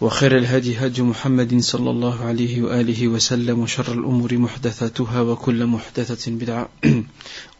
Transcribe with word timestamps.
وخير 0.00 0.38
الهدي 0.38 0.76
هدي 0.78 1.02
محمد 1.02 1.60
صلى 1.60 1.90
الله 1.90 2.24
عليه 2.24 2.62
وآله 2.62 3.08
وسلم 3.08 3.60
وشر 3.60 3.92
الأمور 3.92 4.38
محدثاتها 4.38 5.20
وكل 5.20 5.66
محدثة 5.66 6.30
بدعة 6.32 6.68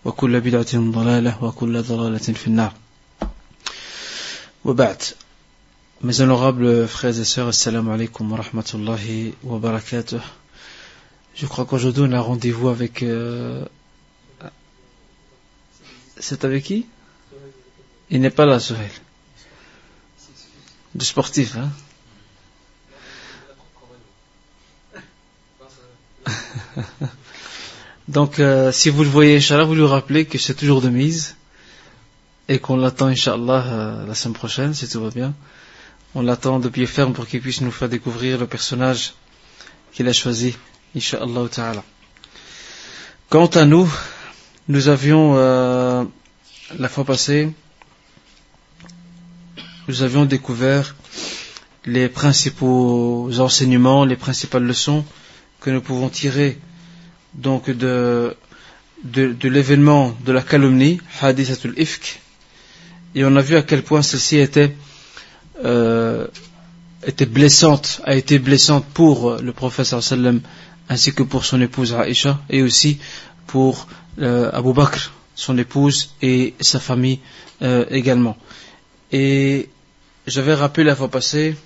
وكل 0.04 0.40
بدعة 0.40 0.72
ضلالة 0.74 1.44
وكل 1.44 1.82
ضلالة 1.82 2.18
في 2.18 2.46
النار 2.46 2.72
وبعد 4.64 5.02
Mes 6.02 6.20
honorables 6.20 6.86
frères 6.86 7.18
et 7.18 7.24
sœurs, 7.24 7.48
assalamu 7.48 7.90
alaikum 7.90 8.30
wa 8.30 8.36
rahmatullahi 8.42 9.32
wa 9.42 9.58
barakatuh. 9.58 10.18
Je 11.34 11.46
crois 11.46 11.64
qu'aujourd'hui 11.64 12.02
on 12.06 12.12
a 12.12 12.20
rendez-vous 12.20 12.68
avec... 12.68 13.02
Euh... 13.02 13.64
C'est 16.20 16.44
avec 16.44 16.64
qui 16.64 16.84
Il 18.10 18.20
n'est 18.20 18.28
pas 18.28 18.44
là, 18.44 18.60
Sohail. 18.60 18.90
Du 20.94 21.06
sportif, 21.06 21.56
hein 21.56 21.70
Donc, 28.08 28.38
euh, 28.38 28.70
si 28.72 28.90
vous 28.90 29.02
le 29.02 29.08
voyez, 29.08 29.36
Inch'Allah, 29.36 29.64
vous 29.64 29.74
lui 29.74 29.86
rappelez 29.86 30.26
que 30.26 30.38
c'est 30.38 30.54
toujours 30.54 30.82
de 30.82 30.88
mise 30.88 31.36
et 32.48 32.58
qu'on 32.58 32.76
l'attend, 32.76 33.06
Inch'Allah, 33.06 33.64
euh, 33.66 34.06
la 34.06 34.14
semaine 34.14 34.34
prochaine, 34.34 34.74
si 34.74 34.88
tout 34.88 35.00
va 35.00 35.10
bien. 35.10 35.34
On 36.14 36.22
l'attend 36.22 36.60
de 36.60 36.68
pied 36.68 36.86
ferme 36.86 37.12
pour 37.14 37.26
qu'il 37.26 37.40
puisse 37.40 37.60
nous 37.62 37.70
faire 37.70 37.88
découvrir 37.88 38.38
le 38.38 38.46
personnage 38.46 39.14
qu'il 39.92 40.06
a 40.08 40.12
choisi, 40.12 40.54
Inch'Allah 40.94 41.48
Ta'ala. 41.50 41.82
Quant 43.30 43.46
à 43.46 43.64
nous, 43.64 43.90
nous 44.68 44.88
avions, 44.88 45.34
euh, 45.36 46.04
la 46.78 46.88
fois 46.88 47.04
passée, 47.04 47.52
nous 49.88 50.02
avions 50.02 50.24
découvert 50.24 50.94
les 51.86 52.08
principaux 52.08 53.30
enseignements, 53.38 54.04
les 54.04 54.16
principales 54.16 54.64
leçons 54.64 55.04
que 55.64 55.70
nous 55.70 55.80
pouvons 55.80 56.10
tirer 56.10 56.58
donc 57.32 57.70
de, 57.70 58.36
de, 59.02 59.32
de 59.32 59.48
l'événement 59.48 60.14
de 60.26 60.30
la 60.30 60.42
calomnie, 60.42 61.00
Hadithatul 61.22 61.72
Ifk, 61.78 62.20
et 63.14 63.24
on 63.24 63.34
a 63.34 63.40
vu 63.40 63.56
à 63.56 63.62
quel 63.62 63.82
point 63.82 64.02
ceci 64.02 64.36
était, 64.36 64.76
euh, 65.64 66.26
était 67.06 67.24
blessante, 67.24 68.02
a 68.04 68.14
été 68.14 68.38
blessante 68.38 68.84
pour 68.92 69.36
le 69.40 69.52
prophète 69.54 69.86
sallam 69.86 70.42
ainsi 70.90 71.14
que 71.14 71.22
pour 71.22 71.46
son 71.46 71.62
épouse 71.62 71.94
Aïcha 71.94 72.42
et 72.50 72.60
aussi 72.60 72.98
pour 73.46 73.88
euh, 74.18 74.50
Abu 74.52 74.74
Bakr, 74.74 75.12
son 75.34 75.56
épouse 75.56 76.10
et 76.20 76.52
sa 76.60 76.78
famille 76.78 77.20
euh, 77.62 77.86
également. 77.90 78.36
Et 79.12 79.70
j'avais 80.26 80.52
rappelé 80.52 80.84
la 80.84 80.94
fois 80.94 81.08
passée 81.10 81.56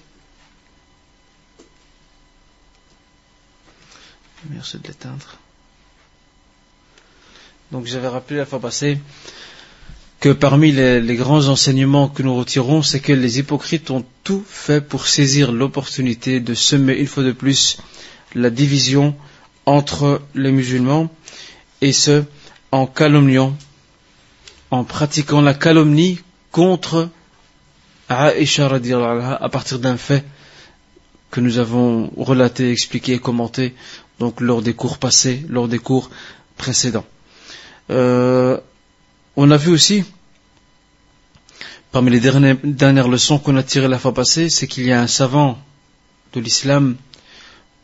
Merci 4.50 4.78
de 4.78 4.86
l'éteindre. 4.88 5.36
Donc 7.72 7.86
j'avais 7.86 8.08
rappelé 8.08 8.38
la 8.38 8.46
fois 8.46 8.60
passée 8.60 8.98
que 10.20 10.30
parmi 10.30 10.72
les, 10.72 11.16
grands 11.16 11.46
enseignements 11.48 12.08
que 12.08 12.22
nous 12.22 12.34
retirons, 12.34 12.82
c'est 12.82 13.00
que 13.00 13.12
les 13.12 13.38
hypocrites 13.38 13.90
ont 13.90 14.04
tout 14.24 14.44
fait 14.48 14.80
pour 14.80 15.06
saisir 15.06 15.52
l'opportunité 15.52 16.40
de 16.40 16.54
semer 16.54 16.94
une 16.94 17.06
fois 17.06 17.22
de 17.22 17.32
plus 17.32 17.78
la 18.34 18.50
division 18.50 19.14
entre 19.66 20.22
les 20.34 20.50
musulmans, 20.50 21.10
et 21.82 21.92
ce, 21.92 22.24
en 22.72 22.86
calomniant, 22.86 23.56
en 24.70 24.82
pratiquant 24.84 25.40
la 25.40 25.54
calomnie 25.54 26.20
contre 26.50 27.10
Aisha 28.08 28.66
à 28.68 29.48
partir 29.50 29.78
d'un 29.78 29.96
fait 29.96 30.24
que 31.30 31.40
nous 31.40 31.58
avons 31.58 32.10
relaté, 32.16 32.72
expliqué 32.72 33.14
et 33.14 33.18
commenté 33.18 33.74
donc 34.18 34.40
lors 34.40 34.62
des 34.62 34.74
cours 34.74 34.98
passés, 34.98 35.44
lors 35.48 35.68
des 35.68 35.78
cours 35.78 36.10
précédents. 36.56 37.06
Euh, 37.90 38.58
on 39.36 39.50
a 39.50 39.56
vu 39.56 39.70
aussi, 39.70 40.04
parmi 41.92 42.10
les 42.10 42.20
dernières, 42.20 43.08
leçons 43.08 43.38
qu'on 43.38 43.56
a 43.56 43.62
tirées 43.62 43.88
la 43.88 43.98
fois 43.98 44.12
passée, 44.12 44.50
c'est 44.50 44.66
qu'il 44.66 44.84
y 44.84 44.92
a 44.92 45.00
un 45.00 45.06
savant 45.06 45.58
de 46.32 46.40
l'islam 46.40 46.96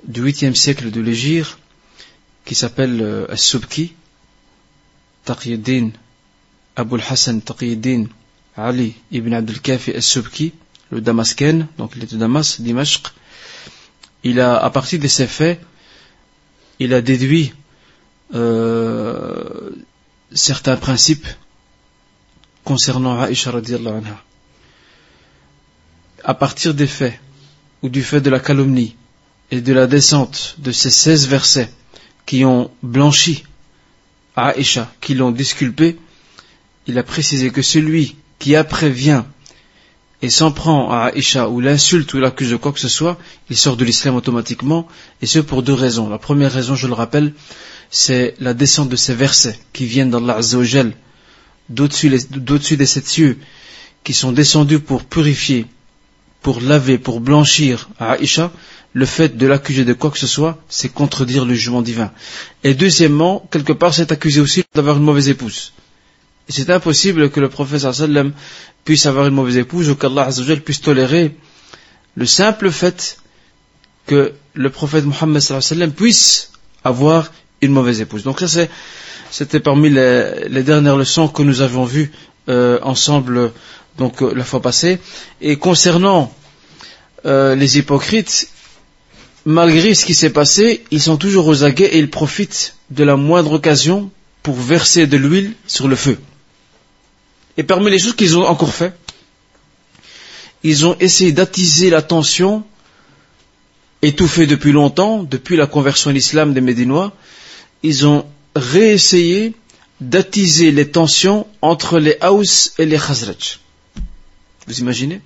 du 0.06 0.22
8e 0.22 0.54
siècle 0.54 0.90
de 0.90 1.00
l'Égypte 1.00 1.56
qui 2.44 2.54
s'appelle 2.54 3.00
euh, 3.00 3.32
As-Subki, 3.32 3.94
Taqiyuddin 5.24 5.90
Abu 6.76 6.96
al-Hassan 6.96 7.40
Taqiyuddin 7.40 8.06
Ali 8.56 8.94
ibn 9.10 9.32
Abdul 9.32 9.60
Kafi 9.60 9.92
As-Subki, 9.92 10.52
le 10.90 11.00
Damascène, 11.00 11.68
donc 11.78 11.92
il 11.96 12.02
est 12.04 12.12
de 12.12 12.18
Damas, 12.18 12.60
Dimashq. 12.60 13.06
Il 14.22 14.40
a, 14.40 14.56
à 14.56 14.70
partir 14.70 14.98
de 15.00 15.08
ces 15.08 15.26
faits, 15.26 15.60
il 16.78 16.94
a 16.94 17.00
déduit 17.00 17.52
euh, 18.34 19.70
certains 20.32 20.76
principes 20.76 21.26
concernant 22.64 23.20
Aïcha 23.20 23.50
radiallahu 23.50 23.98
anha. 23.98 24.22
À 26.24 26.34
partir 26.34 26.74
des 26.74 26.86
faits, 26.86 27.20
ou 27.82 27.88
du 27.88 28.02
fait 28.02 28.20
de 28.20 28.30
la 28.30 28.40
calomnie, 28.40 28.96
et 29.50 29.60
de 29.60 29.72
la 29.72 29.86
descente 29.86 30.56
de 30.58 30.72
ces 30.72 30.90
16 30.90 31.28
versets 31.28 31.70
qui 32.26 32.44
ont 32.44 32.70
blanchi 32.82 33.44
Aïcha, 34.36 34.90
qui 35.00 35.14
l'ont 35.14 35.30
disculpé, 35.30 35.98
il 36.86 36.98
a 36.98 37.02
précisé 37.02 37.50
que 37.50 37.62
celui 37.62 38.16
qui 38.38 38.56
après 38.56 38.90
vient 38.90 39.26
et 40.24 40.30
s'en 40.30 40.52
prend 40.52 40.90
à 40.90 41.10
Aïcha 41.12 41.50
ou 41.50 41.60
l'insulte 41.60 42.14
ou 42.14 42.18
l'accuse 42.18 42.48
de 42.48 42.56
quoi 42.56 42.72
que 42.72 42.80
ce 42.80 42.88
soit, 42.88 43.18
il 43.50 43.58
sort 43.58 43.76
de 43.76 43.84
l'islam 43.84 44.16
automatiquement, 44.16 44.88
et 45.20 45.26
ce 45.26 45.38
pour 45.38 45.62
deux 45.62 45.74
raisons. 45.74 46.08
La 46.08 46.16
première 46.16 46.50
raison, 46.50 46.74
je 46.74 46.86
le 46.86 46.94
rappelle, 46.94 47.34
c'est 47.90 48.34
la 48.40 48.54
descente 48.54 48.88
de 48.88 48.96
ces 48.96 49.14
versets 49.14 49.58
qui 49.74 49.84
viennent 49.84 50.08
d'Allah 50.08 50.36
Azzawajal, 50.38 50.94
d'au-dessus 51.68 52.08
des 52.78 52.86
sept 52.86 53.06
cieux, 53.06 53.38
qui 54.02 54.14
sont 54.14 54.32
descendus 54.32 54.80
pour 54.80 55.04
purifier, 55.04 55.66
pour 56.40 56.62
laver, 56.62 56.96
pour 56.96 57.20
blanchir 57.20 57.90
à 57.98 58.12
Aïcha, 58.12 58.50
le 58.94 59.04
fait 59.04 59.36
de 59.36 59.46
l'accuser 59.46 59.84
de 59.84 59.92
quoi 59.92 60.10
que 60.10 60.18
ce 60.18 60.26
soit, 60.26 60.56
c'est 60.70 60.88
contredire 60.88 61.44
le 61.44 61.52
jugement 61.52 61.82
divin. 61.82 62.12
Et 62.62 62.72
deuxièmement, 62.72 63.46
quelque 63.50 63.74
part, 63.74 63.92
c'est 63.92 64.10
accuser 64.10 64.40
aussi 64.40 64.64
d'avoir 64.74 64.96
une 64.96 65.02
mauvaise 65.02 65.28
épouse. 65.28 65.74
C'est 66.48 66.70
impossible 66.70 67.30
que 67.30 67.40
le 67.40 67.48
prophète 67.48 67.80
sallam 67.92 68.32
puisse 68.84 69.06
avoir 69.06 69.26
une 69.26 69.34
mauvaise 69.34 69.56
épouse 69.56 69.88
ou 69.90 69.96
qu'Allah 69.96 70.28
puisse 70.64 70.80
tolérer 70.80 71.34
le 72.16 72.26
simple 72.26 72.70
fait 72.70 73.18
que 74.06 74.32
le 74.54 74.70
prophète 74.70 75.04
Mohammed 75.04 75.94
puisse 75.96 76.52
avoir 76.84 77.32
une 77.60 77.72
mauvaise 77.72 78.00
épouse. 78.00 78.22
Donc 78.22 78.40
ça 78.40 78.66
c'était 79.30 79.60
parmi 79.60 79.90
les, 79.90 80.48
les, 80.48 80.62
dernières 80.62 80.96
leçons 80.96 81.28
que 81.28 81.42
nous 81.42 81.60
avons 81.60 81.84
vues 81.84 82.12
euh, 82.48 82.78
ensemble 82.82 83.52
donc 83.98 84.22
euh, 84.22 84.32
la 84.34 84.44
fois 84.44 84.60
passée. 84.60 84.98
Et 85.40 85.56
concernant 85.56 86.32
euh, 87.26 87.54
les 87.54 87.78
hypocrites, 87.78 88.48
malgré 89.44 89.94
ce 89.94 90.04
qui 90.04 90.14
s'est 90.14 90.30
passé, 90.30 90.84
ils 90.90 91.00
sont 91.00 91.16
toujours 91.16 91.46
aux 91.46 91.64
aguets 91.64 91.86
et 91.86 91.98
ils 91.98 92.10
profitent 92.10 92.76
de 92.90 93.02
la 93.02 93.16
moindre 93.16 93.52
occasion 93.52 94.10
pour 94.42 94.54
verser 94.54 95.06
de 95.06 95.16
l'huile 95.16 95.54
sur 95.66 95.88
le 95.88 95.96
feu. 95.96 96.18
Et 97.56 97.62
parmi 97.62 97.90
les 97.90 97.98
choses 97.98 98.16
qu'ils 98.16 98.36
ont 98.36 98.46
encore 98.46 98.72
fait, 98.72 98.92
ils 100.62 100.86
ont 100.86 100.96
essayé 100.98 101.32
d'attiser 101.32 101.90
l'attention, 101.90 102.64
étouffée 104.02 104.46
depuis 104.46 104.72
longtemps, 104.72 105.22
depuis 105.22 105.56
la 105.56 105.66
conversion 105.66 106.10
à 106.10 106.12
l'islam 106.12 106.54
des 106.54 106.60
Médinois, 106.60 107.12
ils 107.82 108.06
ont 108.06 108.26
réessayé 108.56 109.54
d'attiser 110.00 110.72
les 110.72 110.90
tensions 110.90 111.46
entre 111.62 111.98
les 111.98 112.16
Haus 112.22 112.72
et 112.78 112.86
les 112.86 112.98
Khazraj. 112.98 113.60
Vous 114.66 114.80
imaginez? 114.80 115.20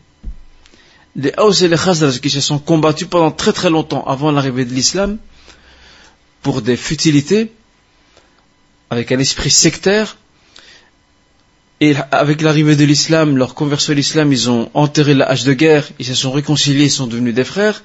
Les 1.17 1.33
Haus 1.39 1.63
et 1.63 1.69
les 1.69 1.77
Khazraj 1.77 2.21
qui 2.21 2.31
se 2.31 2.41
sont 2.41 2.59
combattus 2.59 3.09
pendant 3.09 3.31
très 3.31 3.53
très 3.53 3.71
longtemps 3.71 4.05
avant 4.05 4.31
l'arrivée 4.33 4.65
de 4.65 4.75
l'islam 4.75 5.19
pour 6.43 6.63
des 6.63 6.77
futilités, 6.77 7.53
avec 8.91 9.13
un 9.13 9.19
esprit 9.19 9.51
sectaire, 9.51 10.17
et 11.81 11.95
avec 12.11 12.41
l'arrivée 12.41 12.75
de 12.75 12.85
l'islam, 12.85 13.37
leur 13.37 13.55
conversion 13.55 13.93
à 13.93 13.97
l'islam, 13.97 14.33
ils 14.33 14.51
ont 14.51 14.69
enterré 14.75 15.15
la 15.15 15.27
hache 15.27 15.45
de 15.45 15.53
guerre, 15.53 15.89
ils 16.01 16.07
se 16.07 16.15
sont 16.15 16.33
réconciliés, 16.33 16.87
ils 16.87 16.91
sont 16.91 17.07
devenus 17.07 17.35
des 17.35 17.45
frères. 17.45 17.85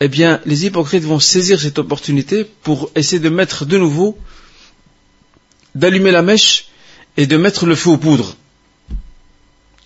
Eh 0.00 0.08
bien, 0.08 0.40
les 0.44 0.66
hypocrites 0.66 1.04
vont 1.04 1.18
saisir 1.18 1.58
cette 1.58 1.78
opportunité 1.78 2.44
pour 2.44 2.90
essayer 2.94 3.18
de 3.18 3.30
mettre 3.30 3.64
de 3.64 3.78
nouveau, 3.78 4.18
d'allumer 5.74 6.10
la 6.10 6.20
mèche 6.20 6.66
et 7.16 7.26
de 7.26 7.38
mettre 7.38 7.64
le 7.64 7.74
feu 7.74 7.90
aux 7.90 7.96
poudres. 7.96 8.36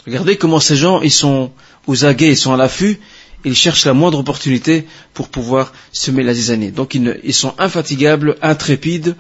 Regardez 0.07 0.37
comment 0.37 0.59
ces 0.59 0.75
gens, 0.75 1.01
ils 1.01 1.13
sont 1.13 1.53
aux 1.87 2.05
aguets, 2.05 2.31
ils 2.31 2.37
sont 2.37 2.53
à 2.53 2.57
l'affût, 2.57 2.99
ils 3.45 3.55
cherchent 3.55 3.85
la 3.85 3.95
moindre 3.95 4.19
opportunité 4.19 4.87
pour 5.15 5.29
pouvoir 5.29 5.73
semer 5.93 6.25
la 6.25 6.35
zizanie. 6.35 6.73
Donc 6.73 6.97
ils, 6.97 7.21
ils, 7.23 7.35
sont 7.35 7.55
infatigables, 7.59 8.37
intrépides, 8.43 9.15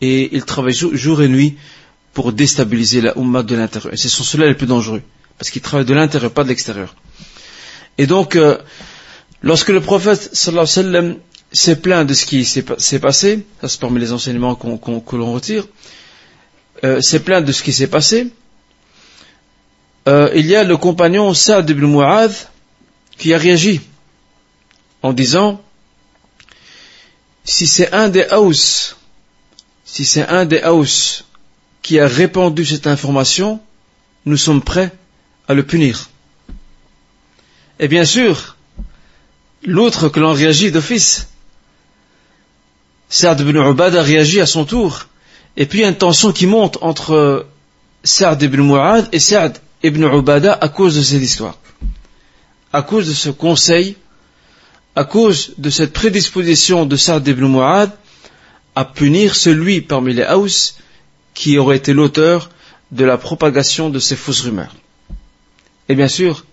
et 0.00 0.34
ils 0.34 0.44
travaillent 0.44 0.72
jour 0.72 1.20
et 1.20 1.28
nuit 1.28 1.56
pour 2.12 2.32
déstabiliser 2.32 3.00
la 3.00 3.16
Ummah 3.16 3.42
de 3.42 3.54
l'intérieur. 3.54 3.92
Et 3.92 3.96
ce 3.96 4.08
sont 4.08 4.24
ceux-là 4.24 4.52
plus 4.54 4.66
dangereux, 4.66 5.02
parce 5.38 5.50
qu'ils 5.50 5.62
travaillent 5.62 5.86
de 5.86 5.94
l'intérieur, 5.94 6.30
pas 6.30 6.44
de 6.44 6.48
l'extérieur. 6.48 6.94
Et 7.98 8.06
donc, 8.06 8.36
euh, 8.36 8.58
lorsque 9.42 9.70
le 9.70 9.80
prophète 9.80 10.34
sallallahu 10.34 10.62
wa 10.62 10.66
sallam 10.66 11.16
s'est 11.52 11.76
plaint 11.76 12.06
de 12.06 12.14
ce 12.14 12.26
qui 12.26 12.44
s'est 12.44 12.62
passé, 12.98 13.44
ça 13.60 13.68
c'est 13.68 13.80
parmi 13.80 14.00
les 14.00 14.12
enseignements 14.12 14.54
que 14.54 15.16
l'on 15.16 15.32
retire, 15.32 15.66
euh, 16.84 17.00
s'est 17.00 17.20
plaint 17.20 17.44
de 17.44 17.52
ce 17.52 17.62
qui 17.62 17.72
s'est 17.72 17.86
passé, 17.88 18.28
euh, 20.08 20.30
il 20.34 20.46
y 20.46 20.56
a 20.56 20.64
le 20.64 20.76
compagnon 20.76 21.32
Saad 21.32 21.68
ibn 21.70 21.86
Mu'adh 21.86 22.32
qui 23.18 23.32
a 23.32 23.38
réagi 23.38 23.80
en 25.02 25.12
disant 25.12 25.62
si 27.44 27.66
c'est 27.66 27.92
un 27.92 28.08
des 28.08 28.26
Haus, 28.32 28.96
si 29.84 30.04
c'est 30.04 30.26
un 30.26 30.44
des 30.44 30.62
Haus 30.64 31.24
qui 31.82 31.98
a 31.98 32.06
répandu 32.06 32.64
cette 32.64 32.86
information, 32.86 33.60
nous 34.24 34.36
sommes 34.36 34.62
prêts 34.62 34.92
à 35.48 35.54
le 35.54 35.64
punir. 35.64 36.08
Et 37.80 37.88
bien 37.88 38.04
sûr, 38.04 38.56
l'autre 39.64 40.08
que 40.08 40.20
l'on 40.20 40.32
réagit 40.32 40.70
d'office, 40.70 41.28
Saad 43.08 43.40
ibn 43.40 43.56
Ubad 43.58 43.94
a 43.96 44.02
réagi 44.02 44.40
à 44.40 44.46
son 44.46 44.64
tour. 44.64 45.06
Et 45.56 45.66
puis 45.66 45.80
il 45.80 45.82
y 45.82 45.84
a 45.84 45.88
une 45.88 45.96
tension 45.96 46.32
qui 46.32 46.46
monte 46.46 46.78
entre 46.80 47.46
Saad 48.04 48.40
ibn 48.42 48.62
Mu'ad 48.62 49.08
et 49.12 49.18
Saad 49.18 49.58
ibn 49.82 50.02
Ubada 50.04 50.54
à 50.54 50.68
cause 50.68 50.96
de 50.96 51.02
cette 51.02 51.22
histoire. 51.22 51.58
À 52.72 52.82
cause 52.82 53.08
de 53.08 53.12
ce 53.12 53.28
conseil, 53.28 53.96
à 54.96 55.04
cause 55.04 55.54
de 55.58 55.68
cette 55.68 55.92
prédisposition 55.92 56.86
de 56.86 56.96
Saad 56.96 57.26
ibn 57.26 57.44
Mu'ad 57.46 57.90
à 58.74 58.84
punir 58.84 59.34
celui 59.34 59.82
parmi 59.82 60.14
les 60.14 60.24
Haus 60.24 60.74
qui 61.34 61.58
aurait 61.58 61.76
été 61.76 61.92
l'auteur 61.92 62.50
de 62.90 63.04
la 63.04 63.18
propagation 63.18 63.90
de 63.90 63.98
ces 63.98 64.16
fausses 64.16 64.42
rumeurs. 64.42 64.74
Et 65.88 65.94
bien 65.94 66.08
sûr, 66.08 66.44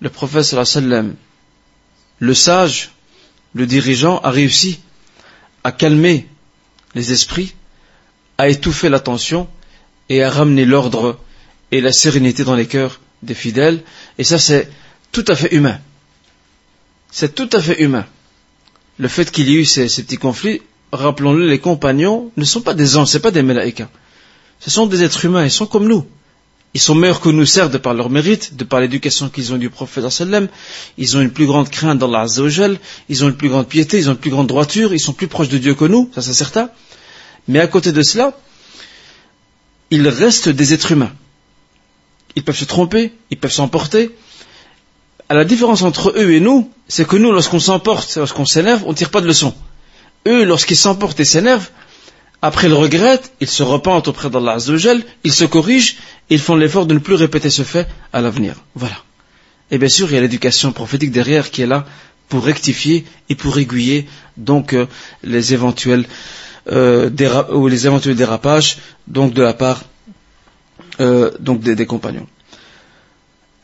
le 0.00 0.10
prophète 0.10 0.44
sallam, 0.44 1.14
le 2.18 2.34
sage, 2.34 2.90
le 3.54 3.66
dirigeant, 3.66 4.18
a 4.20 4.30
réussi 4.30 4.80
à 5.64 5.72
calmer 5.72 6.28
les 6.94 7.12
esprits, 7.12 7.54
à 8.36 8.48
étouffer 8.48 8.88
la 8.88 9.00
tension 9.00 9.48
et 10.08 10.22
à 10.22 10.30
ramener 10.30 10.64
l'ordre 10.64 11.18
et 11.70 11.80
la 11.80 11.92
sérénité 11.92 12.44
dans 12.44 12.54
les 12.54 12.66
cœurs 12.66 13.00
des 13.22 13.34
fidèles. 13.34 13.82
Et 14.18 14.24
ça, 14.24 14.38
c'est 14.38 14.70
tout 15.12 15.24
à 15.28 15.36
fait 15.36 15.54
humain. 15.54 15.80
C'est 17.10 17.34
tout 17.34 17.48
à 17.52 17.60
fait 17.60 17.82
humain. 17.82 18.06
Le 18.98 19.08
fait 19.08 19.30
qu'il 19.30 19.48
y 19.48 19.54
ait 19.56 19.60
eu 19.60 19.64
ces, 19.64 19.88
ces 19.88 20.02
petits 20.02 20.16
conflits 20.18 20.62
rappelons-le, 20.92 21.46
les 21.46 21.58
compagnons 21.58 22.30
ne 22.36 22.44
sont 22.44 22.60
pas 22.60 22.74
des 22.74 22.96
anges, 22.96 23.08
ce 23.08 23.18
pas 23.18 23.30
des 23.30 23.42
mélaïkas. 23.42 23.88
Ce 24.60 24.70
sont 24.70 24.86
des 24.86 25.02
êtres 25.02 25.24
humains, 25.24 25.44
ils 25.44 25.50
sont 25.50 25.66
comme 25.66 25.86
nous. 25.86 26.06
Ils 26.74 26.80
sont 26.80 26.94
meilleurs 26.94 27.20
que 27.20 27.28
nous, 27.30 27.46
certes, 27.46 27.72
de 27.72 27.78
par 27.78 27.94
leur 27.94 28.10
mérite, 28.10 28.56
de 28.56 28.64
par 28.64 28.80
l'éducation 28.80 29.30
qu'ils 29.30 29.52
ont 29.52 29.56
du 29.56 29.70
prophète 29.70 30.08
sallam. 30.10 30.48
Ils 30.98 31.16
ont 31.16 31.20
une 31.20 31.30
plus 31.30 31.46
grande 31.46 31.70
crainte 31.70 31.98
dans 31.98 32.12
Azzawajal, 32.12 32.78
ils 33.08 33.24
ont 33.24 33.28
une 33.28 33.36
plus 33.36 33.48
grande 33.48 33.66
piété, 33.66 33.98
ils 33.98 34.08
ont 34.08 34.12
une 34.12 34.18
plus 34.18 34.30
grande 34.30 34.48
droiture, 34.48 34.92
ils 34.92 35.00
sont 35.00 35.14
plus 35.14 35.28
proches 35.28 35.48
de 35.48 35.58
Dieu 35.58 35.74
que 35.74 35.86
nous, 35.86 36.10
ça 36.14 36.20
c'est 36.20 36.34
certain. 36.34 36.70
Mais 37.46 37.60
à 37.60 37.66
côté 37.66 37.92
de 37.92 38.02
cela, 38.02 38.36
ils 39.90 40.06
restent 40.08 40.50
des 40.50 40.74
êtres 40.74 40.92
humains. 40.92 41.12
Ils 42.36 42.44
peuvent 42.44 42.56
se 42.56 42.66
tromper, 42.66 43.14
ils 43.30 43.38
peuvent 43.38 43.52
s'emporter. 43.52 44.10
À 45.30 45.34
la 45.34 45.44
différence 45.44 45.82
entre 45.82 46.12
eux 46.16 46.32
et 46.32 46.40
nous, 46.40 46.70
c'est 46.86 47.06
que 47.06 47.16
nous, 47.16 47.32
lorsqu'on 47.32 47.60
s'emporte, 47.60 48.14
lorsqu'on 48.16 48.44
s'énerve, 48.44 48.84
on 48.86 48.90
ne 48.90 48.94
tire 48.94 49.10
pas 49.10 49.22
de 49.22 49.26
leçons 49.26 49.54
eux, 50.28 50.44
lorsqu'ils 50.44 50.76
s'emportent 50.76 51.20
et 51.20 51.24
s'énervent, 51.24 51.70
après 52.40 52.68
ils 52.68 52.74
regrettent, 52.74 53.32
ils 53.40 53.48
se 53.48 53.62
repentent 53.62 54.08
auprès 54.08 54.30
d'Allah 54.30 54.52
Azzawajal, 54.52 55.02
ils 55.24 55.32
se 55.32 55.44
corrigent, 55.44 55.96
ils 56.30 56.38
font 56.38 56.54
l'effort 56.56 56.86
de 56.86 56.94
ne 56.94 56.98
plus 57.00 57.14
répéter 57.14 57.50
ce 57.50 57.62
fait 57.62 57.88
à 58.12 58.20
l'avenir. 58.20 58.54
Voilà. 58.74 58.96
Et 59.70 59.78
bien 59.78 59.88
sûr, 59.88 60.10
il 60.10 60.14
y 60.14 60.18
a 60.18 60.20
l'éducation 60.20 60.72
prophétique 60.72 61.10
derrière 61.10 61.50
qui 61.50 61.62
est 61.62 61.66
là 61.66 61.84
pour 62.28 62.44
rectifier 62.44 63.04
et 63.28 63.34
pour 63.34 63.58
aiguiller 63.58 64.06
donc 64.36 64.72
euh, 64.74 64.86
les 65.22 65.52
éventuels 65.54 66.04
euh, 66.70 67.10
les 67.68 67.86
éventuels 67.86 68.14
dérapages 68.14 68.78
donc 69.06 69.32
de 69.32 69.42
la 69.42 69.54
part 69.54 69.82
euh, 71.00 71.30
des, 71.40 71.74
des 71.74 71.86
compagnons. 71.86 72.26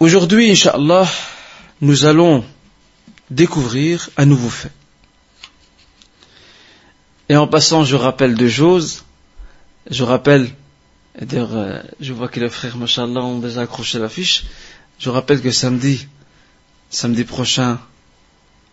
Aujourd'hui, 0.01 0.51
Inch'Allah, 0.51 1.07
nous 1.81 2.07
allons 2.07 2.45
découvrir 3.31 4.11
un 4.17 4.27
nouveau 4.27 4.49
fait. 4.49 4.71
Et 7.29 7.37
en 7.37 7.47
passant, 7.47 7.85
je 7.85 7.97
rappelle 7.97 8.35
deux 8.35 8.49
choses. 8.49 9.05
Je 9.91 10.03
rappelle, 10.03 10.51
et 11.19 11.25
d'ailleurs, 11.25 11.55
euh, 11.55 11.81
je 12.01 12.13
vois 12.13 12.29
que 12.29 12.41
les 12.41 12.49
frères, 12.49 12.77
machallah, 12.77 13.23
ont 13.23 13.39
déjà 13.39 13.63
accroché 13.63 13.99
l'affiche. 13.99 14.45
Je 14.99 15.11
rappelle 15.11 15.41
que 15.41 15.51
samedi, 15.51 16.07
samedi 16.91 17.25
prochain, 17.25 17.81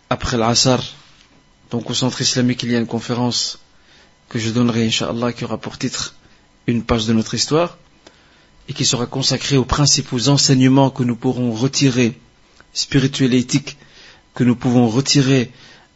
après 0.10 0.38
l'Assar, 0.38 0.84
donc 1.70 1.90
au 1.90 1.94
centre 1.94 2.22
islamique, 2.22 2.64
il 2.64 2.72
y 2.72 2.76
a 2.76 2.80
une 2.80 2.88
conférence 2.88 3.60
que 4.28 4.40
je 4.40 4.50
donnerai, 4.50 4.86
Inch'Allah, 4.86 5.32
qui 5.32 5.46
aura 5.46 5.58
pour 5.58 5.78
titre 5.78 6.16
une 6.68 6.84
page 6.84 7.06
de 7.06 7.14
notre 7.14 7.34
histoire 7.34 7.78
et 8.68 8.74
qui 8.74 8.86
sera 8.86 9.06
consacrée 9.06 9.58
aux 9.58 9.66
principaux 9.66 10.30
enseignements 10.30 10.90
que 10.90 11.04
nous 11.04 11.16
pourrons 11.16 11.52
retirer, 11.52 12.18
spirituels 12.74 13.34
et 13.34 13.40
éthiques, 13.40 13.78
que 14.34 14.44
nous 14.44 14.56
pouvons 14.56 14.88
retirer 14.88 15.52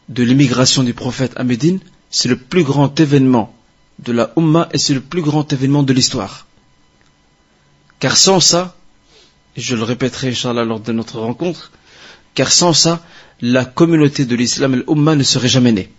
de 0.08 0.22
l'immigration 0.22 0.82
du 0.82 0.94
prophète 0.94 1.32
à 1.36 1.44
c'est 2.16 2.28
le 2.28 2.36
plus 2.38 2.64
grand 2.64 2.98
événement 2.98 3.54
de 3.98 4.10
la 4.10 4.32
Ummah 4.38 4.70
et 4.72 4.78
c'est 4.78 4.94
le 4.94 5.02
plus 5.02 5.20
grand 5.20 5.52
événement 5.52 5.82
de 5.82 5.92
l'histoire. 5.92 6.46
Car 8.00 8.16
sans 8.16 8.40
ça, 8.40 8.74
et 9.54 9.60
je 9.60 9.76
le 9.76 9.82
répéterai 9.82 10.30
Inch'Allah 10.30 10.64
lors 10.64 10.80
de 10.80 10.92
notre 10.92 11.20
rencontre, 11.20 11.72
car 12.32 12.50
sans 12.50 12.72
ça, 12.72 13.04
la 13.42 13.66
communauté 13.66 14.24
de 14.24 14.34
l'islam 14.34 14.72
et 14.72 14.78
l'Ummah 14.78 15.14
ne 15.14 15.22
serait 15.22 15.50
jamais 15.56 15.72
née. 15.72 15.90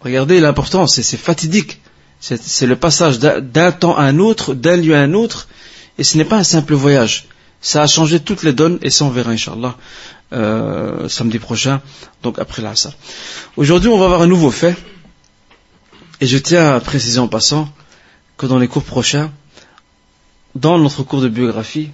Regardez 0.00 0.38
l'importance, 0.38 1.00
c'est 1.00 1.16
fatidique. 1.16 1.80
C'est 2.20 2.66
le 2.66 2.76
passage 2.76 3.18
d'un 3.18 3.72
temps 3.72 3.96
à 3.96 4.04
un 4.04 4.20
autre, 4.20 4.54
d'un 4.54 4.76
lieu 4.76 4.94
à 4.94 5.00
un 5.00 5.12
autre, 5.12 5.48
et 5.98 6.04
ce 6.04 6.16
n'est 6.16 6.24
pas 6.24 6.36
un 6.36 6.44
simple 6.44 6.74
voyage. 6.74 7.26
Ça 7.62 7.82
a 7.82 7.86
changé 7.86 8.18
toutes 8.18 8.42
les 8.42 8.52
donnes, 8.52 8.78
et 8.82 8.90
ça 8.90 9.04
on 9.04 9.10
verra, 9.10 9.30
Inch'Allah, 9.30 9.76
euh, 10.32 11.08
samedi 11.08 11.38
prochain, 11.38 11.80
donc 12.24 12.40
après 12.40 12.60
l'Asr. 12.60 12.90
Aujourd'hui, 13.56 13.88
on 13.88 13.98
va 13.98 14.06
avoir 14.06 14.22
un 14.22 14.26
nouveau 14.26 14.50
fait, 14.50 14.76
et 16.20 16.26
je 16.26 16.38
tiens 16.38 16.74
à 16.74 16.80
préciser 16.80 17.20
en 17.20 17.28
passant 17.28 17.72
que 18.36 18.46
dans 18.46 18.58
les 18.58 18.66
cours 18.66 18.82
prochains, 18.82 19.30
dans 20.56 20.76
notre 20.76 21.04
cours 21.04 21.20
de 21.20 21.28
biographie, 21.28 21.90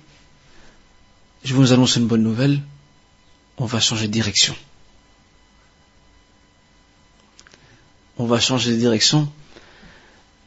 je 1.44 1.52
vous 1.52 1.74
annonce 1.74 1.96
une 1.96 2.06
bonne 2.06 2.22
nouvelle, 2.22 2.62
on 3.58 3.66
va 3.66 3.78
changer 3.78 4.06
de 4.06 4.12
direction. 4.12 4.54
On 8.16 8.24
va 8.24 8.40
changer 8.40 8.72
de 8.72 8.76
direction. 8.76 9.30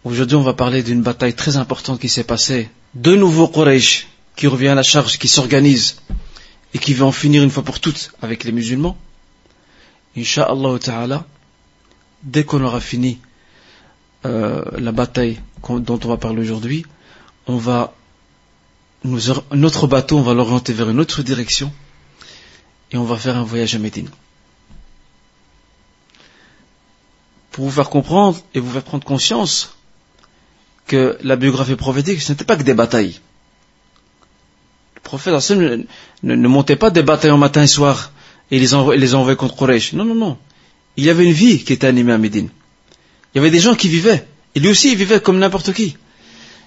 Aujourd'hui, 0.03 0.35
on 0.35 0.41
va 0.41 0.53
parler 0.53 0.81
d'une 0.81 1.03
bataille 1.03 1.35
très 1.35 1.57
importante 1.57 1.99
qui 1.99 2.09
s'est 2.09 2.23
passée. 2.23 2.69
De 2.95 3.15
nouveaux 3.15 3.47
Quraysh 3.47 4.07
qui 4.35 4.47
revient 4.47 4.69
à 4.69 4.75
la 4.75 4.83
charge, 4.83 5.17
qui 5.19 5.27
s'organise 5.27 5.97
et 6.73 6.79
qui 6.79 6.93
veut 6.93 7.05
en 7.05 7.11
finir 7.11 7.43
une 7.43 7.49
fois 7.49 7.63
pour 7.63 7.79
toutes 7.79 8.11
avec 8.21 8.43
les 8.43 8.51
musulmans, 8.51 8.97
Inch'Allah 10.17 10.79
ta'ala, 10.79 11.25
dès 12.23 12.43
qu'on 12.43 12.63
aura 12.63 12.79
fini 12.79 13.19
euh, 14.25 14.63
la 14.77 14.91
bataille 14.91 15.39
dont 15.67 15.99
on 16.03 16.07
va 16.07 16.17
parler 16.17 16.41
aujourd'hui, 16.41 16.85
on 17.47 17.57
va 17.57 17.93
notre 19.03 19.87
bateau, 19.87 20.19
on 20.19 20.21
va 20.21 20.33
l'orienter 20.33 20.73
vers 20.73 20.89
une 20.89 20.99
autre 20.99 21.23
direction 21.23 21.73
et 22.91 22.97
on 22.97 23.03
va 23.03 23.17
faire 23.17 23.35
un 23.35 23.43
voyage 23.43 23.73
à 23.73 23.79
Médine. 23.79 24.09
pour 27.51 27.65
vous 27.65 27.71
faire 27.71 27.89
comprendre 27.89 28.39
et 28.53 28.59
vous 28.59 28.71
faire 28.71 28.83
prendre 28.83 29.03
conscience 29.03 29.75
que 30.87 31.17
la 31.21 31.35
biographie 31.35 31.75
prophétique, 31.75 32.21
ce 32.21 32.31
n'était 32.31 32.45
pas 32.45 32.55
que 32.55 32.63
des 32.63 32.73
batailles. 32.73 33.19
Le 35.03 35.09
prophète 35.17 35.33
ne, 35.51 35.85
ne, 36.23 36.47
montait 36.47 36.75
pas 36.75 36.89
des 36.89 37.03
batailles 37.03 37.31
en 37.31 37.37
matin 37.37 37.63
et 37.63 37.67
soir 37.67 38.11
et 38.49 38.59
les, 38.59 38.97
les 38.97 39.15
envoyait 39.15 39.37
contre 39.37 39.55
Quraysh. 39.55 39.93
Non, 39.93 40.05
non, 40.05 40.15
non. 40.15 40.37
Il 40.97 41.05
y 41.05 41.09
avait 41.09 41.25
une 41.25 41.31
vie 41.31 41.63
qui 41.63 41.73
était 41.73 41.87
animée 41.87 42.13
à 42.13 42.17
Médine. 42.17 42.49
Il 43.33 43.37
y 43.37 43.39
avait 43.39 43.51
des 43.51 43.59
gens 43.59 43.75
qui 43.75 43.87
vivaient. 43.87 44.25
Et 44.55 44.59
lui 44.59 44.69
aussi, 44.69 44.91
il 44.91 44.97
vivait 44.97 45.19
comme 45.19 45.39
n'importe 45.39 45.73
qui. 45.73 45.97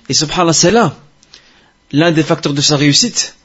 Et 0.08 0.14
subhanallah, 0.14 0.52
c'est 0.52 0.70
là 0.70 0.96
l'un 1.92 2.10
des 2.10 2.22
facteurs 2.22 2.54
de 2.54 2.60
sa 2.60 2.76
réussite 2.76 3.36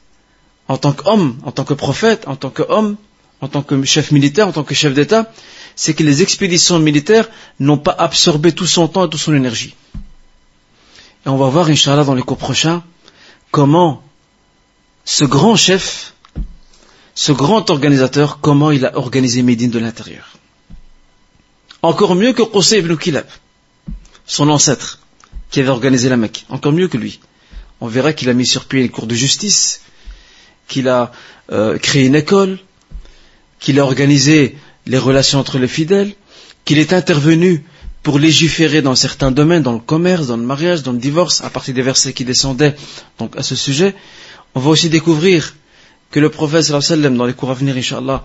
en 0.68 0.76
tant 0.76 0.92
qu'homme, 0.92 1.38
en 1.44 1.52
tant 1.52 1.64
que 1.64 1.74
prophète, 1.74 2.26
en 2.26 2.36
tant 2.36 2.50
qu'homme, 2.50 2.96
en 3.40 3.48
tant 3.48 3.62
que 3.62 3.82
chef 3.84 4.12
militaire, 4.12 4.48
en 4.48 4.52
tant 4.52 4.64
que 4.64 4.74
chef 4.74 4.94
d'État, 4.94 5.32
c'est 5.76 5.94
que 5.94 6.02
les 6.02 6.22
expéditions 6.22 6.78
militaires 6.78 7.28
n'ont 7.58 7.78
pas 7.78 7.94
absorbé 7.98 8.52
tout 8.52 8.66
son 8.66 8.88
temps 8.88 9.06
et 9.06 9.10
toute 9.10 9.20
son 9.20 9.34
énergie. 9.34 9.74
Et 11.24 11.28
on 11.28 11.36
va 11.36 11.48
voir, 11.48 11.68
Inch'Allah, 11.68 12.04
dans 12.04 12.14
les 12.14 12.22
cours 12.22 12.38
prochains, 12.38 12.82
comment 13.50 14.02
ce 15.04 15.24
grand 15.24 15.56
chef, 15.56 16.14
ce 17.14 17.32
grand 17.32 17.68
organisateur, 17.70 18.40
comment 18.40 18.70
il 18.70 18.86
a 18.86 18.96
organisé 18.96 19.42
Médine 19.42 19.70
de 19.70 19.78
l'intérieur. 19.78 20.36
Encore 21.82 22.14
mieux 22.14 22.32
que 22.32 22.42
Qusay 22.42 22.78
ibn 22.80 22.96
Kilab, 22.96 23.26
son 24.26 24.48
ancêtre, 24.50 25.00
qui 25.50 25.60
avait 25.60 25.70
organisé 25.70 26.08
la 26.08 26.16
Mecque. 26.16 26.44
Encore 26.48 26.72
mieux 26.72 26.88
que 26.88 26.98
lui. 26.98 27.20
On 27.80 27.86
verra 27.86 28.12
qu'il 28.12 28.28
a 28.28 28.34
mis 28.34 28.46
sur 28.46 28.66
pied 28.66 28.82
une 28.82 28.90
cour 28.90 29.06
de 29.06 29.14
justice, 29.14 29.80
qu'il 30.68 30.88
a 30.88 31.12
euh, 31.50 31.78
créé 31.78 32.06
une 32.06 32.14
école, 32.14 32.58
qu'il 33.58 33.78
a 33.80 33.84
organisé 33.84 34.56
les 34.86 34.98
relations 34.98 35.38
entre 35.38 35.58
les 35.58 35.68
fidèles, 35.68 36.14
qu'il 36.64 36.78
est 36.78 36.92
intervenu 36.92 37.64
pour 38.02 38.18
légiférer 38.18 38.80
dans 38.82 38.94
certains 38.94 39.30
domaines, 39.30 39.62
dans 39.62 39.72
le 39.72 39.78
commerce, 39.78 40.26
dans 40.26 40.36
le 40.36 40.42
mariage, 40.42 40.82
dans 40.82 40.92
le 40.92 40.98
divorce, 40.98 41.42
à 41.42 41.50
partir 41.50 41.74
des 41.74 41.82
versets 41.82 42.12
qui 42.12 42.24
descendaient 42.24 42.76
donc 43.18 43.36
à 43.36 43.42
ce 43.42 43.56
sujet. 43.56 43.94
On 44.54 44.60
va 44.60 44.70
aussi 44.70 44.88
découvrir 44.88 45.54
que 46.10 46.20
le 46.20 46.28
prophète 46.28 46.64
sallam 46.64 47.16
dans 47.16 47.26
les 47.26 47.34
cours 47.34 47.50
à 47.50 47.54
venir, 47.54 47.76
Inch'Allah, 47.76 48.24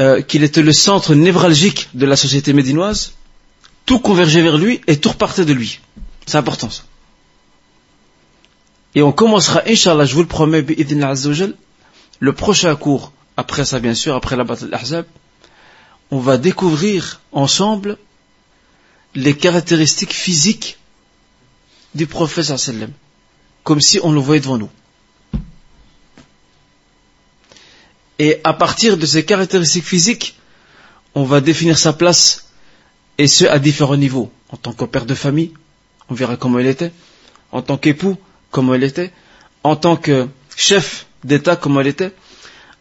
euh, 0.00 0.22
qu'il 0.22 0.42
était 0.44 0.62
le 0.62 0.72
centre 0.72 1.14
névralgique 1.14 1.88
de 1.94 2.06
la 2.06 2.16
société 2.16 2.52
médinoise, 2.52 3.12
tout 3.86 3.98
convergeait 3.98 4.42
vers 4.42 4.58
lui 4.58 4.80
et 4.86 4.98
tout 4.98 5.10
repartait 5.10 5.44
de 5.44 5.52
lui. 5.52 5.80
C'est 6.26 6.38
important 6.38 6.70
ça. 6.70 6.82
Et 8.94 9.02
on 9.02 9.12
commencera, 9.12 9.62
Inch'Allah, 9.66 10.04
je 10.04 10.14
vous 10.14 10.22
le 10.22 10.28
promets, 10.28 10.64
le 12.20 12.32
prochain 12.32 12.74
cours, 12.76 13.12
après 13.36 13.64
ça 13.64 13.80
bien 13.80 13.94
sûr, 13.94 14.14
après 14.14 14.36
la 14.36 14.44
bataille 14.44 14.70
d'Ahzab, 14.70 15.04
on 16.10 16.20
va 16.20 16.38
découvrir 16.38 17.20
ensemble 17.32 17.98
les 19.14 19.36
caractéristiques 19.36 20.12
physiques 20.12 20.78
du 21.94 22.06
prophète 22.06 22.44
sallam, 22.44 22.92
comme 23.64 23.80
si 23.80 23.98
on 24.02 24.12
le 24.12 24.20
voyait 24.20 24.40
devant 24.40 24.58
nous. 24.58 24.70
Et 28.26 28.40
à 28.42 28.54
partir 28.54 28.96
de 28.96 29.04
ces 29.04 29.22
caractéristiques 29.26 29.84
physiques, 29.84 30.34
on 31.14 31.24
va 31.24 31.42
définir 31.42 31.76
sa 31.76 31.92
place, 31.92 32.46
et 33.18 33.28
ce 33.28 33.44
à 33.44 33.58
différents 33.58 33.98
niveaux. 33.98 34.32
En 34.48 34.56
tant 34.56 34.72
que 34.72 34.86
père 34.86 35.04
de 35.04 35.14
famille, 35.14 35.52
on 36.08 36.14
verra 36.14 36.38
comment 36.38 36.58
il 36.58 36.66
était. 36.66 36.90
En 37.52 37.60
tant 37.60 37.76
qu'époux, 37.76 38.16
comment 38.50 38.74
il 38.76 38.82
était. 38.82 39.12
En 39.62 39.76
tant 39.76 39.96
que 39.96 40.26
chef 40.56 41.04
d'État, 41.22 41.54
comment 41.54 41.82
il 41.82 41.88
était. 41.88 42.12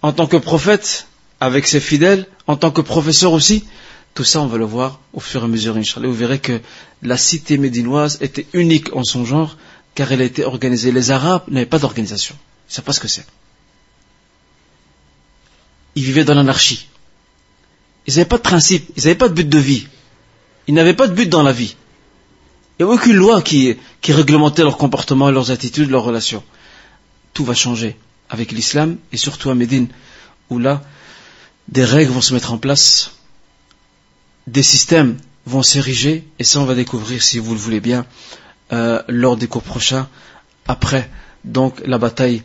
En 0.01 0.13
tant 0.13 0.27
que 0.27 0.37
prophète, 0.37 1.07
avec 1.41 1.67
ses 1.67 1.81
fidèles. 1.81 2.25
En 2.47 2.55
tant 2.55 2.71
que 2.71 2.79
professeur 2.79 3.33
aussi. 3.33 3.65
Tout 4.13 4.23
ça, 4.23 4.39
on 4.39 4.47
va 4.47 4.57
le 4.57 4.69
voir 4.77 5.01
au 5.11 5.19
fur 5.19 5.41
et 5.41 5.43
à 5.43 5.49
mesure, 5.49 5.75
Inch'Allah. 5.75 6.07
Vous 6.07 6.13
verrez 6.13 6.39
que 6.39 6.61
la 7.01 7.17
cité 7.17 7.57
médinoise 7.57 8.17
était 8.21 8.47
unique 8.53 8.95
en 8.95 9.03
son 9.03 9.25
genre, 9.25 9.57
car 9.93 10.09
elle 10.13 10.21
était 10.21 10.45
organisée. 10.45 10.93
Les 10.93 11.11
Arabes 11.11 11.43
n'avaient 11.49 11.65
pas 11.65 11.79
d'organisation. 11.79 12.37
Ils 12.71 12.79
ne 12.79 12.83
pas 12.85 12.93
ce 12.93 13.01
que 13.01 13.09
c'est. 13.09 13.25
Ils 15.95 16.03
vivaient 16.03 16.23
dans 16.23 16.33
l'anarchie. 16.33 16.87
Ils 18.07 18.15
n'avaient 18.15 18.25
pas 18.25 18.37
de 18.37 18.43
principe, 18.43 18.89
ils 18.95 19.03
n'avaient 19.03 19.15
pas 19.15 19.29
de 19.29 19.33
but 19.33 19.47
de 19.47 19.59
vie. 19.59 19.87
Ils 20.67 20.73
n'avaient 20.73 20.93
pas 20.93 21.07
de 21.07 21.13
but 21.13 21.29
dans 21.29 21.43
la 21.43 21.51
vie. 21.51 21.75
Il 22.79 22.85
n'y 22.85 22.91
a 22.91 22.93
aucune 22.93 23.15
loi 23.15 23.41
qui, 23.41 23.75
qui 24.01 24.13
réglementait 24.13 24.63
leur 24.63 24.77
comportement, 24.77 25.29
leurs 25.29 25.51
attitudes, 25.51 25.89
leurs 25.89 26.03
relations. 26.03 26.43
Tout 27.33 27.45
va 27.45 27.53
changer 27.53 27.95
avec 28.29 28.51
l'islam 28.51 28.97
et 29.11 29.17
surtout 29.17 29.49
à 29.49 29.55
Médine, 29.55 29.87
où 30.49 30.59
là, 30.59 30.83
des 31.67 31.85
règles 31.85 32.11
vont 32.11 32.21
se 32.21 32.33
mettre 32.33 32.51
en 32.51 32.57
place 32.57 33.11
des 34.47 34.63
systèmes 34.63 35.17
vont 35.45 35.63
s'ériger, 35.63 36.27
et 36.39 36.43
ça 36.43 36.59
on 36.59 36.65
va 36.65 36.75
découvrir, 36.75 37.21
si 37.21 37.39
vous 37.39 37.53
le 37.53 37.59
voulez 37.59 37.79
bien, 37.79 38.05
euh, 38.71 39.01
lors 39.07 39.37
des 39.37 39.47
cours 39.47 39.63
prochains, 39.63 40.07
après 40.67 41.09
donc 41.43 41.81
la 41.85 41.97
bataille 41.97 42.43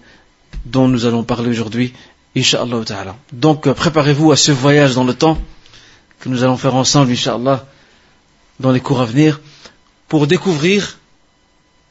dont 0.64 0.88
nous 0.88 1.06
allons 1.06 1.22
parler 1.22 1.50
aujourd'hui, 1.50 1.92
Inch'Allah 2.36 2.84
ta'ala. 2.84 3.16
Donc 3.32 3.66
euh, 3.66 3.74
préparez-vous 3.74 4.32
à 4.32 4.36
ce 4.36 4.52
voyage 4.52 4.94
dans 4.94 5.04
le 5.04 5.14
temps 5.14 5.38
que 6.20 6.28
nous 6.28 6.42
allons 6.42 6.56
faire 6.56 6.74
ensemble, 6.74 7.12
Inch'Allah, 7.12 7.66
dans 8.60 8.72
les 8.72 8.80
cours 8.80 9.00
à 9.00 9.04
venir, 9.04 9.40
pour 10.08 10.26
découvrir, 10.26 10.98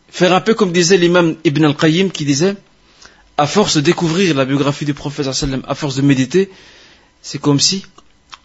faire 0.10 0.34
un 0.34 0.42
peu 0.42 0.54
comme 0.54 0.72
disait 0.72 0.98
l'imam 0.98 1.36
Ibn 1.44 1.66
al-Qayyim 1.66 2.12
qui 2.12 2.26
disait, 2.26 2.56
à 3.38 3.48
force 3.48 3.76
de 3.76 3.82
découvrir 3.82 4.36
la 4.36 4.46
biographie 4.46 4.86
du 4.86 4.94
prophète 4.94 5.28
à 5.28 5.76
force 5.76 5.96
de 5.96 6.02
méditer, 6.02 6.50
c'est 7.22 7.40
comme 7.40 7.60
si 7.60 7.86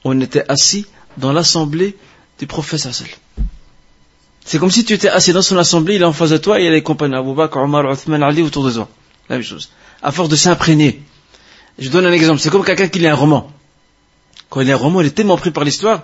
on 0.04 0.20
était 0.20 0.44
assis 0.48 0.86
dans 1.16 1.32
l'assemblée 1.32 1.96
du 2.38 2.46
prophète 2.46 2.88
C'est 4.44 4.58
comme 4.58 4.70
si 4.70 4.84
tu 4.84 4.92
étais 4.92 5.08
assis 5.08 5.32
dans 5.32 5.42
son 5.42 5.56
assemblée, 5.56 5.96
il 5.96 6.02
est 6.02 6.04
en 6.04 6.12
face 6.12 6.30
de 6.30 6.36
toi 6.36 6.58
et 6.58 6.62
il 6.62 6.64
y 6.66 6.68
a 6.68 6.72
les 6.72 6.82
compagnons 6.82 7.18
Abu 7.18 7.34
Bakr, 7.34 7.58
Omar, 7.58 7.90
Uthman, 7.90 8.22
Ali 8.22 8.42
autour 8.42 8.64
de 8.64 8.72
toi. 8.72 8.88
La 9.28 9.36
même 9.36 9.44
chose. 9.44 9.70
À 10.02 10.12
force 10.12 10.28
de 10.28 10.36
s'imprégner. 10.36 11.00
Je 11.78 11.88
donne 11.88 12.06
un 12.06 12.12
exemple. 12.12 12.40
C'est 12.40 12.50
comme 12.50 12.64
quelqu'un 12.64 12.88
qui 12.88 12.98
lit 12.98 13.06
un 13.08 13.14
roman. 13.14 13.50
Quand 14.50 14.60
il 14.60 14.66
lit 14.66 14.72
un 14.72 14.76
roman, 14.76 15.00
il 15.00 15.06
est 15.06 15.10
tellement 15.10 15.36
pris 15.36 15.50
par 15.50 15.64
l'histoire 15.64 16.02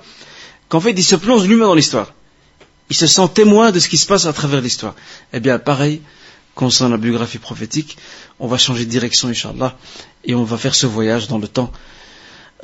qu'en 0.68 0.80
fait, 0.80 0.92
il 0.92 1.04
se 1.04 1.16
plonge 1.16 1.46
lui-même 1.46 1.66
dans 1.66 1.74
l'histoire. 1.74 2.12
Il 2.90 2.96
se 2.96 3.06
sent 3.06 3.28
témoin 3.34 3.70
de 3.70 3.78
ce 3.80 3.88
qui 3.88 3.98
se 3.98 4.06
passe 4.06 4.26
à 4.26 4.32
travers 4.32 4.60
l'histoire. 4.60 4.94
Eh 5.32 5.40
bien, 5.40 5.58
pareil, 5.58 6.00
concernant 6.54 6.92
la 6.92 6.96
biographie 6.96 7.38
prophétique, 7.38 7.98
on 8.40 8.46
va 8.46 8.56
changer 8.56 8.84
de 8.84 8.90
direction, 8.90 9.28
Inch'Allah, 9.28 9.76
et 10.24 10.34
on 10.34 10.44
va 10.44 10.56
faire 10.56 10.74
ce 10.74 10.86
voyage 10.86 11.28
dans 11.28 11.38
le 11.38 11.48
temps 11.48 11.70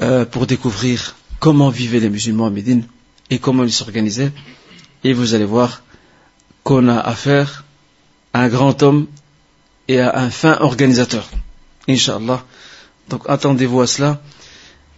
euh, 0.00 0.24
pour 0.24 0.46
découvrir 0.46 1.14
comment 1.40 1.68
vivaient 1.68 2.00
les 2.00 2.08
musulmans 2.08 2.46
à 2.46 2.50
Médine 2.50 2.86
et 3.30 3.38
comment 3.38 3.64
ils 3.64 3.72
s'organisaient. 3.72 4.32
Et 5.04 5.12
vous 5.12 5.34
allez 5.34 5.44
voir 5.44 5.82
qu'on 6.62 6.88
a 6.88 6.98
affaire 6.98 7.64
à 8.32 8.40
un 8.40 8.48
grand 8.48 8.82
homme 8.82 9.06
et 9.88 10.00
à 10.00 10.18
un 10.18 10.30
fin 10.30 10.56
organisateur. 10.60 11.28
Inch'Allah. 11.88 12.44
Donc 13.08 13.22
attendez-vous 13.28 13.80
à 13.80 13.86
cela. 13.86 14.20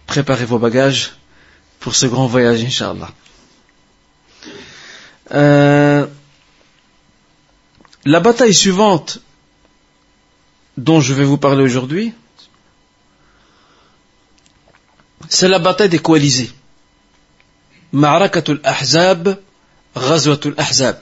Préparez 0.05 0.45
vos 0.45 0.59
bagages 0.59 1.13
pour 1.79 1.95
ce 1.95 2.05
grand 2.05 2.27
voyage, 2.27 2.63
Inch'Allah. 2.63 3.11
Euh, 5.33 6.07
la 8.05 8.19
bataille 8.19 8.53
suivante 8.53 9.19
dont 10.77 11.01
je 11.01 11.13
vais 11.13 11.25
vous 11.25 11.37
parler 11.37 11.63
aujourd'hui, 11.63 12.13
c'est 15.27 15.47
la 15.47 15.59
bataille 15.59 15.89
des 15.89 15.99
coalisés. 15.99 16.51
Ma'rakatul 17.91 18.61
Ahzab, 18.63 19.37
Ghazwatul 19.95 20.53
Ahzab. 20.57 20.99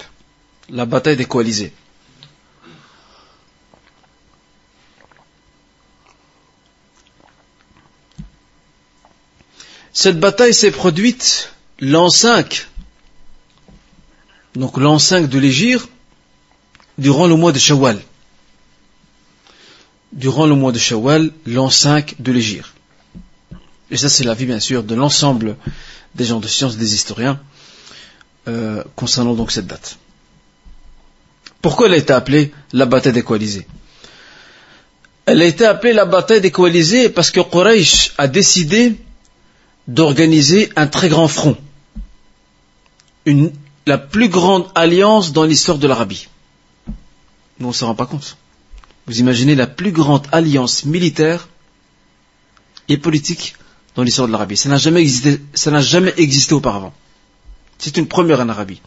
La 0.70 0.86
bataille 0.86 1.18
des 1.18 1.26
coalisés. 1.26 1.74
Cette 9.98 10.20
bataille 10.20 10.54
s'est 10.54 10.72
produite 10.72 11.54
l'an 11.80 12.10
5, 12.10 12.68
donc 14.56 14.78
l'an 14.78 15.00
5 15.00 15.30
de 15.30 15.40
l'Égir, 15.40 15.88
durant 16.98 17.28
le 17.28 17.36
mois 17.38 17.54
de 17.54 17.60
Shawwal. 17.60 17.98
Durant 20.12 20.48
le 20.48 20.56
mois 20.56 20.74
de 20.74 20.80
Shawwal, 20.80 21.32
l'an 21.46 21.70
5 21.70 22.16
de 22.20 22.32
l'Égir. 22.34 22.74
Et 23.90 23.96
ça, 23.96 24.10
c'est 24.10 24.26
l'avis, 24.26 24.46
bien 24.46 24.60
sûr, 24.60 24.84
de 24.84 24.96
l'ensemble 24.96 25.56
des 26.14 26.26
gens 26.26 26.42
de 26.42 26.48
science, 26.48 26.76
des 26.76 26.94
historiens, 26.94 27.40
euh, 28.50 28.84
concernant 28.98 29.34
donc 29.34 29.50
cette 29.54 29.68
date. 29.68 29.98
Pourquoi 31.62 31.88
elle 31.88 31.94
a 31.94 31.98
été 31.98 32.12
appelée 32.12 32.52
la 32.74 32.86
bataille 32.86 33.14
des 33.14 33.24
coalisés 33.24 33.66
Elle 35.26 35.42
a 35.42 35.46
été 35.46 35.66
appelée 35.66 35.94
la 35.94 36.04
bataille 36.04 36.42
des 36.42 36.52
coalisés 36.52 37.08
parce 37.08 37.32
que 37.32 37.40
Quraysh 37.40 38.12
a 38.18 38.28
décidé 38.28 38.98
d'organiser 39.88 40.72
un 40.76 40.88
très 40.88 41.10
grand 41.10 41.28
front, 41.28 41.58
la 43.86 43.98
plus 43.98 44.30
grande 44.30 44.68
alliance 44.76 45.32
dans 45.32 45.44
l'histoire 45.44 45.78
de 45.78 45.88
l'Arabie. 45.88 46.28
Nous, 47.60 47.68
on 47.68 47.70
ne 47.70 47.74
s'en 47.74 47.88
rend 47.88 47.96
pas 47.96 48.06
compte. 48.06 48.38
Vous 49.08 49.20
imaginez 49.20 49.56
la 49.56 49.68
plus 49.68 49.92
grande 49.92 50.28
alliance 50.32 50.86
militaire 50.86 51.48
et 52.90 52.98
politique 52.98 53.56
dans 53.96 54.04
l'histoire 54.04 54.28
de 54.28 54.32
l'Arabie. 54.32 54.58
Ça 54.58 54.70
n'a 54.70 54.78
jamais 54.78 55.02
existé, 55.02 55.40
ça 55.54 55.72
n'a 55.72 55.82
jamais 55.82 56.14
existé 56.18 56.54
auparavant. 56.54 56.94
C'est 57.78 57.98
une 57.98 58.08
première 58.08 58.40
en 58.40 58.50
Arabie. 58.50 58.82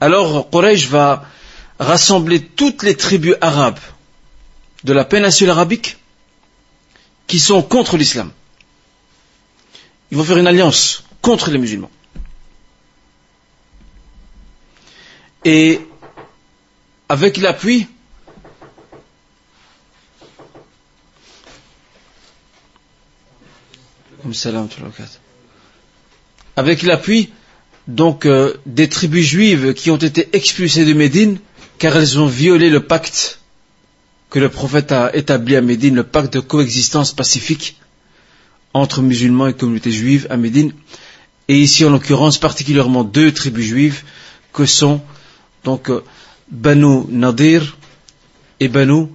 Alors 0.00 0.48
Quraysh 0.50 0.88
va 0.88 1.26
rassembler 1.78 2.40
toutes 2.40 2.82
les 2.82 2.96
tribus 2.96 3.34
arabes 3.40 3.78
de 4.84 4.92
la 4.92 5.04
péninsule 5.04 5.50
arabique 5.50 5.98
qui 7.26 7.38
sont 7.38 7.62
contre 7.62 7.96
l'islam. 7.96 8.30
Ils 10.10 10.16
vont 10.16 10.24
faire 10.24 10.38
une 10.38 10.46
alliance 10.46 11.04
contre 11.22 11.50
les 11.50 11.58
musulmans. 11.58 11.90
Et 15.44 15.80
avec 17.08 17.36
l'appui 17.36 17.86
avec 26.56 26.82
l'appui 26.82 27.30
euh, 28.24 28.54
des 28.66 28.88
tribus 28.88 29.26
juives 29.26 29.74
qui 29.74 29.90
ont 29.90 29.96
été 29.96 30.28
expulsées 30.34 30.84
de 30.86 30.94
Médine 30.94 31.38
car 31.78 31.96
elles 31.96 32.18
ont 32.18 32.26
violé 32.26 32.70
le 32.70 32.80
pacte 32.86 33.40
que 34.30 34.38
le 34.38 34.48
prophète 34.48 34.90
a 34.92 35.14
établi 35.14 35.56
à 35.56 35.60
Médine, 35.60 35.94
le 35.94 36.04
pacte 36.04 36.32
de 36.34 36.40
coexistence 36.40 37.12
pacifique 37.12 37.76
entre 38.74 39.00
musulmans 39.02 39.46
et 39.46 39.54
communautés 39.54 39.92
juives 39.92 40.26
à 40.30 40.36
Médine, 40.36 40.72
et 41.48 41.58
ici 41.58 41.84
en 41.84 41.90
l'occurrence 41.90 42.38
particulièrement 42.38 43.04
deux 43.04 43.32
tribus 43.32 43.64
juives 43.64 44.02
que 44.52 44.66
sont 44.66 45.00
donc 45.62 45.88
euh, 45.90 46.02
Banu 46.50 47.04
Nadir 47.08 47.76
et 48.60 48.68
Banu 48.68 49.08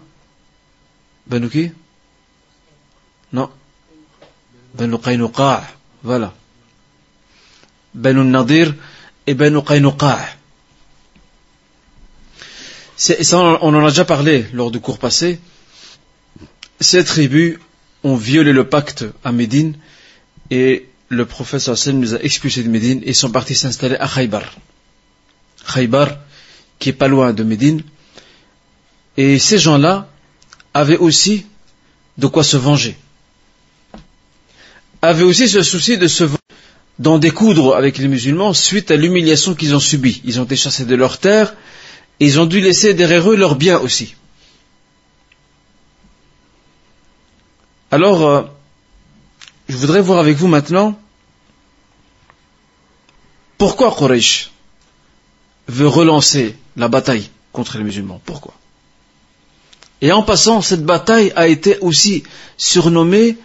Banu 1.28 1.50
qui? 1.50 1.72
Non. 3.34 3.50
Banu 4.74 4.98
Qaynuqa' 4.98 5.64
voilà. 6.02 6.34
Banu 7.94 8.24
Nadir 8.24 8.74
et 9.28 9.34
Banu 9.34 9.62
Qaynuqa' 9.62 10.20
ça, 13.00 13.38
on 13.38 13.74
en 13.74 13.86
a 13.86 13.90
déjà 13.90 14.04
parlé 14.04 14.46
lors 14.52 14.72
du 14.72 14.82
cours 14.82 14.98
passé. 15.00 15.40
Ces 16.82 17.06
tribus 17.06 17.58
ont 18.04 18.16
violé 18.16 18.54
le 18.54 18.68
pacte 18.68 19.06
à 19.24 19.32
Médine 19.32 19.76
et 20.52 20.88
le 21.10 21.26
prophète 21.26 21.68
Hassan 21.68 22.00
nous 22.00 22.14
a 22.14 22.20
expulsés 22.20 22.64
de 22.64 22.70
Médine 22.70 23.02
et 23.04 23.14
sont 23.14 23.32
partis 23.32 23.56
s'installer 23.56 23.96
à 23.96 24.08
Khaybar. 24.08 24.44
Khaybar, 25.74 26.18
qui 26.78 26.90
est 26.90 26.94
pas 26.94 27.08
loin 27.08 27.34
de 27.34 27.44
Médine. 27.44 27.82
Et 29.18 29.40
ces 29.40 29.58
gens-là 29.58 30.10
avaient 30.74 30.98
aussi 30.98 31.46
de 32.18 32.28
quoi 32.28 32.44
se 32.44 32.58
venger. 32.58 32.96
Avaient 35.02 35.24
aussi 35.24 35.50
ce 35.50 35.62
souci 35.62 35.98
de 35.98 36.08
se 36.08 36.24
venger 36.24 36.38
d'en 37.00 37.18
découdre 37.18 37.76
avec 37.76 37.98
les 37.98 38.08
musulmans 38.08 38.54
suite 38.54 38.92
à 38.92 38.96
l'humiliation 38.96 39.56
qu'ils 39.56 39.76
ont 39.76 39.80
subie. 39.80 40.22
Ils 40.26 40.40
ont 40.40 40.44
été 40.44 40.56
chassés 40.56 40.86
de 40.86 40.96
leur 40.96 41.18
terre 41.18 41.54
ils 42.20 42.40
ont 42.40 42.46
dû 42.46 42.60
laisser 42.60 42.94
derrière 42.94 43.30
eux 43.32 43.36
leurs 43.36 43.56
biens 43.56 43.80
aussi. 43.80 44.16
Alors, 47.92 48.22
euh, 48.26 48.44
je 49.68 49.78
voudrais 49.78 50.02
voir 50.02 50.20
avec 50.20 50.38
vous 50.38 50.48
maintenant 50.48 51.00
pourquoi 53.58 53.94
Quraysh 53.94 54.52
veut 55.68 55.88
relancer 55.88 56.56
la 56.78 56.88
bataille 56.88 57.30
contre 57.52 57.78
les 57.78 57.84
musulmans? 57.84 58.22
Pourquoi? 58.26 58.54
Et 60.02 60.12
en 60.12 60.24
passant, 60.24 60.62
cette 60.62 60.86
bataille 60.86 61.34
a 61.36 61.48
été 61.48 61.78
aussi 61.80 62.24
surnommée 62.58 63.38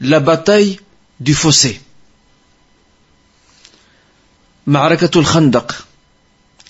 la 0.00 0.20
bataille 0.20 0.80
du 1.20 1.34
fossé. 1.34 1.80
Ma'arakatul 4.66 5.26
Khandaq 5.26 5.72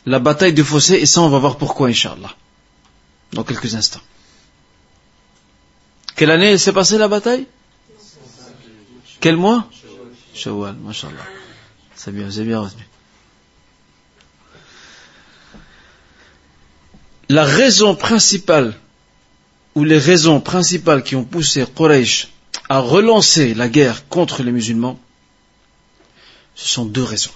la 0.09 0.19
bataille 0.19 0.55
du 0.55 0.65
fossé, 0.65 0.95
et 0.95 1.07
ça 1.07 1.21
on 1.21 1.29
va 1.29 1.39
voir 1.39 1.57
pourquoi, 1.59 1.89
Inch'Allah, 1.89 2.35
dans 3.33 3.45
quelques 3.45 3.75
instants. 3.75 4.01
Quelle 6.19 6.33
année 6.33 6.59
s'est 6.59 6.73
passée 6.73 6.99
la 6.99 7.07
bataille? 7.07 7.47
Quel 9.21 9.37
mois? 9.37 9.71
Shawwal, 10.35 10.75
mashallah. 10.75 11.15
C'est 11.95 12.13
bien, 12.13 12.29
c'est 12.29 12.43
bien 12.43 12.59
retenu. 12.59 12.83
La 17.29 17.45
raison 17.45 17.95
principale, 17.95 18.75
ou 19.77 19.85
les 19.85 19.99
raisons 19.99 20.41
principales 20.41 21.05
qui 21.05 21.15
ont 21.15 21.23
poussé 21.23 21.65
Quraysh 21.65 22.31
à 22.69 22.81
relancer 22.81 23.55
la 23.55 23.69
guerre 23.69 24.09
contre 24.09 24.43
les 24.43 24.51
musulmans, 24.51 24.99
ce 26.57 26.69
sont 26.69 26.85
deux 26.85 27.05
raisons. 27.05 27.31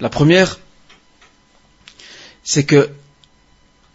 La 0.00 0.08
première, 0.08 0.58
c'est 2.42 2.64
que 2.64 2.90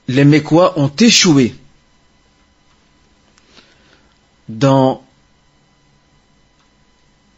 les 0.08 0.24
Mécois 0.24 0.80
ont 0.80 0.92
échoué 0.98 1.56
dans 4.50 5.04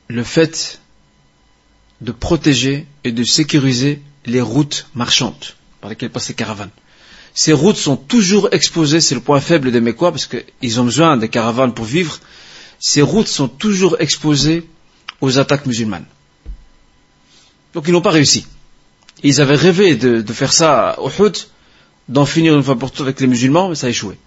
le 0.08 0.24
fait 0.24 0.80
de 2.02 2.12
protéger 2.12 2.86
et 3.04 3.12
de 3.12 3.24
sécuriser 3.24 4.02
les 4.26 4.42
routes 4.42 4.88
marchandes 4.94 5.56
par 5.82 5.90
lesquelles 5.90 6.12
passent 6.12 6.30
les 6.30 6.36
caravanes. 6.36 6.72
Ces 7.34 7.54
routes 7.54 7.78
sont 7.78 7.98
toujours 7.98 8.50
exposées, 8.52 9.00
c'est 9.00 9.16
le 9.16 9.22
point 9.22 9.40
faible 9.40 9.72
des 9.72 9.82
Mécois, 9.82 10.12
parce 10.12 10.26
qu'ils 10.26 10.80
ont 10.80 10.86
besoin 10.86 11.18
des 11.18 11.30
caravanes 11.30 11.74
pour 11.74 11.86
vivre. 11.86 12.20
Ces 12.80 13.02
routes 13.02 13.28
sont 13.28 13.48
toujours 13.48 13.98
exposées 14.00 14.68
aux 15.22 15.38
attaques 15.38 15.66
musulmanes. 15.66 16.06
Donc 17.74 17.86
ils 17.88 17.92
n'ont 17.92 18.02
pas 18.02 18.12
réussi. 18.12 18.48
Ils 19.24 19.42
avaient 19.42 19.56
rêvé 19.56 19.96
de, 19.96 20.34
faire 20.34 20.54
ça 20.54 20.96
au 21.00 21.10
Uhud, 21.10 21.36
d'en 22.10 22.26
finir 22.26 22.56
une 22.56 22.64
fois 22.64 22.78
pour 22.78 22.92
toutes 22.92 23.02
avec 23.02 23.20
les 23.20 23.28
musulmans, 23.28 23.70
mais 23.70 23.76
ça 23.76 23.88
a 23.88 23.90
échoué. 23.90 24.18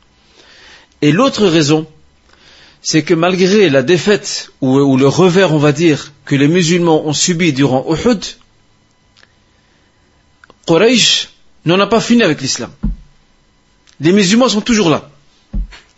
Et 1.02 1.12
l'autre 1.12 1.46
raison, 1.46 1.86
c'est 2.82 3.02
que 3.02 3.14
malgré 3.14 3.68
la 3.68 3.82
défaite 3.82 4.50
ou, 4.60 4.96
le 4.96 5.08
revers, 5.08 5.52
on 5.52 5.58
va 5.58 5.72
dire, 5.72 6.12
que 6.24 6.34
les 6.34 6.48
musulmans 6.48 7.06
ont 7.06 7.12
subi 7.12 7.52
durant 7.52 7.84
Uhud, 7.88 8.24
Quraysh 10.66 11.28
n'en 11.66 11.78
a 11.80 11.86
pas 11.86 12.00
fini 12.00 12.22
avec 12.22 12.40
l'islam. 12.40 12.70
Les 14.00 14.12
musulmans 14.12 14.48
sont 14.48 14.62
toujours 14.62 14.88
là. 14.88 15.10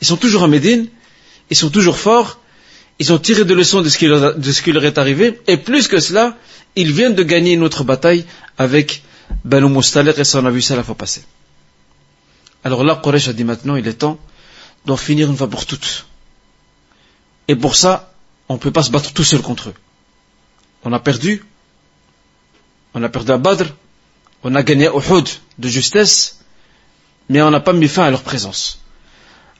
Ils 0.01 0.07
sont 0.07 0.16
toujours 0.16 0.42
à 0.42 0.49
Médine, 0.49 0.88
ils 1.51 1.57
sont 1.57 1.71
toujours 1.71 1.99
forts, 1.99 2.40
ils 2.99 3.12
ont 3.12 3.18
tiré 3.18 3.45
de 3.45 3.55
leçons 3.55 3.83
de 3.83 3.88
ce, 3.88 3.99
qui 3.99 4.07
leur, 4.07 4.37
de 4.37 4.53
ce 4.53 4.62
qui 4.62 4.73
leur 4.73 4.85
est 4.85 4.99
arrivé, 4.99 5.40
et 5.47 5.57
plus 5.57 5.87
que 5.87 6.01
cela, 6.01 6.37
ils 6.75 6.92
viennent 6.92 7.14
de 7.14 7.23
gagner 7.23 7.53
une 7.53 7.62
autre 7.62 7.85
bataille 7.85 8.25
avec 8.59 9.03
Banu 9.45 9.68
Mustalik 9.68 10.18
et 10.18 10.25
ça 10.25 10.40
on 10.40 10.47
a 10.47 10.51
vu 10.51 10.62
ça 10.62 10.75
la 10.75 10.83
fois 10.83 10.97
passée. 10.97 11.23
Alors 12.64 12.83
là, 12.83 13.01
Quraysh 13.03 13.29
a 13.29 13.33
dit 13.33 13.45
maintenant, 13.45 13.77
il 13.77 13.87
est 13.87 13.95
temps 13.95 14.18
d'en 14.87 14.97
finir 14.97 15.31
une 15.31 15.37
fois 15.37 15.49
pour 15.49 15.66
toutes. 15.66 16.07
Et 17.49 17.57
pour 17.57 17.77
ça, 17.77 18.13
on 18.49 18.55
ne 18.55 18.59
peut 18.59 18.71
pas 18.71 18.83
se 18.83 18.91
battre 18.91 19.13
tout 19.13 19.25
seul 19.25 19.41
contre 19.41 19.71
eux. 19.71 19.75
On 20.85 20.93
a 20.93 20.99
perdu, 20.99 21.45
on 22.95 23.03
a 23.03 23.09
perdu 23.09 23.33
à 23.33 23.39
Badr, 23.39 23.67
on 24.43 24.55
a 24.55 24.63
gagné 24.63 24.87
Uhud 24.87 25.29
de 25.59 25.69
justesse, 25.69 26.41
mais 27.29 27.41
on 27.43 27.51
n'a 27.51 27.61
pas 27.61 27.73
mis 27.73 27.89
fin 27.89 28.05
à 28.05 28.11
leur 28.11 28.23
présence. 28.23 28.81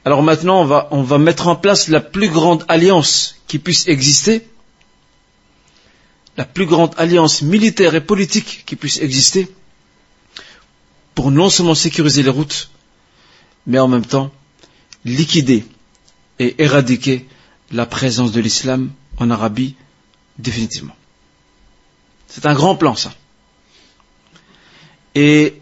Alors 0.05 0.23
maintenant, 0.23 0.88
on 0.90 1.03
va 1.03 1.18
mettre 1.18 1.47
en 1.47 1.55
place 1.55 1.88
la 1.88 2.01
plus 2.01 2.29
grande 2.29 2.64
alliance 2.68 3.37
qui 3.47 3.59
puisse 3.59 3.87
exister, 3.87 4.47
la 6.37 6.45
plus 6.45 6.66
grande 6.66 6.95
alliance 6.97 7.42
militaire 7.42 7.95
et 7.95 8.01
politique 8.01 8.64
qui 8.66 8.75
puisse 8.75 8.99
exister 8.99 9.49
pour 11.14 11.31
non 11.31 11.51
seulement 11.51 11.75
sécuriser 11.75 12.23
les 12.23 12.31
routes, 12.31 12.71
mais 13.66 13.79
en 13.79 13.87
même 13.87 14.07
temps 14.07 14.33
liquider 15.05 15.64
et 16.38 16.62
éradiquer 16.62 17.29
la 17.72 17.87
présence 17.87 18.32
de 18.32 18.40
l'islam 18.40 18.90
en 19.18 19.30
Arabie 19.30 19.74
définitivement. 20.38 20.96
C'est 22.28 22.46
un 22.46 22.54
grand 22.54 22.76
plan 22.76 22.94
ça. 22.94 23.12
Et 25.14 25.54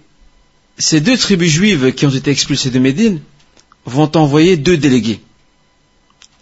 ces 0.78 1.00
deux 1.00 1.16
tribus 1.16 1.50
juives 1.50 1.92
qui 1.94 2.06
ont 2.06 2.10
été 2.10 2.30
expulsées 2.30 2.70
de 2.70 2.78
Médine 2.78 3.20
vont 3.84 4.10
envoyer 4.16 4.56
deux 4.56 4.76
délégués 4.76 5.20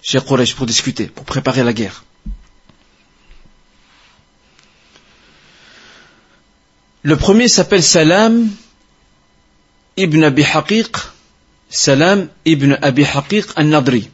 chez 0.03 0.21
Quraysh 0.21 0.55
pour 0.55 0.67
discuter, 0.67 1.07
pour 1.07 1.25
préparer 1.25 1.63
la 1.65 1.73
guerre. 1.73 2.05
Le 7.03 7.17
premier 7.17 7.49
s'appelle 7.49 7.83
Salam 7.83 8.49
ibn 9.97 10.23
Abi 10.23 10.45
Haqiq, 10.45 10.97
Salam 11.71 12.29
ibn 12.45 12.77
Abi 12.83 13.05
Haqiq 13.05 13.47
al-Nadri. 13.57 14.11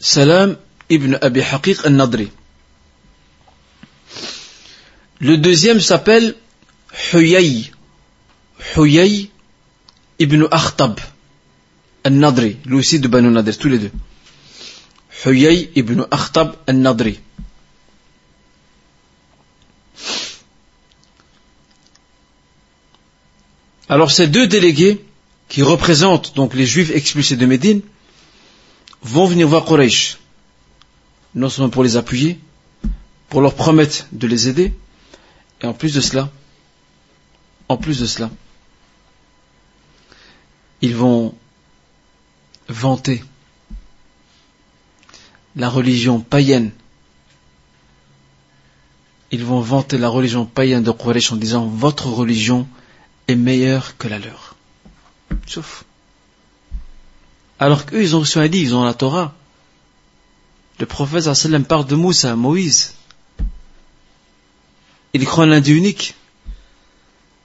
Salam 0.00 0.56
ibn 0.88 1.18
Abi 1.20 1.40
Haqiq 1.42 1.84
al-Nadri. 1.84 2.30
Le 5.20 5.36
deuxième 5.36 5.78
s'appelle 5.78 6.34
Huyay. 7.12 7.70
Huyay 8.76 9.30
ibn 10.18 10.46
Akhtab 10.50 10.98
al-Nadri, 12.02 12.56
lui 12.64 12.76
aussi 12.76 12.98
de 12.98 13.08
Banu 13.08 13.28
Nadir, 13.28 13.58
tous 13.58 13.68
les 13.68 13.78
deux. 13.78 13.92
Huyay 15.26 15.70
ibn 15.76 16.06
Akhtab 16.10 16.56
al-Nadri. 16.66 17.20
Alors 23.90 24.10
ces 24.10 24.28
deux 24.28 24.46
délégués, 24.46 25.04
qui 25.48 25.62
représentent 25.62 26.34
donc 26.36 26.54
les 26.54 26.64
juifs 26.64 26.90
expulsés 26.90 27.36
de 27.36 27.44
Médine, 27.44 27.82
vont 29.02 29.26
venir 29.26 29.48
voir 29.48 29.64
Quraysh, 29.64 30.18
non 31.34 31.48
seulement 31.48 31.70
pour 31.70 31.84
les 31.84 31.96
appuyer, 31.96 32.38
pour 33.28 33.40
leur 33.40 33.54
promettre 33.54 34.06
de 34.12 34.26
les 34.26 34.48
aider, 34.48 34.74
et 35.62 35.66
en 35.66 35.74
plus 35.74 35.94
de 35.94 36.00
cela, 36.00 36.30
en 37.68 37.76
plus 37.76 38.00
de 38.00 38.06
cela, 38.06 38.30
ils 40.82 40.96
vont 40.96 41.34
vanter 42.68 43.22
la 45.56 45.68
religion 45.68 46.20
païenne. 46.20 46.70
Ils 49.32 49.44
vont 49.44 49.60
vanter 49.60 49.98
la 49.98 50.08
religion 50.08 50.46
païenne 50.46 50.82
de 50.82 50.90
Quraysh 50.90 51.32
en 51.32 51.36
disant 51.36 51.66
votre 51.66 52.08
religion 52.08 52.66
est 53.28 53.36
meilleure 53.36 53.96
que 53.96 54.08
la 54.08 54.18
leur. 54.18 54.56
Sauf. 55.46 55.84
Alors 57.60 57.84
qu'eux, 57.84 58.02
ils 58.02 58.16
ont 58.16 58.20
reçu 58.20 58.38
un 58.38 58.46
livre, 58.46 58.70
ils 58.70 58.74
ont 58.74 58.84
la 58.84 58.94
Torah. 58.94 59.34
Le 60.78 60.86
prophète 60.86 61.32
sallam 61.34 61.64
parle 61.64 61.86
de 61.86 61.94
Moussa, 61.94 62.34
Moïse. 62.34 62.94
Il 65.12 65.24
croit 65.26 65.44
en 65.44 65.48
l'Inde 65.48 65.68
unique. 65.68 66.14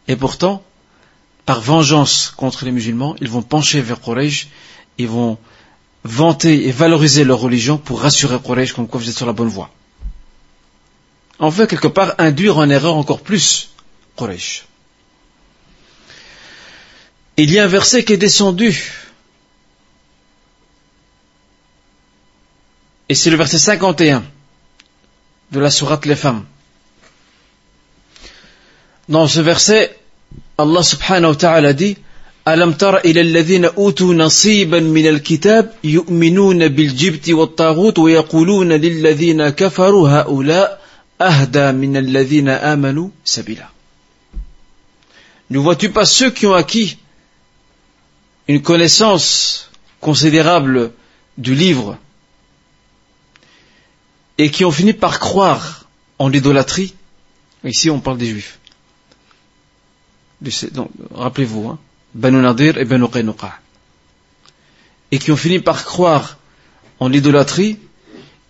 Et 0.08 0.16
pourtant, 0.16 0.64
par 1.46 1.60
vengeance 1.60 2.34
contre 2.38 2.64
les 2.64 2.72
musulmans, 2.72 3.16
ils 3.20 3.28
vont 3.28 3.42
pencher 3.42 3.82
vers 3.82 4.00
Quraysh, 4.00 4.48
ils 4.98 5.08
vont 5.08 5.38
vanter 6.06 6.68
et 6.68 6.72
valoriser 6.72 7.26
leur 7.26 7.40
religion 7.40 7.78
pour 7.78 8.02
rassurer 8.02 8.40
Quraysh 8.40 8.72
comme 8.72 8.88
quoi 8.88 9.02
vous 9.02 9.10
êtes 9.10 9.18
sur 9.18 9.26
la 9.26 9.34
bonne 9.34 9.50
voie. 9.50 9.70
En 11.40 11.52
fait, 11.52 11.68
quelque 11.68 11.90
part, 11.90 12.16
induire 12.20 12.58
en 12.58 12.70
erreur 12.70 12.96
encore 12.96 13.20
plus 13.20 13.72
Quraysh. 14.16 14.66
Il 17.36 17.52
y 17.52 17.60
a 17.60 17.66
un 17.66 17.68
verset 17.68 18.06
qui 18.06 18.14
est 18.14 18.18
descendu. 18.18 19.05
Et 23.09 23.15
c'est 23.15 23.31
le 23.31 23.37
verset 23.37 23.59
51 23.59 24.23
de 25.53 25.61
la 25.61 25.71
sourate 25.71 26.07
Les 26.07 26.17
Femmes. 26.17 26.45
Dans 29.09 29.27
ce 29.27 29.41
verset, 29.41 29.97
Allah 30.59 30.83
subhanahu 30.83 31.31
wa 31.33 31.37
ta'ala 31.37 31.73
dit 31.73 31.97
ألم 32.49 32.73
تر 32.73 32.97
إلى 32.97 33.21
الذين 33.21 33.65
أوتوا 33.65 34.15
نصيبا 34.15 34.81
من 34.81 35.07
الكتاب 35.09 35.75
يؤمنون 35.85 36.69
بالجبت 36.69 37.31
والطاغوت 37.31 37.99
ويقولون 37.99 38.73
للذين 38.73 39.49
كفروا 39.49 40.09
هؤلاء 40.09 40.81
أهدى 41.21 41.73
من 41.73 41.97
الذين 41.97 42.49
آمنوا 42.49 43.09
سبيلا 43.25 43.69
Ne 45.51 45.59
vois-tu 45.59 45.91
pas 45.91 46.05
ceux 46.07 46.31
qui 46.31 46.47
ont 46.47 46.55
acquis 46.55 46.97
une 48.47 48.63
connaissance 48.63 49.69
considérable 50.01 50.93
du 51.39 51.55
livre 51.57 51.99
et 54.38 54.52
qui 54.52 54.66
ont 54.66 54.72
fini 54.72 54.94
par 54.94 55.20
croire 55.20 55.88
en 56.20 56.28
l'idolâtrie 56.28 56.94
Ici 57.66 57.90
on 57.90 58.00
parle 58.00 58.18
des 58.18 58.28
juifs. 58.28 58.60
Rappelez-vous, 61.14 61.68
hein, 61.68 61.80
et 62.14 62.86
Banu. 62.86 63.08
Et 65.12 65.20
qui 65.20 65.32
ont 65.32 65.38
fini 65.38 65.60
par 65.60 65.84
croire 65.86 66.38
en 67.00 67.08
l'idolâtrie, 67.08 67.80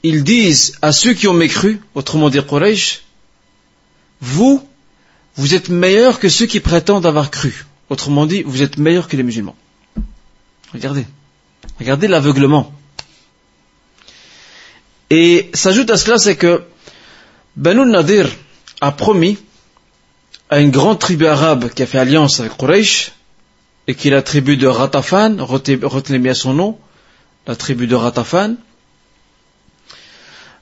ils 0.04 0.24
disent 0.24 0.78
à 0.82 0.92
ceux 0.92 1.14
qui 1.14 1.28
ont 1.28 1.34
mécru, 1.34 1.80
autrement 1.94 2.30
dit 2.30 2.44
Quraysh, 2.44 3.04
vous, 4.22 4.68
vous 5.36 5.54
êtes 5.54 5.70
meilleurs 5.70 6.20
que 6.20 6.30
ceux 6.30 6.46
qui 6.46 6.60
prétendent 6.60 7.06
avoir 7.06 7.32
cru. 7.32 7.66
Autrement 7.90 8.26
dit, 8.26 8.44
vous 8.44 8.62
êtes 8.62 8.78
meilleurs 8.78 9.08
que 9.08 9.16
les 9.16 9.24
musulmans. 9.24 9.56
Regardez. 10.74 11.06
Regardez 11.80 12.08
l'aveuglement. 12.08 12.74
Et 15.10 15.50
s'ajoute 15.54 15.90
à 15.92 15.98
cela, 15.98 16.18
c'est 16.18 16.36
que 16.36 16.64
Banu 17.56 17.86
Nadir 17.86 18.30
a 18.82 18.92
promis 18.92 19.38
à 20.50 20.60
une 20.60 20.72
grande 20.72 21.00
tribu 21.00 21.26
arabe 21.28 21.70
qui 21.70 21.84
a 21.84 21.86
fait 21.86 22.00
alliance 22.00 22.40
avec 22.40 22.58
Quraysh, 22.58 23.12
et 23.88 23.96
qui 23.96 24.08
est 24.08 24.12
la 24.12 24.22
tribu 24.22 24.58
de 24.58 24.68
Ratafan, 24.68 25.38
retenez 25.40 26.20
bien 26.20 26.34
son 26.34 26.54
nom, 26.54 26.78
la 27.48 27.56
tribu 27.56 27.88
de 27.88 27.96
Ratafan, 27.96 28.56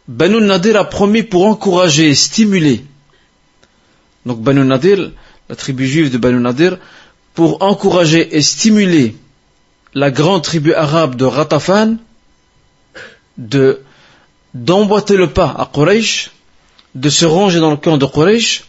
Banu 0.07 0.41
Nadir 0.41 0.75
a 0.75 0.83
promis 0.83 1.23
pour 1.23 1.45
encourager 1.45 2.09
et 2.09 2.15
stimuler, 2.15 2.83
donc 4.25 4.41
Banu 4.41 4.65
Nadir, 4.65 5.11
la 5.47 5.55
tribu 5.55 5.87
juive 5.87 6.11
de 6.11 6.17
Banu 6.17 6.41
Nadir, 6.41 6.77
pour 7.33 7.61
encourager 7.61 8.35
et 8.35 8.41
stimuler 8.41 9.15
la 9.93 10.11
grande 10.11 10.43
tribu 10.43 10.73
arabe 10.73 11.15
de 11.15 11.25
Ratafan 11.25 11.97
de 13.37 13.81
d'emboîter 14.53 15.17
le 15.17 15.31
pas 15.31 15.49
à 15.49 15.69
Quraysh, 15.71 16.31
de 16.95 17.09
se 17.09 17.25
ranger 17.25 17.59
dans 17.59 17.71
le 17.71 17.77
camp 17.77 17.97
de 17.97 18.05
Quraysh, 18.05 18.65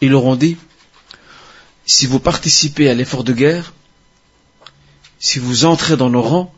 ils 0.00 0.10
leur 0.10 0.24
ont 0.24 0.36
dit, 0.36 0.56
si 1.86 2.06
vous 2.06 2.20
participez 2.20 2.88
à 2.88 2.94
l'effort 2.94 3.24
de 3.24 3.32
guerre, 3.32 3.72
si 5.18 5.38
vous 5.38 5.64
entrez 5.64 5.96
dans 5.96 6.10
nos 6.10 6.22
rangs, 6.22 6.54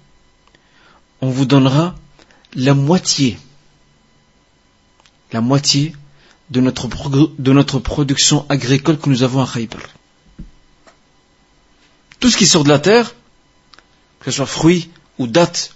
on 1.20 1.30
vous 1.30 1.46
donnera 1.46 1.94
la 2.54 2.74
moitié, 2.74 3.38
la 5.32 5.40
moitié 5.40 5.94
de 6.50 6.60
notre, 6.60 6.88
de 6.88 7.52
notre 7.52 7.78
production 7.78 8.46
agricole 8.48 8.98
que 8.98 9.08
nous 9.08 9.22
avons 9.22 9.42
à 9.42 9.46
Khaybar. 9.46 9.82
Tout 12.20 12.30
ce 12.30 12.36
qui 12.36 12.46
sort 12.46 12.64
de 12.64 12.68
la 12.68 12.78
terre, 12.78 13.14
que 14.20 14.30
ce 14.30 14.36
soit 14.38 14.46
fruits 14.46 14.90
ou 15.18 15.26
dattes 15.26 15.74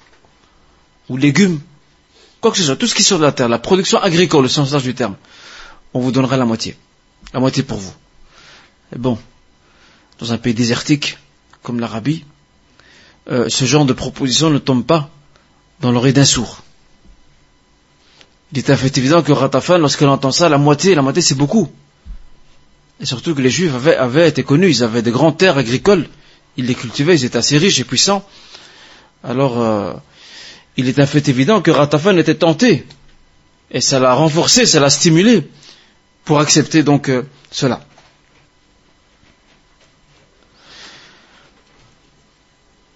ou 1.09 1.17
légumes, 1.17 1.61
quoi 2.41 2.51
que 2.51 2.57
ce 2.57 2.65
soit, 2.65 2.77
tout 2.77 2.87
ce 2.87 2.95
qui 2.95 3.03
sort 3.03 3.19
de 3.19 3.25
la 3.25 3.33
terre, 3.33 3.49
la 3.49 3.59
production 3.59 3.99
agricole, 4.01 4.43
le 4.43 4.49
sens 4.49 4.73
du 4.83 4.95
terme, 4.95 5.17
on 5.95 6.01
vous 6.01 6.13
donnera 6.13 6.37
la 6.37 6.45
moitié. 6.45 6.77
La 7.33 7.41
moitié 7.41 7.63
pour 7.63 7.79
vous. 7.79 7.93
Et 8.95 8.99
bon, 8.99 9.19
dans 10.19 10.33
un 10.33 10.39
pays 10.39 10.55
désertique 10.55 11.19
comme 11.63 11.81
l'Arabie, 11.81 12.25
euh, 13.31 13.49
ce 13.49 13.65
genre 13.65 13.85
de 13.85 13.93
proposition 13.93 14.51
ne 14.51 14.59
tombe 14.59 14.85
pas 14.85 15.11
dans 15.81 15.93
l'oreille 15.93 16.13
d'un 16.13 16.25
sourd. 16.25 16.63
Il 18.53 18.59
est 18.59 18.77
fait 18.77 18.99
évident 18.99 19.23
que 19.23 19.33
Ratafan, 19.33 19.79
lorsqu'elle 19.79 20.09
entend 20.09 20.33
ça, 20.33 20.49
la 20.49 20.59
moitié, 20.59 20.95
la 20.95 21.03
moitié 21.03 21.23
c'est 21.23 21.37
beaucoup. 21.37 21.69
Et 23.01 23.07
surtout 23.07 23.35
que 23.35 23.41
les 23.41 23.51
Juifs 23.51 23.75
avaient, 23.75 23.97
avaient 23.97 24.29
été 24.29 24.43
connus, 24.43 24.71
ils 24.71 24.83
avaient 24.83 25.03
des 25.03 25.13
grandes 25.13 25.39
terres 25.39 25.57
agricoles, 25.57 26.09
ils 26.57 26.67
les 26.67 26.75
cultivaient, 26.75 27.15
ils 27.15 27.25
étaient 27.25 27.39
assez 27.39 27.59
riches 27.59 27.79
et 27.79 27.85
puissants. 27.85 28.27
Alors, 29.23 29.61
euh, 29.61 29.93
il 30.77 30.89
est 30.89 30.99
un 30.99 31.07
fait 31.07 31.29
évident 31.29 31.61
que 31.61 31.71
Ratafan 31.71 32.17
était 32.19 32.35
tenté. 32.35 32.87
Et 33.71 33.81
ça 33.81 34.01
l'a 34.01 34.15
renforcé, 34.15 34.67
ça 34.67 34.81
l'a 34.81 34.91
stimulé 34.91 35.49
pour 36.25 36.41
accepter 36.41 36.83
donc 36.83 37.09
euh, 37.09 37.23
cela. 37.51 37.81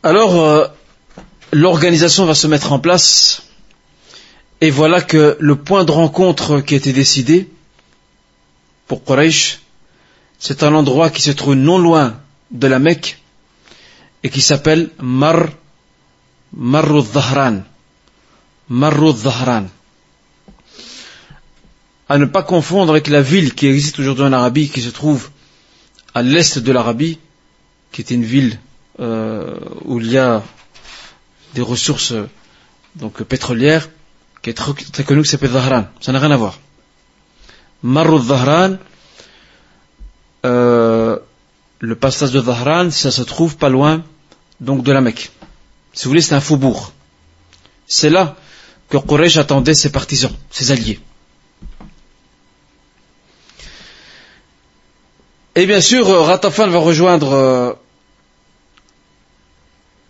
Alors, 0.02 0.36
euh, 0.36 0.66
l'organisation 1.52 2.26
va 2.26 2.34
se 2.34 2.46
mettre 2.46 2.72
en 2.72 2.78
place, 2.78 3.42
et 4.60 4.70
voilà 4.70 5.00
que 5.00 5.36
le 5.40 5.56
point 5.56 5.84
de 5.84 5.92
rencontre 5.92 6.60
qui 6.60 6.74
a 6.74 6.76
été 6.76 6.92
décidé 6.92 7.48
pour 8.86 9.04
Quraysh, 9.04 9.60
c'est 10.38 10.62
un 10.62 10.74
endroit 10.74 11.10
qui 11.10 11.22
se 11.22 11.30
trouve 11.30 11.54
non 11.54 11.78
loin 11.78 12.20
de 12.50 12.66
la 12.66 12.78
Mecque 12.78 13.18
et 14.22 14.30
qui 14.30 14.40
s'appelle 14.40 14.90
Mar, 14.98 15.48
Marrud 16.56 17.06
Dhahran. 17.12 17.62
Marrud 18.68 19.16
Dhahran 19.16 19.66
à 22.08 22.18
ne 22.18 22.26
pas 22.26 22.42
confondre 22.42 22.90
avec 22.90 23.08
la 23.08 23.22
ville 23.22 23.54
qui 23.54 23.66
existe 23.66 23.98
aujourd'hui 23.98 24.24
en 24.24 24.32
Arabie, 24.32 24.68
qui 24.68 24.82
se 24.82 24.90
trouve 24.90 25.30
à 26.14 26.22
l'est 26.22 26.58
de 26.58 26.72
l'Arabie, 26.72 27.18
qui 27.92 28.02
est 28.02 28.10
une 28.10 28.24
ville 28.24 28.58
euh, 29.00 29.58
où 29.84 30.00
il 30.00 30.10
y 30.10 30.18
a 30.18 30.42
des 31.54 31.62
ressources 31.62 32.14
donc 32.96 33.22
pétrolières, 33.22 33.88
qui 34.42 34.50
est 34.50 34.54
très, 34.54 35.04
connue, 35.04 35.22
qui 35.22 35.28
s'appelle 35.28 35.52
Zahran. 35.52 35.86
Ça 36.00 36.12
n'a 36.12 36.18
rien 36.18 36.30
à 36.30 36.36
voir. 36.36 36.58
Marrou 37.82 38.20
Zahran, 38.20 38.76
euh, 40.44 41.18
le 41.78 41.96
passage 41.96 42.32
de 42.32 42.42
Zahran, 42.42 42.90
ça 42.90 43.10
se 43.10 43.22
trouve 43.22 43.56
pas 43.56 43.70
loin 43.70 44.02
donc 44.60 44.84
de 44.84 44.92
la 44.92 45.00
Mecque. 45.00 45.32
Si 45.94 46.04
vous 46.04 46.10
voulez, 46.10 46.20
c'est 46.20 46.34
un 46.34 46.40
faubourg. 46.40 46.92
C'est 47.86 48.10
là 48.10 48.36
que 48.88 48.98
Quraysh 48.98 49.36
attendait 49.36 49.74
ses 49.74 49.90
partisans, 49.90 50.32
ses 50.50 50.72
alliés. 50.72 51.00
Et 55.56 55.66
bien 55.66 55.80
sûr, 55.80 56.08
euh, 56.08 56.22
Ratafan 56.22 56.68
va 56.68 56.78
rejoindre 56.78 57.32
euh, 57.32 57.72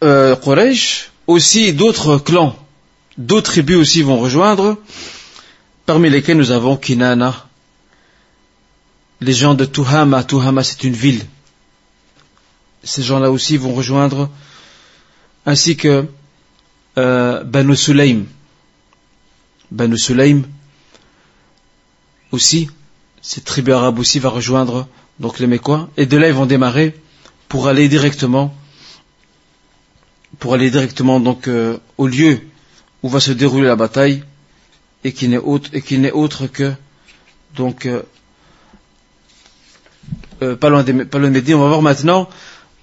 euh, 0.02 0.74
aussi 1.26 1.72
d'autres 1.74 2.16
clans, 2.16 2.56
d'autres 3.18 3.52
tribus 3.52 3.76
aussi 3.76 4.00
vont 4.00 4.18
rejoindre, 4.18 4.78
parmi 5.84 6.08
lesquels 6.08 6.38
nous 6.38 6.50
avons 6.50 6.78
Kinana, 6.78 7.46
les 9.20 9.34
gens 9.34 9.54
de 9.54 9.66
Tuhama. 9.66 10.24
Tuhama, 10.24 10.62
c'est 10.62 10.84
une 10.84 10.94
ville. 10.94 11.24
Ces 12.82 13.02
gens-là 13.02 13.30
aussi 13.30 13.58
vont 13.58 13.74
rejoindre, 13.74 14.30
ainsi 15.46 15.76
que 15.76 16.06
euh, 16.98 17.44
Banu 17.44 17.76
Sulaim. 17.76 18.24
Banu 19.70 19.96
aussi, 22.32 22.68
cette 23.22 23.44
tribu 23.44 23.72
arabe 23.72 23.98
aussi 23.98 24.18
va 24.18 24.28
rejoindre 24.28 24.88
donc 25.20 25.38
les 25.38 25.46
Mécois, 25.46 25.88
et 25.96 26.06
de 26.06 26.16
là 26.16 26.28
ils 26.28 26.34
vont 26.34 26.46
démarrer 26.46 26.94
pour 27.48 27.68
aller 27.68 27.88
directement, 27.88 28.54
pour 30.38 30.54
aller 30.54 30.70
directement 30.70 31.20
donc 31.20 31.48
euh, 31.48 31.78
au 31.98 32.06
lieu 32.06 32.40
où 33.02 33.08
va 33.08 33.20
se 33.20 33.32
dérouler 33.32 33.68
la 33.68 33.76
bataille, 33.76 34.24
et 35.04 35.12
qui 35.12 35.28
n'est 35.28 35.38
autre, 35.38 35.70
autre 36.14 36.46
que 36.46 36.72
donc 37.56 37.86
euh, 37.86 38.02
euh, 40.42 40.56
pas 40.56 40.68
loin 40.70 40.82
des, 40.82 41.04
pas 41.04 41.18
On 41.18 41.60
va 41.60 41.68
voir 41.68 41.82
maintenant, 41.82 42.28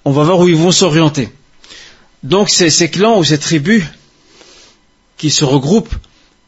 on 0.05 0.11
va 0.11 0.23
voir 0.23 0.39
où 0.39 0.47
ils 0.47 0.55
vont 0.55 0.71
s'orienter. 0.71 1.29
Donc 2.23 2.49
ces 2.49 2.89
clans 2.89 3.17
ou 3.17 3.23
ces 3.23 3.39
tribus 3.39 3.83
qui 5.17 5.31
se 5.31 5.43
regroupent 5.43 5.95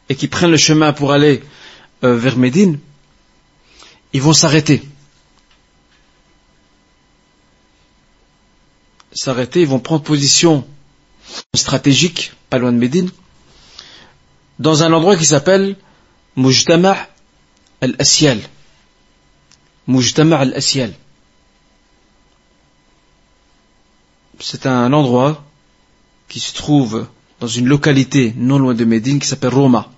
et 0.10 0.16
qui 0.16 0.28
prennent 0.28 0.52
le 0.52 0.58
chemin 0.58 0.94
pour 0.94 1.12
aller 1.12 1.44
vers 2.02 2.38
Médine, 2.38 2.80
ils 4.12 4.22
vont 4.22 4.34
s'arrêter. 4.34 4.84
S'arrêter, 9.14 9.62
ils 9.62 9.68
vont 9.68 9.80
prendre 9.80 10.04
position 10.04 10.66
stratégique, 11.54 12.34
pas 12.50 12.58
loin 12.58 12.72
de 12.72 12.78
Médine, 12.78 13.10
dans 14.60 14.84
un 14.84 14.94
endroit 14.94 15.18
qui 15.18 15.26
s'appelle 15.26 15.76
Mujtama' 16.36 16.98
al-Asyal. 17.82 18.40
Mujtama' 19.88 20.38
al-Asyal. 20.38 20.94
C'est 24.40 24.66
un 24.66 24.92
endroit 24.94 25.44
qui 26.34 26.40
se 26.40 26.56
trouve 26.56 27.06
dans 27.42 27.46
une 27.46 27.68
localité 27.68 28.34
non 28.36 28.58
loin 28.58 28.74
de 28.74 28.86
Médine 28.86 29.20
qui 29.20 29.28
s'appelle 29.28 29.54
Roma. 29.54 29.92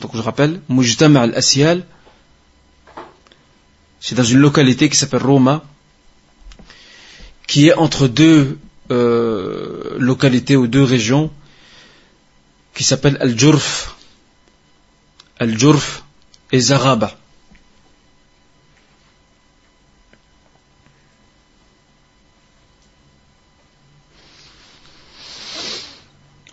Donc 0.00 0.16
je 0.16 0.22
rappelle, 0.22 0.62
Mujtama' 0.70 1.20
al-Asyal, 1.20 1.84
c'est 4.00 4.14
dans 4.14 4.24
une 4.24 4.38
localité 4.38 4.88
qui 4.88 4.96
s'appelle 4.96 5.22
Roma, 5.22 5.62
qui 7.46 7.68
est 7.68 7.74
entre 7.74 8.08
deux 8.08 8.58
euh, 8.90 9.94
localités 9.98 10.56
ou 10.56 10.66
deux 10.66 10.84
régions, 10.84 11.30
qui 12.72 12.82
s'appellent 12.82 13.18
Al-Jurf, 13.20 13.96
Al-Jurf 15.38 16.02
et 16.50 16.60
Zaraba. 16.60 17.19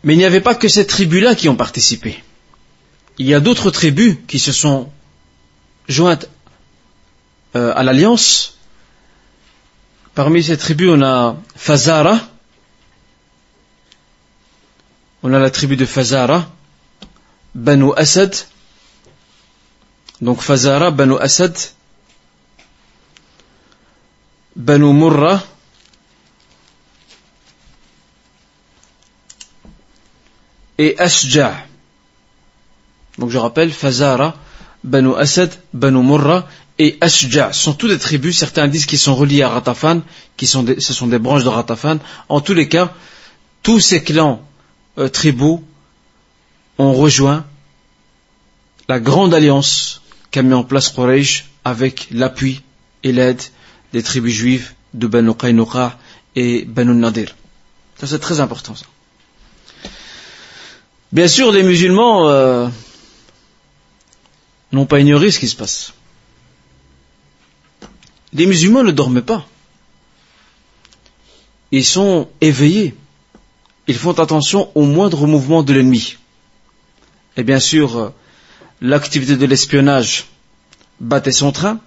Mais 0.07 0.13
il 0.13 0.19
n'y 0.19 0.23
avait 0.23 0.39
pas 0.39 0.55
que 0.55 0.69
ces 0.69 0.87
tribus-là 0.87 1.35
qui 1.35 1.49
ont 1.49 1.57
participé. 1.57 2.23
Il 3.17 3.25
y 3.25 3.33
a 3.33 3.41
d'autres 3.41 3.71
tribus 3.71 4.15
qui 4.25 4.39
se 4.39 4.53
sont 4.53 4.89
jointes 5.89 6.29
euh, 7.57 7.73
à 7.75 7.83
l'alliance. 7.83 8.57
Parmi 10.15 10.41
ces 10.41 10.57
tribus, 10.57 10.91
on 10.93 11.01
a 11.01 11.35
Fazara. 11.57 12.21
On 15.23 15.33
a 15.33 15.39
la 15.39 15.49
tribu 15.49 15.75
de 15.75 15.85
Fazara, 15.85 16.49
Banu 17.53 17.91
Asad. 17.97 18.33
Donc 20.21 20.39
Fazara, 20.39 20.89
Banu 20.89 21.17
Asad, 21.19 21.53
Banu 24.55 24.93
Murra, 24.93 25.43
et 30.77 30.97
Ashja'. 30.99 31.53
Donc 33.17 33.29
je 33.29 33.37
rappelle, 33.37 33.71
Fazara, 33.71 34.35
Banu 34.83 35.15
Asad, 35.15 35.51
Banu 35.73 36.03
Murra 36.03 36.47
et 36.79 36.97
Ashja 37.01 37.51
sont 37.53 37.73
tous 37.73 37.87
des 37.87 37.97
tribus, 37.97 38.37
certains 38.37 38.67
disent 38.67 38.85
qu'ils 38.85 38.99
sont 38.99 39.15
reliés 39.15 39.41
à 39.41 39.49
Ratafan, 39.49 40.01
sont 40.43 40.65
ce 40.77 40.93
sont 40.93 41.07
des 41.07 41.19
branches 41.19 41.43
de 41.43 41.49
Ratafan. 41.49 41.97
En 42.29 42.41
tous 42.41 42.53
les 42.53 42.67
cas, 42.67 42.93
tous 43.63 43.79
ces 43.79 44.03
clans 44.03 44.41
euh, 44.97 45.09
tribaux 45.09 45.63
ont 46.77 46.93
rejoint 46.93 47.45
la 48.87 48.99
grande 48.99 49.33
alliance 49.33 50.01
qu'a 50.31 50.43
mis 50.43 50.53
en 50.53 50.63
place 50.63 50.89
Quraysh 50.89 51.45
avec 51.65 52.07
l'appui 52.11 52.61
et 53.03 53.11
l'aide 53.11 53.41
des 53.93 54.03
tribus 54.03 54.33
juives 54.33 54.73
de 54.93 55.07
Banu 55.07 55.33
Qaynuqa 55.33 55.97
et 56.35 56.65
Banu 56.65 56.93
Nadir. 56.93 57.35
Ça 57.99 58.05
c'est 58.05 58.19
très 58.19 58.39
important 58.39 58.75
ça. 58.75 58.85
Bien 61.11 61.27
sûr, 61.27 61.51
les 61.51 61.63
musulmans 61.63 62.29
euh, 62.29 62.67
n'ont 64.73 64.85
pas 64.85 64.99
ignoré 64.99 65.31
ce 65.31 65.39
qui 65.39 65.47
se 65.47 65.55
passe. 65.55 65.93
Les 68.33 68.45
musulmans 68.45 68.83
ne 68.83 68.91
dorment 68.91 69.21
pas. 69.21 69.45
Ils 71.71 71.85
sont 71.85 72.27
éveillés. 72.41 72.95
Ils 73.87 73.95
font 73.95 74.19
attention 74.19 74.69
au 74.75 74.83
moindre 74.83 75.27
mouvement 75.27 75.63
de 75.63 75.73
l'ennemi. 75.73 76.17
Et 77.37 77.43
bien 77.43 77.59
sûr, 77.59 77.97
euh, 77.97 78.09
l'activité 78.81 79.37
de 79.37 79.45
l'espionnage 79.45 80.25
battait 80.99 81.31
son 81.31 81.53
train. 81.53 81.79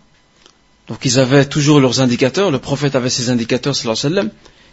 Donc 0.88 1.04
ils 1.04 1.18
avaient 1.18 1.44
toujours 1.44 1.78
leurs 1.78 2.00
indicateurs. 2.00 2.50
Le 2.50 2.58
prophète 2.58 2.94
avait 2.94 3.10
ses 3.10 3.28
indicateurs, 3.28 3.76
sallam, 3.76 4.30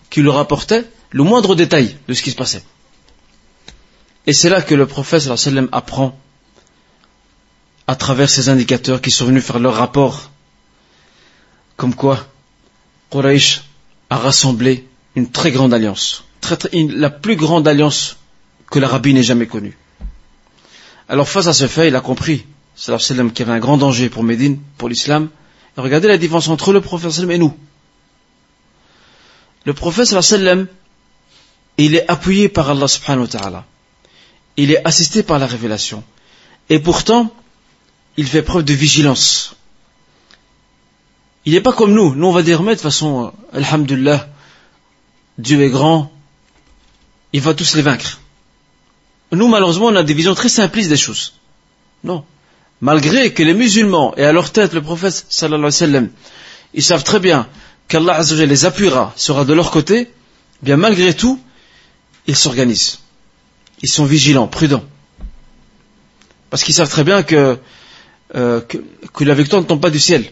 qui 0.09 0.21
leur 0.21 0.37
apportaient 0.37 0.85
le 1.11 1.23
moindre 1.23 1.53
détail 1.53 1.97
de 2.07 2.13
ce 2.13 2.21
qui 2.21 2.31
se 2.31 2.35
passait. 2.35 2.63
Et 4.27 4.33
c'est 4.33 4.49
là 4.49 4.61
que 4.61 4.75
le 4.75 4.85
prophète 4.85 5.21
sallam, 5.21 5.69
apprend 5.71 6.19
à 7.87 7.95
travers 7.95 8.29
ces 8.29 8.49
indicateurs 8.49 9.01
qui 9.01 9.09
sont 9.09 9.25
venus 9.25 9.43
faire 9.43 9.59
leur 9.59 9.75
rapport 9.75 10.31
comme 11.77 11.95
quoi 11.95 12.27
Quraysh 13.09 13.63
a 14.09 14.17
rassemblé 14.17 14.85
une 15.15 15.31
très 15.31 15.51
grande 15.51 15.73
alliance, 15.73 16.25
la 16.73 17.09
plus 17.09 17.37
grande 17.37 17.67
alliance 17.67 18.17
que 18.69 18.79
l'Arabie 18.79 19.13
n'ait 19.13 19.23
jamais 19.23 19.47
connue. 19.47 19.77
Alors 21.07 21.29
face 21.29 21.47
à 21.47 21.53
ce 21.53 21.67
fait, 21.67 21.87
il 21.87 21.95
a 21.95 22.01
compris, 22.01 22.45
sallam, 22.75 23.31
qu'il 23.31 23.45
y 23.45 23.49
avait 23.49 23.57
un 23.57 23.61
grand 23.61 23.77
danger 23.77 24.09
pour 24.09 24.23
Médine, 24.23 24.59
pour 24.77 24.89
l'islam. 24.89 25.29
Regardez 25.77 26.09
la 26.09 26.17
différence 26.17 26.49
entre 26.49 26.73
le 26.73 26.81
prophète 26.81 27.11
sallam 27.11 27.31
et 27.31 27.37
nous. 27.37 27.55
Le 29.63 29.73
prophète 29.73 30.07
sallam, 30.07 30.67
il 31.77 31.95
est 31.95 32.09
appuyé 32.09 32.49
par 32.49 32.69
Allah 32.69 32.89
subhanahu 32.89 33.21
wa 33.21 33.27
ta'ala. 33.27 33.65
Il 34.57 34.71
est 34.71 34.85
assisté 34.85 35.23
par 35.23 35.39
la 35.39 35.45
révélation. 35.45 36.03
Et 36.69 36.79
pourtant, 36.79 37.33
il 38.17 38.27
fait 38.27 38.41
preuve 38.41 38.63
de 38.63 38.73
vigilance. 38.73 39.55
Il 41.45 41.53
n'est 41.53 41.61
pas 41.61 41.71
comme 41.71 41.93
nous. 41.93 42.13
Nous, 42.15 42.27
on 42.27 42.31
va 42.31 42.41
dire, 42.41 42.61
mais 42.61 42.71
de 42.71 42.75
toute 42.75 42.83
façon, 42.83 43.31
euh, 43.53 43.57
Alhamdulillah, 43.57 44.27
Dieu 45.37 45.61
est 45.61 45.69
grand, 45.69 46.11
il 47.31 47.41
va 47.41 47.53
tous 47.53 47.75
les 47.75 47.81
vaincre. 47.81 48.19
Nous, 49.31 49.47
malheureusement, 49.47 49.87
on 49.87 49.95
a 49.95 50.03
des 50.03 50.13
visions 50.13 50.33
très 50.33 50.49
simplistes 50.49 50.89
des 50.89 50.97
choses. 50.97 51.35
Non. 52.03 52.25
Malgré 52.81 53.33
que 53.33 53.43
les 53.43 53.53
musulmans, 53.53 54.15
et 54.17 54.23
à 54.23 54.31
leur 54.31 54.51
tête 54.51 54.73
le 54.73 54.81
prophète, 54.81 55.25
sallallahu 55.29 55.59
alayhi 55.59 55.65
wa 55.65 55.71
sallam, 55.71 56.09
ils 56.73 56.83
savent 56.83 57.03
très 57.03 57.19
bien 57.19 57.47
qu'Allah 57.87 58.21
les 58.21 58.65
appuiera, 58.65 59.13
sera 59.15 59.45
de 59.45 59.53
leur 59.53 59.71
côté, 59.71 60.11
bien 60.61 60.77
malgré 60.77 61.13
tout, 61.13 61.39
ils 62.27 62.35
s'organisent. 62.35 62.99
Ils 63.81 63.89
sont 63.89 64.05
vigilants, 64.05 64.47
prudents. 64.47 64.83
Parce 66.49 66.63
qu'ils 66.63 66.73
savent 66.73 66.89
très 66.89 67.03
bien 67.03 67.23
que, 67.23 67.59
euh, 68.35 68.61
que, 68.61 68.77
que 69.13 69.23
la 69.23 69.33
victoire 69.35 69.61
ne 69.61 69.67
tombe 69.67 69.81
pas 69.81 69.89
du 69.89 69.99
ciel 69.99 70.31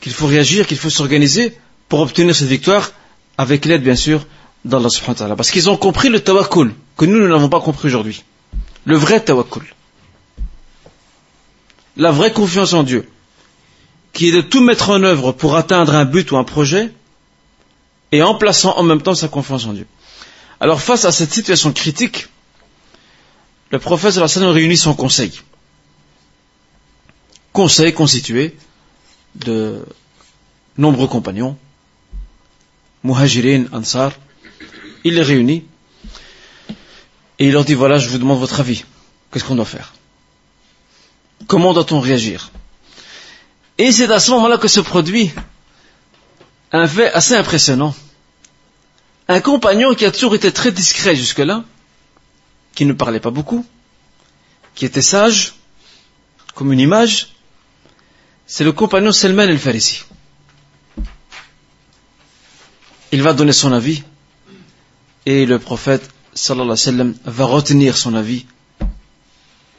qu'il 0.00 0.12
faut 0.12 0.26
réagir, 0.26 0.66
qu'il 0.66 0.78
faut 0.78 0.90
s'organiser 0.90 1.56
pour 1.88 2.00
obtenir 2.00 2.34
cette 2.34 2.48
victoire 2.48 2.92
avec 3.36 3.64
l'aide, 3.64 3.82
bien 3.82 3.96
sûr, 3.96 4.26
d'Allah 4.64 4.88
subhanahu 4.88 5.14
wa 5.14 5.18
ta'ala. 5.18 5.36
Parce 5.36 5.50
qu'ils 5.50 5.68
ont 5.70 5.76
compris 5.76 6.08
le 6.08 6.20
tawakkul, 6.20 6.74
que 6.96 7.04
nous, 7.04 7.18
nous 7.18 7.28
n'avons 7.28 7.48
pas 7.48 7.60
compris 7.60 7.88
aujourd'hui. 7.88 8.24
Le 8.84 8.96
vrai 8.96 9.20
tawakkul. 9.20 9.64
La 11.96 12.10
vraie 12.10 12.32
confiance 12.32 12.74
en 12.74 12.82
Dieu, 12.84 13.08
qui 14.12 14.28
est 14.28 14.32
de 14.32 14.40
tout 14.40 14.60
mettre 14.62 14.90
en 14.90 15.02
œuvre 15.02 15.32
pour 15.32 15.56
atteindre 15.56 15.94
un 15.94 16.04
but 16.04 16.30
ou 16.30 16.36
un 16.36 16.44
projet, 16.44 16.90
et 18.12 18.22
en 18.22 18.34
plaçant 18.34 18.76
en 18.76 18.82
même 18.82 19.02
temps 19.02 19.14
sa 19.14 19.28
confiance 19.28 19.66
en 19.66 19.72
Dieu. 19.72 19.86
Alors 20.60 20.80
face 20.80 21.04
à 21.04 21.12
cette 21.12 21.32
situation 21.32 21.72
critique, 21.72 22.28
le 23.70 23.78
prophète 23.78 24.12
sallallahu 24.12 24.54
réunit 24.54 24.76
son 24.76 24.94
conseil. 24.94 25.40
Conseil 27.52 27.92
constitué 27.92 28.56
de 29.34 29.84
nombreux 30.76 31.08
compagnons, 31.08 31.56
Muhajirin, 33.04 33.66
Ansar, 33.72 34.12
il 35.04 35.14
les 35.14 35.22
réunit 35.22 35.64
et 37.38 37.46
il 37.46 37.52
leur 37.52 37.64
dit 37.64 37.74
voilà, 37.74 37.98
je 37.98 38.08
vous 38.08 38.18
demande 38.18 38.38
votre 38.38 38.60
avis. 38.60 38.84
Qu'est-ce 39.30 39.44
qu'on 39.44 39.54
doit 39.56 39.64
faire? 39.64 39.94
Comment 41.46 41.72
doit-on 41.74 42.00
réagir? 42.00 42.50
Et 43.76 43.92
c'est 43.92 44.10
à 44.10 44.18
ce 44.18 44.30
moment-là 44.32 44.58
que 44.58 44.68
se 44.68 44.80
produit 44.80 45.30
un 46.72 46.86
fait 46.88 47.12
assez 47.12 47.34
impressionnant. 47.34 47.94
Un 49.28 49.40
compagnon 49.40 49.94
qui 49.94 50.04
a 50.04 50.10
toujours 50.10 50.34
été 50.34 50.52
très 50.52 50.72
discret 50.72 51.14
jusque-là, 51.14 51.64
qui 52.78 52.86
ne 52.86 52.92
parlait 52.92 53.18
pas 53.18 53.32
beaucoup, 53.32 53.66
qui 54.76 54.84
était 54.84 55.02
sage, 55.02 55.54
comme 56.54 56.72
une 56.72 56.78
image, 56.78 57.30
c'est 58.46 58.62
le 58.62 58.70
compagnon 58.70 59.10
Selman 59.10 59.48
el-Farisi. 59.48 60.04
Il 63.10 63.20
va 63.24 63.32
donner 63.32 63.50
son 63.50 63.72
avis 63.72 64.04
et 65.26 65.44
le 65.44 65.58
prophète 65.58 66.08
sallallahu 66.34 66.66
alayhi 66.66 66.70
wa 66.70 66.92
sallam 66.92 67.14
va 67.24 67.44
retenir 67.46 67.96
son 67.96 68.14
avis 68.14 68.46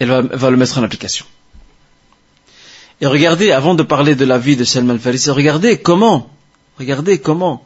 et 0.02 0.06
va, 0.06 0.50
le 0.50 0.58
mettre 0.58 0.78
en 0.78 0.84
application. 0.84 1.26
Et 3.00 3.08
regardez, 3.08 3.54
avant 3.54 3.76
de 3.76 3.84
parler 3.84 4.16
de 4.16 4.26
la 4.26 4.38
vie 4.38 4.58
de 4.58 4.66
Salman 4.66 4.96
al-Farisi, 4.96 5.30
regardez 5.30 5.80
comment, 5.80 6.30
regardez 6.78 7.22
comment 7.22 7.64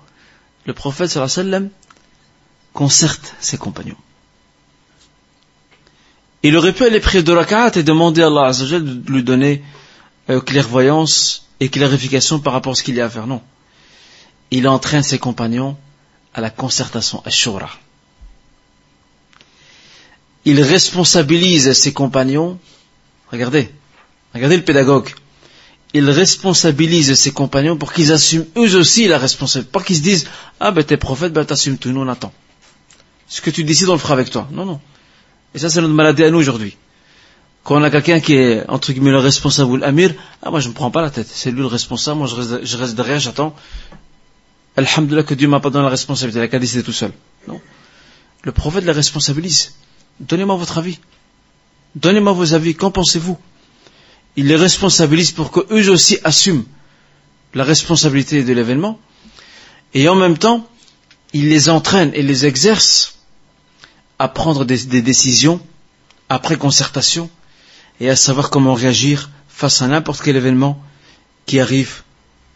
le 0.68 0.74
prophète 0.76 1.10
sallallahu 1.10 1.34
alayhi 1.40 1.48
wa 1.48 1.52
sallam 1.52 1.70
concerte 2.72 3.34
ses 3.40 3.58
compagnons. 3.58 3.98
Il 6.44 6.58
aurait 6.58 6.74
pu 6.74 6.84
aller 6.84 7.00
prier 7.00 7.24
de 7.24 7.32
rakat 7.32 7.72
et 7.76 7.84
demander 7.84 8.22
à 8.22 8.28
Allah 8.28 8.52
de 8.52 9.12
lui 9.12 9.24
donner 9.24 9.64
euh, 10.30 10.42
clairvoyance 10.42 11.48
et 11.62 11.70
clarification 11.70 12.40
par 12.40 12.52
rapport 12.52 12.74
à 12.74 12.76
ce 12.76 12.84
qu'il 12.84 12.96
y 12.96 13.02
a 13.02 13.06
à 13.06 13.10
faire. 13.10 13.28
Non. 13.28 13.42
Il 14.52 14.68
entraîne 14.68 15.04
ses 15.04 15.20
compagnons 15.20 15.78
à 16.34 16.42
la 16.42 16.50
concertation, 16.50 17.24
à. 17.26 17.30
Il 20.46 20.62
responsabilise 20.62 21.72
ses 21.72 21.94
compagnons. 21.94 22.60
Regardez, 23.32 23.72
regardez 24.34 24.58
le 24.58 24.64
pédagogue. 24.64 25.10
Il 25.94 26.10
responsabilise 26.10 27.14
ses 27.14 27.32
compagnons 27.32 27.78
pour 27.78 27.94
qu'ils 27.94 28.12
assument 28.12 28.46
eux 28.58 28.76
aussi 28.76 29.08
la 29.08 29.18
responsabilité. 29.18 29.72
Pas 29.72 29.82
qu'ils 29.82 29.98
se 29.98 30.02
disent, 30.02 30.28
ah 30.60 30.72
ben 30.72 30.84
t'es 30.84 30.98
prophète, 30.98 31.32
ben 31.32 31.46
t'assumes 31.46 31.78
tout, 31.78 31.92
nous 31.92 32.02
on 32.02 32.08
attend. 32.10 32.34
Ce 33.28 33.42
que 33.42 33.50
tu 33.50 33.64
décides, 33.64 33.90
on 33.90 33.94
le 33.94 34.00
fera 34.00 34.14
avec 34.14 34.30
toi. 34.30 34.48
Non, 34.52 34.66
non. 34.66 34.82
Et 35.54 35.60
ça, 35.60 35.70
c'est 35.70 35.82
notre 35.82 35.94
maladie 35.94 36.24
à 36.24 36.32
nous 36.32 36.40
aujourd'hui. 36.40 36.78
Quand 37.64 37.76
on 37.80 37.84
a 37.84 37.90
quelqu'un 37.90 38.20
qui 38.20 38.34
est, 38.34 38.70
entre 38.70 38.92
guillemets, 38.92 39.12
le 39.12 39.20
responsable 39.20 39.72
ou 39.72 39.78
l'amir, 39.78 40.14
ah, 40.42 40.52
moi, 40.52 40.60
je 40.60 40.68
ne 40.68 40.72
me 40.72 40.76
prends 40.76 40.92
pas 40.92 41.02
la 41.02 41.10
tête. 41.10 41.28
C'est 41.32 41.52
lui 41.52 41.60
le 41.60 41.68
responsable, 41.68 42.18
moi, 42.20 42.28
je 42.28 42.36
reste, 42.36 42.66
je 42.66 42.78
reste 42.78 42.96
derrière, 42.96 43.20
j'attends. 43.20 43.56
Alhamdulillah 44.76 45.24
que 45.24 45.34
Dieu 45.34 45.48
m'a 45.48 45.60
pas 45.60 45.70
donné 45.70 45.84
la 45.84 45.90
responsabilité, 45.90 46.40
il 46.40 46.44
a 46.44 46.48
qu'à 46.48 46.60
tout 46.84 46.92
seul. 46.92 47.12
Non. 47.48 47.62
Le 48.42 48.52
prophète 48.52 48.84
les 48.84 48.92
responsabilise. 48.92 49.74
Donnez-moi 50.20 50.56
votre 50.56 50.78
avis. 50.78 51.00
Donnez-moi 51.96 52.34
vos 52.34 52.54
avis. 52.54 52.76
Qu'en 52.76 52.92
pensez-vous? 52.92 53.38
Il 54.36 54.48
les 54.48 54.56
responsabilise 54.56 55.32
pour 55.32 55.52
qu'eux 55.52 55.90
aussi 55.90 56.18
assument 56.24 56.66
la 57.54 57.64
responsabilité 57.64 58.44
de 58.44 58.54
l'événement. 58.54 59.00
Et 59.94 60.10
en 60.10 60.16
même 60.16 60.38
temps, 60.38 60.68
il 61.34 61.50
les 61.50 61.70
entraîne 61.70 62.12
et 62.14 62.24
les 62.24 62.46
exerce 62.46 63.20
à 64.20 64.28
prendre 64.28 64.66
des, 64.66 65.02
décisions 65.02 65.60
après 66.30 66.58
concertation 66.58 67.30
et 68.00 68.10
à 68.10 68.16
savoir 68.16 68.50
comment 68.50 68.74
réagir 68.74 69.30
face 69.48 69.82
à 69.82 69.88
n'importe 69.88 70.22
quel 70.22 70.36
événement 70.36 70.82
qui 71.46 71.60
arrive 71.60 72.04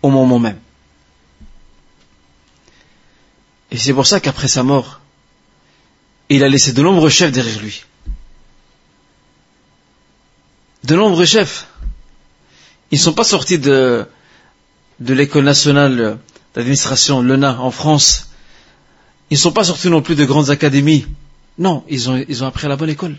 au 0.01 0.09
moment 0.09 0.39
même. 0.39 0.59
Et 3.71 3.77
c'est 3.77 3.93
pour 3.93 4.07
ça 4.07 4.19
qu'après 4.19 4.47
sa 4.47 4.63
mort, 4.63 5.01
il 6.29 6.43
a 6.43 6.49
laissé 6.49 6.73
de 6.73 6.81
nombreux 6.81 7.09
chefs 7.09 7.31
derrière 7.31 7.59
lui. 7.59 7.83
De 10.83 10.95
nombreux 10.95 11.25
chefs. 11.25 11.67
Ils 12.91 12.97
ne 12.97 13.03
sont 13.03 13.13
pas 13.13 13.25
sortis 13.25 13.59
de, 13.59 14.07
de 15.01 15.13
l'école 15.13 15.43
nationale 15.43 16.17
d'administration, 16.55 17.21
l'ENA, 17.21 17.59
en 17.59 17.71
France. 17.71 18.29
Ils 19.29 19.33
ne 19.33 19.39
sont 19.39 19.51
pas 19.51 19.65
sortis 19.65 19.89
non 19.89 20.01
plus 20.01 20.15
de 20.15 20.23
grandes 20.23 20.49
académies 20.49 21.05
non, 21.59 21.83
ils 21.89 22.09
ont, 22.09 22.23
ils 22.27 22.43
ont 22.43 22.47
appris 22.47 22.65
à 22.65 22.69
la 22.69 22.75
bonne 22.75 22.89
école. 22.89 23.17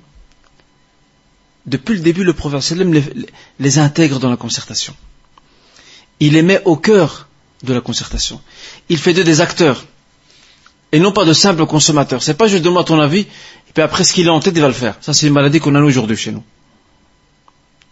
Depuis 1.66 1.94
le 1.94 2.01
début, 2.01 2.24
le 2.24 2.33
prophète 2.33 2.79
les, 2.79 3.05
les 3.59 3.79
intègre 3.79 4.18
dans 4.20 4.31
la 4.31 4.37
concertation. 4.37 4.94
Il 6.20 6.33
les 6.33 6.42
met 6.42 6.62
au 6.64 6.77
cœur 6.77 7.29
de 7.62 7.74
la 7.74 7.81
concertation. 7.81 8.40
Il 8.88 8.98
fait 8.98 9.12
d'eux 9.12 9.24
des 9.24 9.40
acteurs. 9.40 9.85
Et 10.92 11.01
non 11.01 11.12
pas 11.12 11.24
de 11.24 11.33
simples 11.33 11.66
consommateurs. 11.66 12.22
C'est 12.22 12.35
pas 12.35 12.46
juste 12.48 12.62
donne-moi 12.62 12.85
ton 12.85 12.98
avis, 13.01 13.20
et 13.20 13.72
puis 13.74 13.83
après 13.83 14.05
ce 14.05 14.12
qu'il 14.12 14.29
a 14.29 14.33
en 14.33 14.40
tête, 14.40 14.55
il 14.57 14.62
va 14.62 14.68
le 14.68 14.74
faire. 14.74 14.96
Ça, 15.01 15.12
c'est 15.12 15.27
une 15.27 15.35
maladie 15.35 15.61
qu'on 15.61 15.74
a 15.74 15.83
aujourd'hui 15.83 16.16
chez 16.16 16.33
nous. 16.33 16.42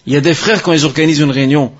Il 0.06 0.12
y 0.12 0.16
a 0.16 0.20
des 0.20 0.34
frères, 0.34 0.62
quand 0.62 0.72
ils 0.72 0.84
organisent 0.84 1.20
une 1.20 1.30
réunion, 1.30 1.74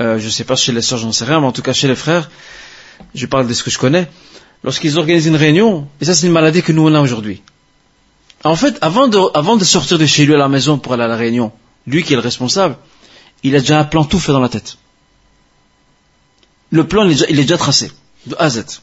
euh, 0.00 0.18
je 0.18 0.24
ne 0.24 0.30
sais 0.30 0.44
pas 0.44 0.56
chez 0.56 0.72
les 0.72 0.82
sœurs, 0.82 0.98
j'en 0.98 1.12
sais 1.12 1.26
rien, 1.26 1.40
mais 1.40 1.46
en 1.46 1.52
tout 1.52 1.62
cas 1.62 1.72
chez 1.72 1.86
les 1.86 1.94
frères, 1.94 2.30
je 3.14 3.26
parle 3.26 3.46
de 3.46 3.52
ce 3.54 3.62
que 3.62 3.70
je 3.70 3.78
connais, 3.78 4.08
lorsqu'ils 4.64 4.98
organisent 4.98 5.26
une 5.26 5.36
réunion, 5.36 5.88
et 6.00 6.04
ça 6.04 6.14
c'est 6.14 6.26
une 6.26 6.32
maladie 6.32 6.62
que 6.62 6.72
nous 6.72 6.86
on 6.86 6.94
a 6.94 7.00
aujourd'hui. 7.00 7.42
En 8.44 8.56
fait, 8.56 8.78
avant 8.80 9.08
de, 9.08 9.64
sortir 9.64 9.98
de 9.98 10.06
chez 10.06 10.24
lui 10.24 10.34
à 10.34 10.38
la 10.38 10.48
maison 10.48 10.78
pour 10.78 10.92
aller 10.92 11.02
à 11.02 11.08
la 11.08 11.16
réunion, 11.16 11.52
lui 11.86 12.04
qui 12.04 12.12
est 12.12 12.16
le 12.16 12.22
responsable, 12.22 12.76
il 13.42 13.54
a 13.56 13.60
déjà 13.60 13.80
un 13.80 13.84
plan 13.84 14.04
tout 14.04 14.20
fait 14.20 14.32
dans 14.32 14.40
la 14.40 14.48
tête. 14.48 14.78
Le 16.70 16.86
plan, 16.86 17.04
il 17.04 17.10
est 17.10 17.14
déjà, 17.14 17.26
il 17.30 17.38
est 17.38 17.42
déjà 17.42 17.58
tracé, 17.58 17.90
de 18.26 18.36
A 18.36 18.44
à 18.44 18.50
Z. 18.50 18.80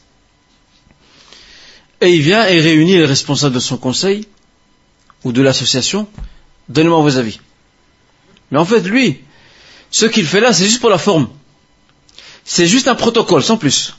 Et 2.02 2.12
il 2.12 2.20
vient 2.20 2.46
et 2.46 2.60
réunit 2.60 2.96
les 2.96 3.06
responsables 3.06 3.54
de 3.54 3.60
son 3.60 3.78
conseil, 3.78 4.26
ou 5.24 5.32
de 5.32 5.40
l'association, 5.40 6.06
donnez-moi 6.68 7.00
vos 7.00 7.16
avis. 7.16 7.40
Mais 8.50 8.58
en 8.58 8.64
fait, 8.64 8.80
lui, 8.80 9.20
ce 9.90 10.06
qu'il 10.06 10.26
fait 10.26 10.40
là, 10.40 10.52
c'est 10.52 10.64
juste 10.64 10.80
pour 10.80 10.90
la 10.90 10.98
forme. 10.98 11.28
C'est 12.44 12.66
juste 12.66 12.88
un 12.88 12.94
protocole, 12.94 13.42
sans 13.42 13.56
plus. 13.56 13.96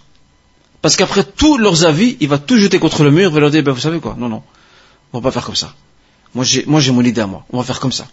Parce 0.81 0.95
qu'après 0.95 1.23
tous 1.23 1.57
leurs 1.57 1.85
avis, 1.85 2.17
il 2.19 2.27
va 2.27 2.37
tout 2.37 2.57
jeter 2.57 2.79
contre 2.79 3.03
le 3.03 3.11
mur, 3.11 3.29
il 3.29 3.33
va 3.33 3.39
leur 3.39 3.51
dire, 3.51 3.63
ben, 3.63 3.71
vous 3.71 3.79
savez 3.79 3.99
quoi, 3.99 4.15
non, 4.17 4.29
non, 4.29 4.43
on 5.13 5.19
va 5.19 5.23
pas 5.23 5.31
faire 5.31 5.45
comme 5.45 5.55
ça. 5.55 5.73
Moi 6.35 6.43
j'ai, 6.43 6.65
moi 6.65 6.79
j'ai 6.79 6.91
mon 6.91 7.01
idée 7.01 7.21
à 7.21 7.27
moi, 7.27 7.45
on 7.51 7.57
va 7.57 7.63
faire 7.63 7.79
comme 7.79 7.91
ça. 7.91 8.07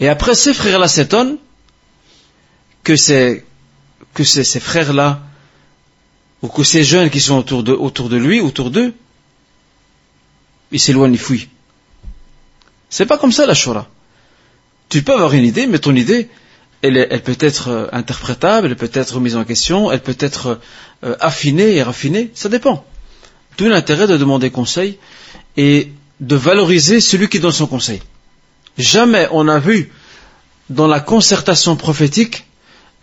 Et 0.00 0.08
après, 0.08 0.34
ces 0.34 0.54
frères-là 0.54 0.88
s'étonnent 0.88 1.38
que 2.82 2.96
ces, 2.96 3.44
que 4.14 4.24
ces, 4.24 4.60
frères-là, 4.60 5.20
ou 6.42 6.48
que 6.48 6.64
ces 6.64 6.82
jeunes 6.82 7.10
qui 7.10 7.20
sont 7.20 7.36
autour 7.36 7.62
de, 7.62 7.72
autour 7.72 8.08
de 8.08 8.16
lui, 8.16 8.40
autour 8.40 8.70
d'eux, 8.70 8.94
ils 10.70 10.80
s'éloignent, 10.80 11.12
ils 11.12 11.18
fuient. 11.18 11.48
C'est 12.90 13.06
pas 13.06 13.18
comme 13.18 13.32
ça 13.32 13.46
la 13.46 13.54
Shura. 13.54 13.88
Tu 14.88 15.02
peux 15.02 15.12
avoir 15.12 15.32
une 15.32 15.44
idée, 15.44 15.66
mais 15.66 15.78
ton 15.78 15.94
idée, 15.94 16.28
elle, 16.82 17.22
peut 17.22 17.36
être 17.38 17.68
euh, 17.68 17.86
interprétable, 17.92 18.68
elle 18.68 18.76
peut 18.76 18.90
être 18.92 19.20
mise 19.20 19.36
en 19.36 19.44
question, 19.44 19.92
elle 19.92 20.00
peut 20.00 20.16
être 20.18 20.60
euh, 21.04 21.14
affinée 21.20 21.76
et 21.76 21.82
raffinée, 21.82 22.30
ça 22.34 22.48
dépend. 22.48 22.84
Tout 23.56 23.68
l'intérêt 23.68 24.06
de 24.06 24.16
demander 24.16 24.50
conseil 24.50 24.98
et 25.56 25.92
de 26.20 26.36
valoriser 26.36 27.00
celui 27.00 27.28
qui 27.28 27.38
donne 27.38 27.52
son 27.52 27.66
conseil. 27.66 28.02
Jamais 28.78 29.28
on 29.30 29.48
a 29.48 29.58
vu 29.58 29.92
dans 30.70 30.88
la 30.88 31.00
concertation 31.00 31.76
prophétique, 31.76 32.46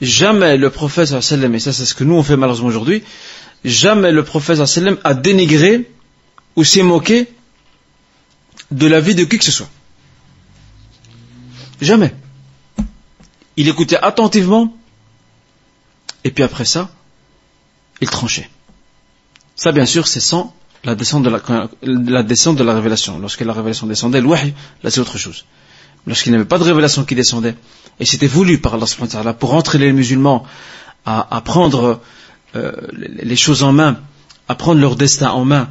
jamais 0.01 0.57
le 0.57 0.69
prophète 0.69 1.11
et 1.11 1.59
ça 1.59 1.73
c'est 1.73 1.85
ce 1.85 1.93
que 1.93 2.03
nous 2.03 2.15
on 2.15 2.23
fait 2.23 2.35
malheureusement 2.35 2.67
aujourd'hui, 2.67 3.03
jamais 3.63 4.11
le 4.11 4.23
prophète 4.23 4.59
a 5.03 5.13
dénigré 5.13 5.89
ou 6.55 6.63
s'est 6.63 6.83
moqué 6.83 7.27
de 8.71 8.87
la 8.87 8.99
vie 8.99 9.15
de 9.15 9.23
qui 9.23 9.37
que 9.37 9.45
ce 9.45 9.51
soit. 9.51 9.69
Jamais 11.79 12.13
il 13.59 13.67
écoutait 13.67 13.97
attentivement, 13.97 14.73
et 16.23 16.31
puis 16.31 16.45
après 16.45 16.63
ça, 16.63 16.89
il 17.99 18.09
tranchait. 18.09 18.49
Ça, 19.57 19.73
bien 19.73 19.85
sûr, 19.85 20.07
c'est 20.07 20.21
sans 20.21 20.55
la 20.85 20.95
descente 20.95 21.23
de 21.23 21.29
la, 21.29 22.73
révélation. 22.73 23.19
Lorsque 23.19 23.41
la 23.41 23.51
révélation 23.51 23.85
descendait, 23.85 24.21
le 24.21 24.29
là 24.29 24.89
c'est 24.89 25.01
autre 25.01 25.17
chose. 25.17 25.43
Lorsqu'il 26.07 26.31
n'y 26.31 26.37
avait 26.37 26.47
pas 26.47 26.57
de 26.57 26.63
révélation 26.63 27.03
qui 27.03 27.15
descendait, 27.15 27.55
et 27.99 28.05
c'était 28.05 28.27
voulu 28.27 28.59
par 28.59 28.75
Allah 28.75 29.33
pour 29.33 29.53
entraîner 29.53 29.87
les 29.87 29.91
musulmans 29.91 30.45
à, 31.05 31.41
prendre 31.43 31.99
euh, 32.55 32.71
les 32.93 33.35
choses 33.35 33.63
en 33.63 33.73
main, 33.73 33.99
à 34.47 34.55
prendre 34.55 34.79
leur 34.79 34.95
destin 34.95 35.31
en 35.31 35.43
main, 35.43 35.67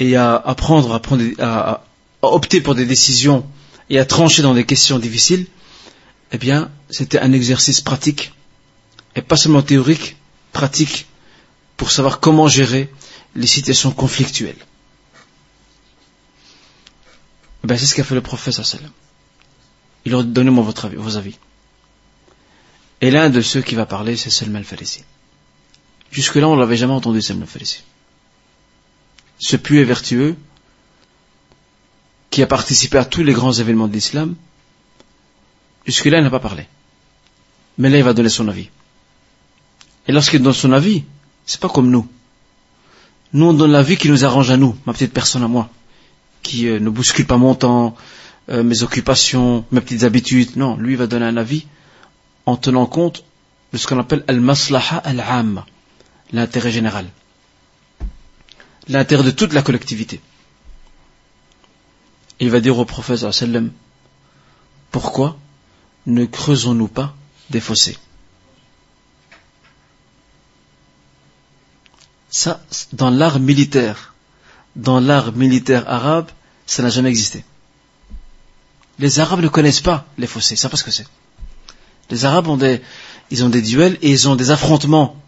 et 0.00 0.16
à, 0.16 0.34
à 0.34 0.56
prendre, 0.56 0.92
à, 0.92 0.98
prendre, 0.98 1.22
à, 1.38 1.84
à 2.20 2.26
opter 2.26 2.60
pour 2.60 2.74
des 2.74 2.84
décisions 2.84 3.46
et 3.90 4.00
à 4.00 4.04
trancher 4.04 4.42
dans 4.42 4.54
des 4.54 4.64
questions 4.64 4.98
difficiles, 4.98 5.46
eh 6.32 6.38
bien, 6.38 6.70
c'était 6.90 7.18
un 7.18 7.32
exercice 7.32 7.80
pratique, 7.80 8.32
et 9.14 9.22
pas 9.22 9.36
seulement 9.36 9.62
théorique, 9.62 10.16
pratique, 10.52 11.06
pour 11.76 11.90
savoir 11.90 12.20
comment 12.20 12.48
gérer 12.48 12.90
les 13.34 13.46
situations 13.46 13.92
conflictuelles. 13.92 14.64
Eh 17.64 17.78
c'est 17.78 17.86
ce 17.86 17.94
qu'a 17.94 18.04
fait 18.04 18.14
le 18.14 18.22
prophète 18.22 18.54
sallam. 18.54 18.90
Il 20.04 20.12
leur 20.12 20.24
dit, 20.24 20.32
donnez-moi 20.32 20.64
votre 20.64 20.86
avis, 20.86 20.96
vos 20.96 21.16
avis. 21.16 21.38
Et 23.00 23.10
l'un 23.10 23.30
de 23.30 23.40
ceux 23.40 23.62
qui 23.62 23.74
va 23.74 23.86
parler, 23.86 24.16
c'est 24.16 24.30
Salman 24.30 24.58
al-Farisi. 24.58 25.04
Jusque-là, 26.10 26.48
on 26.48 26.56
l'avait 26.56 26.76
jamais 26.76 26.92
entendu, 26.92 27.22
Sam 27.22 27.44
ici. 27.60 27.82
Ce 29.38 29.56
puits 29.56 29.82
vertueux, 29.84 30.36
qui 32.30 32.42
a 32.42 32.46
participé 32.46 32.98
à 32.98 33.04
tous 33.04 33.22
les 33.22 33.32
grands 33.32 33.52
événements 33.52 33.88
de 33.88 33.92
l'islam, 33.92 34.34
jusque-là, 35.86 36.18
il 36.18 36.24
n'a 36.24 36.30
pas 36.30 36.40
parlé. 36.40 36.66
Mais 37.78 37.90
là, 37.90 37.98
il 37.98 38.04
va 38.04 38.12
donner 38.12 38.28
son 38.28 38.48
avis. 38.48 38.68
Et 40.06 40.12
lorsqu'il 40.12 40.42
donne 40.42 40.52
son 40.52 40.72
avis, 40.72 41.04
c'est 41.46 41.60
pas 41.60 41.68
comme 41.68 41.90
nous. 41.90 42.06
Nous, 43.32 43.46
on 43.46 43.52
donne 43.52 43.72
l'avis 43.72 43.96
qui 43.96 44.08
nous 44.08 44.24
arrange 44.24 44.50
à 44.50 44.56
nous, 44.56 44.76
ma 44.86 44.92
petite 44.92 45.12
personne 45.12 45.42
à 45.42 45.48
moi, 45.48 45.70
qui 46.42 46.68
euh, 46.68 46.78
ne 46.78 46.90
bouscule 46.90 47.26
pas 47.26 47.38
mon 47.38 47.54
temps, 47.54 47.96
euh, 48.50 48.62
mes 48.62 48.82
occupations, 48.82 49.64
mes 49.70 49.80
petites 49.80 50.02
habitudes. 50.02 50.56
Non, 50.56 50.76
lui 50.76 50.96
va 50.96 51.06
donner 51.06 51.26
un 51.26 51.36
avis 51.36 51.66
en 52.44 52.56
tenant 52.56 52.86
compte 52.86 53.24
de 53.72 53.78
ce 53.78 53.86
qu'on 53.86 53.98
appelle 53.98 54.24
al-maslaha 54.28 54.98
al-amma, 54.98 55.64
l'intérêt 56.32 56.70
général, 56.70 57.06
l'intérêt 58.88 59.22
de 59.22 59.30
toute 59.30 59.54
la 59.54 59.62
collectivité. 59.62 60.20
il 62.40 62.50
va 62.50 62.60
dire 62.60 62.76
au 62.76 62.84
prophète 62.84 63.30
sallam, 63.30 63.70
pourquoi 64.90 65.38
ne 66.06 66.24
creusons-nous 66.24 66.88
pas 66.88 67.14
des 67.50 67.60
fossés 67.60 67.96
Ça, 72.30 72.62
dans 72.94 73.10
l'art 73.10 73.40
militaire, 73.40 74.14
dans 74.74 75.00
l'art 75.00 75.32
militaire 75.32 75.84
arabe, 75.88 76.30
ça 76.66 76.82
n'a 76.82 76.88
jamais 76.88 77.10
existé. 77.10 77.44
Les 78.98 79.20
Arabes 79.20 79.40
ne 79.40 79.48
connaissent 79.48 79.82
pas 79.82 80.06
les 80.16 80.26
fossés, 80.26 80.56
ça 80.56 80.70
pas 80.70 80.78
ce 80.78 80.84
que 80.84 80.90
c'est. 80.90 81.06
Les 82.10 82.24
Arabes 82.24 82.48
ont 82.48 82.56
des, 82.56 82.80
ils 83.30 83.44
ont 83.44 83.50
des 83.50 83.60
duels 83.60 83.98
et 84.00 84.10
ils 84.10 84.28
ont 84.30 84.34
des 84.36 84.50
affrontements 84.50 85.22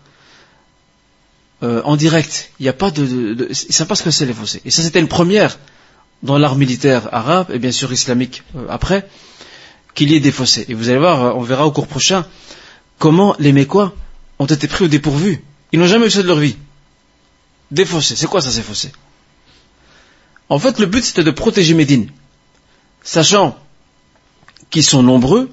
euh, 1.62 1.82
en 1.84 1.96
direct. 1.96 2.50
Il 2.58 2.62
n'y 2.62 2.68
a 2.70 2.72
pas 2.72 2.90
de, 2.90 3.34
de, 3.34 3.48
ils 3.50 3.74
savent 3.74 3.86
pas 3.86 3.96
ce 3.96 4.02
que 4.02 4.10
c'est 4.10 4.26
les 4.26 4.34
fossés. 4.34 4.62
Et 4.64 4.70
ça 4.70 4.82
c'était 4.82 5.00
une 5.00 5.08
première 5.08 5.58
dans 6.22 6.38
l'art 6.38 6.56
militaire 6.56 7.12
arabe 7.12 7.50
et 7.52 7.58
bien 7.58 7.72
sûr 7.72 7.92
islamique 7.92 8.42
euh, 8.56 8.66
après 8.70 9.08
qu'il 9.94 10.10
y 10.10 10.16
ait 10.16 10.20
des 10.20 10.32
fossés. 10.32 10.64
Et 10.68 10.74
vous 10.74 10.88
allez 10.88 10.98
voir, 10.98 11.24
euh, 11.24 11.32
on 11.34 11.40
verra 11.40 11.66
au 11.66 11.72
cours 11.72 11.86
prochain 11.86 12.26
comment 12.98 13.34
les 13.38 13.52
Mécois 13.52 13.94
ont 14.38 14.46
été 14.46 14.68
pris 14.68 14.84
au 14.84 14.88
dépourvu. 14.88 15.42
Ils 15.72 15.78
n'ont 15.78 15.86
jamais 15.86 16.06
eu 16.06 16.10
ça 16.10 16.22
de 16.22 16.28
leur 16.28 16.38
vie. 16.38 16.56
Des 17.70 17.84
fossés. 17.84 18.16
C'est 18.16 18.26
quoi 18.26 18.40
ça 18.40 18.50
ces 18.50 18.62
fossés? 18.62 18.92
En 20.48 20.58
fait, 20.58 20.78
le 20.78 20.86
but 20.86 21.04
c'était 21.04 21.24
de 21.24 21.30
protéger 21.30 21.74
Médine 21.74 22.10
sachant 23.02 23.58
qu'ils 24.70 24.84
sont 24.84 25.02
nombreux 25.02 25.50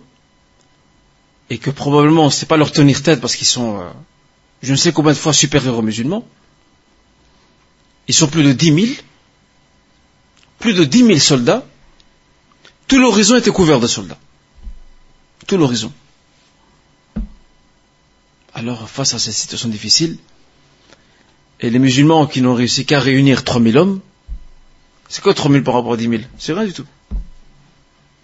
et 1.49 1.57
que 1.57 1.69
probablement 1.69 2.29
c'est 2.29 2.45
pas 2.45 2.57
leur 2.57 2.71
tenir 2.71 3.03
tête 3.03 3.19
parce 3.21 3.35
qu'ils 3.35 3.47
sont 3.47 3.79
euh, 3.79 3.89
je 4.63 4.71
ne 4.71 4.77
sais 4.77 4.91
combien 4.91 5.11
de 5.11 5.17
fois 5.17 5.33
supérieurs 5.33 5.77
aux 5.77 5.81
musulmans. 5.81 6.25
Ils 8.07 8.13
sont 8.13 8.27
plus 8.27 8.43
de 8.43 8.53
dix 8.53 8.71
mille, 8.71 8.95
plus 10.59 10.73
de 10.73 10.83
dix 10.83 11.03
mille 11.03 11.21
soldats. 11.21 11.65
Tout 12.87 12.99
l'horizon 12.99 13.35
était 13.35 13.51
couvert 13.51 13.79
de 13.79 13.87
soldats. 13.87 14.17
Tout 15.47 15.57
l'horizon. 15.57 15.91
Alors, 18.53 18.89
face 18.89 19.13
à 19.13 19.19
cette 19.19 19.33
situation 19.33 19.69
difficile, 19.69 20.17
et 21.59 21.69
les 21.69 21.79
musulmans 21.79 22.27
qui 22.27 22.41
n'ont 22.41 22.53
réussi 22.53 22.85
qu'à 22.85 22.99
réunir 22.99 23.43
trois 23.43 23.59
mille 23.61 23.77
hommes, 23.77 24.01
c'est 25.09 25.21
quoi 25.21 25.33
trois 25.33 25.51
mille 25.51 25.63
par 25.63 25.75
rapport 25.75 25.93
à 25.93 25.97
dix 25.97 26.07
mille? 26.07 26.27
C'est 26.37 26.53
rien 26.53 26.65
du 26.65 26.73
tout. 26.73 26.85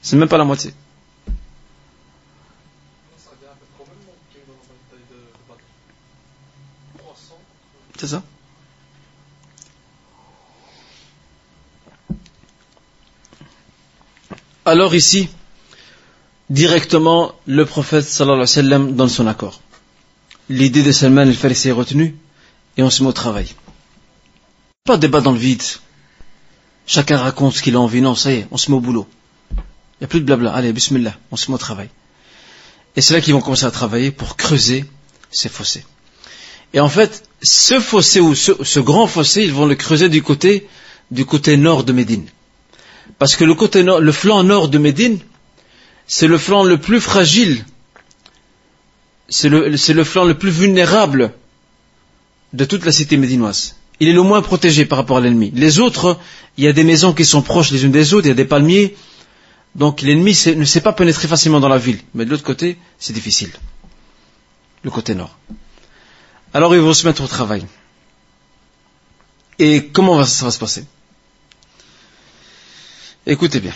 C'est 0.02 0.16
même 0.16 0.30
pas 0.30 0.38
la 0.38 0.46
moitié. 0.46 0.74
C'est 7.98 8.08
ça 8.08 8.24
Alors 14.66 14.94
ici, 14.94 15.30
directement, 16.50 17.34
le 17.46 17.66
prophète 17.66 18.06
sallallahu 18.06 18.36
alayhi 18.36 18.50
wa 18.50 18.64
sallam 18.64 18.96
donne 18.96 19.10
son 19.10 19.28
accord. 19.28 19.62
L'idée 20.50 20.84
de 20.84 20.92
Salman 20.92 21.22
al-Farisi 21.22 21.70
est 21.70 21.74
retenue 21.74 22.16
et 22.78 22.84
on 22.84 22.90
se 22.90 23.04
met 23.04 23.10
au 23.10 23.14
travail. 23.14 23.48
Pas 24.86 24.96
de 24.96 25.02
débat 25.02 25.22
dans 25.22 25.34
le 25.34 25.38
vide. 25.40 25.64
Chacun 26.86 27.18
raconte 27.18 27.54
ce 27.54 27.62
qu'il 27.62 27.76
a 27.76 27.80
envie. 27.80 28.02
Non, 28.02 28.16
ça 28.16 28.32
y 28.32 28.38
est, 28.38 28.48
on 28.52 28.58
se 28.58 28.72
met 28.72 28.78
au 28.78 28.80
boulot. 28.80 29.08
Il 29.52 30.02
n'y 30.02 30.06
a 30.06 30.08
plus 30.08 30.22
de 30.22 30.26
blabla. 30.26 30.54
Allez, 30.54 30.72
bismillah, 30.72 31.16
on 31.32 31.36
se 31.36 31.52
met 31.52 31.56
au 31.56 31.60
travail. 31.60 31.90
Et 32.96 33.02
c'est 33.02 33.14
là 33.14 33.22
qu'ils 33.22 33.34
vont 33.34 33.42
commencer 33.42 33.66
à 33.66 33.72
travailler 33.72 34.12
pour 34.12 34.38
creuser 34.38 34.86
ces 35.32 35.50
fossés. 35.50 35.86
Et 36.74 36.80
en 36.80 36.90
fait, 36.90 37.24
ce 37.42 37.80
fossé 37.80 38.20
ou 38.20 38.36
ce, 38.36 38.80
grand 38.80 39.08
fossé, 39.08 39.44
ils 39.44 39.54
vont 39.54 39.66
le 39.66 39.76
creuser 39.76 40.10
du 40.10 40.24
côté, 40.24 40.68
du 41.12 41.26
côté 41.26 41.58
nord 41.58 41.84
de 41.84 41.94
Médine. 41.94 42.26
Parce 43.20 43.36
que 43.36 43.44
le 43.44 43.54
côté 43.54 43.84
nord, 43.84 44.00
le 44.00 44.12
flanc 44.12 44.44
nord 44.44 44.70
de 44.70 44.78
Médine, 44.78 45.20
c'est 46.08 46.28
le 46.28 46.38
flanc 46.38 46.64
le 46.64 46.78
plus 46.78 47.02
fragile, 47.02 47.66
c'est 49.30 49.50
le, 49.50 49.68
le 49.70 50.04
flanc 50.04 50.24
le 50.24 50.38
plus 50.38 50.50
vulnérable 50.50 51.34
de 52.54 52.66
toute 52.66 52.86
la 52.86 52.92
cité 52.94 53.18
médinoise. 53.18 53.76
Il 54.00 54.08
est 54.08 54.14
le 54.14 54.22
moins 54.22 54.42
protégé 54.42 54.86
par 54.86 55.00
rapport 55.00 55.18
à 55.18 55.22
l'ennemi. 55.22 55.52
Les 55.54 55.80
autres, 55.80 56.18
il 56.56 56.64
y 56.64 56.68
a 56.68 56.74
des 56.74 56.84
maisons 56.84 57.14
qui 57.14 57.26
sont 57.26 57.42
proches 57.42 57.72
les 57.72 57.84
unes 57.84 57.92
des 57.92 58.14
autres, 58.14 58.28
il 58.28 58.30
y 58.30 58.32
a 58.32 58.36
des 58.36 58.46
palmiers, 58.46 58.96
donc 59.76 60.02
l'ennemi 60.02 60.38
ne 60.56 60.66
sait 60.66 60.82
pas 60.82 60.94
pénétrer 60.94 61.28
facilement 61.28 61.60
dans 61.60 61.68
la 61.70 61.78
ville. 61.78 62.00
Mais 62.14 62.24
de 62.26 62.30
l'autre 62.30 62.44
côté, 62.44 62.78
c'est 63.00 63.14
difficile. 63.14 63.52
Le 64.84 64.92
côté 64.92 65.14
nord. 65.14 65.38
Alors 66.54 66.74
ils 66.74 66.82
vont 66.82 66.94
se 66.94 67.06
mettre 67.06 67.24
au 67.24 67.28
travail. 67.28 67.66
Et 69.60 69.88
comment 69.88 70.24
ça 70.24 70.46
va 70.46 70.52
se 70.52 70.60
passer? 70.60 70.86
Écoutez 73.26 73.60
bien. 73.60 73.74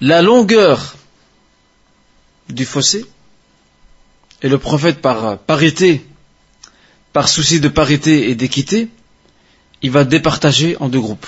La 0.00 0.22
longueur 0.22 0.96
du 2.48 2.64
fossé, 2.64 3.04
et 4.42 4.48
le 4.48 4.58
prophète 4.58 5.00
par 5.00 5.38
parité, 5.38 6.06
par 7.12 7.28
souci 7.28 7.60
de 7.60 7.68
parité 7.68 8.30
et 8.30 8.34
d'équité, 8.34 8.88
il 9.82 9.90
va 9.90 10.04
départager 10.04 10.76
en 10.78 10.88
deux 10.88 11.00
groupes 11.00 11.26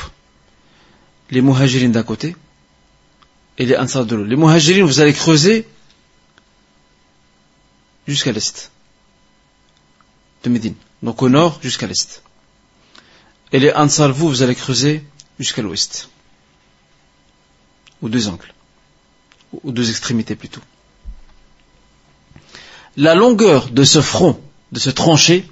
les 1.31 1.43
muhajirines 1.43 1.93
d'un 1.93 2.03
côté 2.03 2.37
et 3.59 3.66
les 3.66 3.77
ansar 3.77 4.05
de 4.05 4.16
l'autre. 4.16 4.29
Les 4.29 4.37
muhajirines, 4.37 4.85
vous 4.85 5.01
allez 5.01 5.12
creuser 5.12 5.66
jusqu'à 8.07 8.33
l'est 8.33 8.71
de 10.43 10.51
Médine, 10.51 10.75
donc 11.03 11.23
au 11.23 11.29
nord 11.29 11.59
jusqu'à 11.62 11.87
l'est. 11.87 12.23
Et 13.53 13.59
les 13.59 13.73
ansar, 13.73 14.12
vous, 14.12 14.29
vous 14.29 14.43
allez 14.43 14.55
creuser 14.55 15.05
jusqu'à 15.39 15.62
l'ouest, 15.62 16.09
aux 18.01 18.09
deux 18.09 18.29
angles, 18.29 18.53
aux 19.65 19.73
deux 19.73 19.91
extrémités 19.91 20.37
plutôt. 20.37 20.61
La 22.97 23.15
longueur 23.15 23.71
de 23.71 23.85
ce 23.85 24.01
front, 24.01 24.41
de 24.73 24.79
ce 24.79 24.91
tranché, 24.91 25.49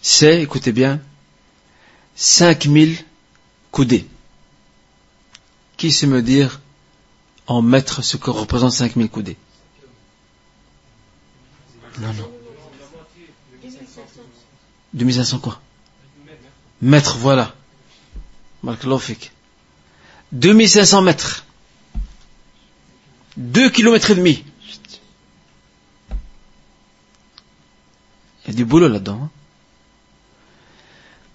c'est, 0.00 0.42
écoutez 0.42 0.72
bien, 0.72 1.00
5000 2.16 2.98
coudées. 3.70 4.06
Qui 5.76 5.92
sait 5.92 6.06
me 6.06 6.22
dire 6.22 6.60
en 7.46 7.62
mètres 7.62 8.02
ce 8.02 8.16
que 8.16 8.30
représente 8.30 8.72
5000 8.72 9.08
coudées? 9.08 9.36
Non, 11.98 12.12
non. 12.14 12.30
2500 14.94 15.38
quoi? 15.38 15.60
Mètres, 16.80 17.16
voilà. 17.16 17.54
Marc 18.62 18.84
Lofik. 18.84 19.32
2500 20.32 21.02
mètres. 21.02 21.44
2 23.36 23.70
km 23.70 24.10
et 24.10 24.14
demi. 24.14 24.44
Il 28.44 28.48
y 28.48 28.50
a 28.50 28.54
du 28.54 28.64
boulot 28.64 28.88
là-dedans. 28.88 29.20
Hein. 29.24 29.30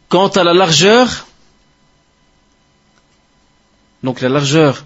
Quant 0.10 0.28
à 0.30 0.44
la 0.44 0.54
largeur, 0.54 1.28
donc 4.04 4.22
la 4.22 4.30
largeur 4.30 4.86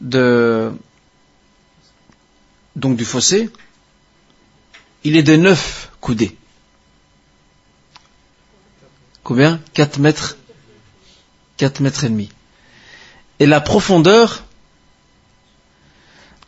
de, 0.00 0.72
donc 2.76 2.96
du 2.96 3.04
fossé, 3.04 3.50
il 5.04 5.16
est 5.16 5.22
de 5.22 5.36
9 5.36 5.92
coudées. 6.00 6.36
Combien? 9.22 9.60
4 9.74 9.98
mètres 9.98 10.36
4 11.60 11.80
mètres 11.80 12.04
et 12.04 12.08
demi. 12.08 12.30
Et 13.38 13.44
la 13.44 13.60
profondeur 13.60 14.44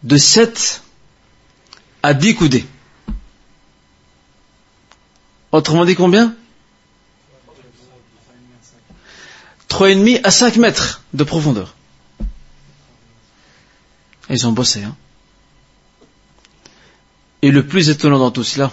de 0.02 0.16
7 0.16 0.82
à 2.02 2.14
10 2.14 2.34
coudées. 2.34 2.66
Autrement 5.52 5.84
dit 5.84 5.94
combien? 5.94 6.34
3,5 9.68 10.20
à 10.24 10.30
5 10.30 10.56
mètres 10.56 11.02
de 11.14 11.24
profondeur. 11.24 11.74
Ils 14.28 14.46
ont 14.46 14.52
bossé. 14.52 14.82
Hein. 14.82 14.96
Et 17.42 17.50
le 17.50 17.66
plus 17.66 17.88
étonnant 17.88 18.18
dans 18.18 18.30
tout 18.30 18.44
cela, 18.44 18.72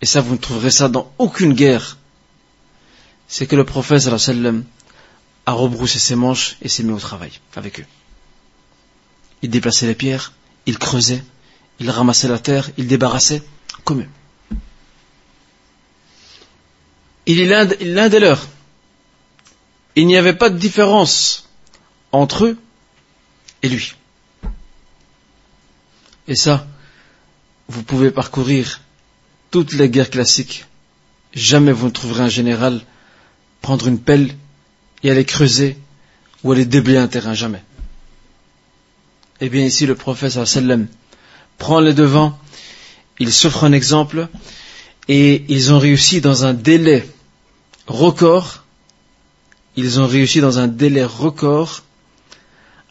et 0.00 0.06
ça 0.06 0.20
vous 0.20 0.32
ne 0.32 0.38
trouverez 0.38 0.70
ça 0.70 0.88
dans 0.88 1.12
aucune 1.18 1.52
guerre, 1.54 1.98
c'est 3.26 3.46
que 3.46 3.56
le 3.56 3.64
prophète 3.64 4.00
sallam 4.00 4.64
a 5.46 5.52
rebroussé 5.52 5.98
ses 5.98 6.14
manches 6.14 6.56
et 6.62 6.68
s'est 6.68 6.82
mis 6.82 6.92
au 6.92 6.98
travail 6.98 7.32
avec 7.56 7.80
eux. 7.80 7.86
Il 9.42 9.50
déplaçait 9.50 9.86
les 9.86 9.94
pierres, 9.94 10.32
il 10.68 10.78
creusait, 10.78 11.24
il 11.80 11.88
ramassait 11.90 12.28
la 12.28 12.38
terre, 12.38 12.70
il 12.76 12.86
débarrassait, 12.86 13.42
comme 13.84 14.02
eux. 14.02 14.08
Il 17.24 17.40
est 17.40 17.46
l'un 17.46 18.08
des 18.10 18.18
leurs. 18.18 18.46
Il 19.96 20.06
n'y 20.06 20.18
avait 20.18 20.34
pas 20.34 20.50
de 20.50 20.58
différence 20.58 21.48
entre 22.12 22.44
eux 22.44 22.58
et 23.62 23.70
lui. 23.70 23.94
Et 26.26 26.36
ça, 26.36 26.66
vous 27.68 27.82
pouvez 27.82 28.10
parcourir 28.10 28.82
toutes 29.50 29.72
les 29.72 29.88
guerres 29.88 30.10
classiques. 30.10 30.66
Jamais 31.32 31.72
vous 31.72 31.86
ne 31.86 31.92
trouverez 31.92 32.24
un 32.24 32.28
général 32.28 32.82
prendre 33.62 33.88
une 33.88 34.00
pelle 34.00 34.36
et 35.02 35.10
aller 35.10 35.24
creuser 35.24 35.78
ou 36.44 36.52
aller 36.52 36.66
déblayer 36.66 36.98
un 36.98 37.08
terrain, 37.08 37.32
jamais. 37.32 37.62
Eh 39.40 39.48
bien 39.48 39.64
ici, 39.64 39.86
le 39.86 39.94
prophète 39.94 40.32
sallam 40.44 40.88
prend 41.58 41.80
les 41.80 41.94
devants, 41.94 42.38
il 43.20 43.32
s'offre 43.32 43.64
un 43.64 43.72
exemple 43.72 44.28
et 45.08 45.44
ils 45.48 45.72
ont 45.72 45.78
réussi 45.78 46.20
dans 46.20 46.44
un 46.44 46.54
délai 46.54 47.08
record, 47.86 48.64
ils 49.76 50.00
ont 50.00 50.06
réussi 50.06 50.40
dans 50.40 50.58
un 50.58 50.66
délai 50.68 51.04
record 51.04 51.82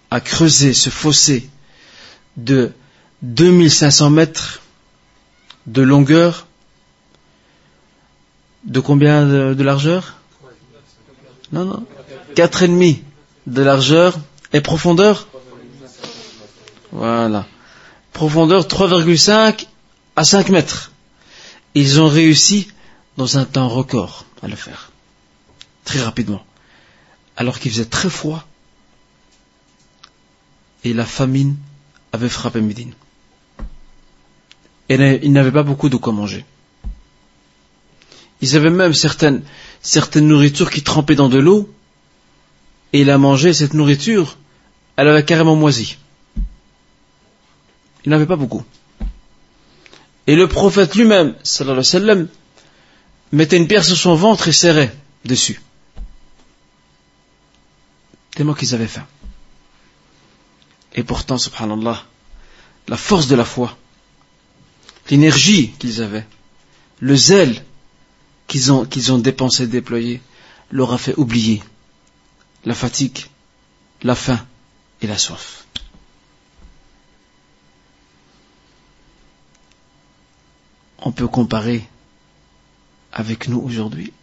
à 0.09 0.21
creuser 0.21 0.73
ce 0.73 0.89
fossé 0.89 1.49
de 2.37 2.71
2500 3.23 4.09
mètres 4.09 4.61
de 5.65 5.81
longueur, 5.81 6.47
de 8.63 8.79
combien 8.79 9.25
de, 9.25 9.63
largeur? 9.63 10.15
Non, 11.51 11.65
non. 11.65 11.85
Quatre 12.35 12.63
et 12.63 12.67
demi 12.67 13.01
de 13.47 13.61
largeur 13.61 14.17
et 14.53 14.61
profondeur? 14.61 15.27
Voilà. 16.97 17.45
Profondeur 18.11 18.63
3,5 18.67 19.67
à 20.15 20.23
5 20.23 20.49
mètres. 20.49 20.91
Ils 21.75 22.01
ont 22.01 22.07
réussi 22.07 22.71
dans 23.17 23.37
un 23.37 23.45
temps 23.45 23.69
record 23.69 24.25
à 24.41 24.47
le 24.47 24.55
faire. 24.55 24.91
Très 25.85 26.01
rapidement. 26.01 26.43
Alors 27.35 27.59
qu'il 27.59 27.71
faisait 27.71 27.85
très 27.85 28.09
froid. 28.09 28.43
Et 30.83 30.93
la 30.93 31.05
famine 31.05 31.55
avait 32.13 32.29
frappé 32.29 32.61
Médine. 32.61 32.93
Et 34.89 34.95
ils 35.21 35.31
n'avaient 35.31 35.51
pas 35.51 35.63
beaucoup 35.63 35.89
de 35.89 35.97
quoi 35.97 36.13
manger. 36.13 36.45
Ils 38.41 38.55
avaient 38.55 38.71
même 38.71 38.95
certaines, 38.95 39.43
certaines 39.83 40.27
nourritures 40.27 40.71
qui 40.71 40.81
trempaient 40.81 41.15
dans 41.15 41.29
de 41.29 41.37
l'eau, 41.37 41.71
et 42.93 43.01
il 43.01 43.09
a 43.11 43.17
mangé 43.19 43.53
cette 43.53 43.73
nourriture, 43.73 44.37
elle 44.95 45.09
avait 45.09 45.25
carrément 45.25 45.55
moisi. 45.55 45.97
Il 48.07 48.11
n'avait 48.11 48.25
pas 48.25 48.37
beaucoup. 48.37 48.63
Et 50.27 50.37
le 50.37 50.47
prophète 50.47 50.95
lui-même, 50.95 51.35
sallallahu 51.43 51.79
alayhi 51.79 51.93
wa 51.93 51.99
sallam, 51.99 52.27
mettait 53.33 53.57
une 53.57 53.67
pierre 53.67 53.83
sur 53.83 53.97
son 53.97 54.15
ventre 54.15 54.47
et 54.47 54.53
serrait 54.53 54.95
dessus. 55.25 55.61
Tellement 58.31 58.53
qu'ils 58.53 58.73
avaient 58.73 58.87
faim. 58.87 59.05
Et 60.95 61.03
pourtant, 61.03 61.37
subhanallah, 61.37 62.01
la 62.87 62.95
force 62.95 63.27
de 63.27 63.35
la 63.35 63.43
foi, 63.43 63.77
l'énergie 65.09 65.71
qu'ils 65.77 66.01
avaient, 66.01 66.25
le 67.01 67.15
zèle 67.17 67.61
qu'ils 68.47 68.71
ont, 68.71 68.85
qu'ils 68.85 69.11
ont 69.11 69.17
dépensé, 69.17 69.67
déployé, 69.67 70.21
leur 70.71 70.93
a 70.93 70.97
fait 70.97 71.15
oublier 71.17 71.61
la 72.63 72.73
fatigue, 72.73 73.25
la 74.01 74.15
faim 74.15 74.39
et 75.01 75.07
la 75.07 75.17
soif. 75.17 75.66
On 80.99 81.11
peut 81.11 81.27
comparer 81.27 81.87
avec 83.11 83.47
nous 83.47 83.59
aujourd'hui? 83.59 84.13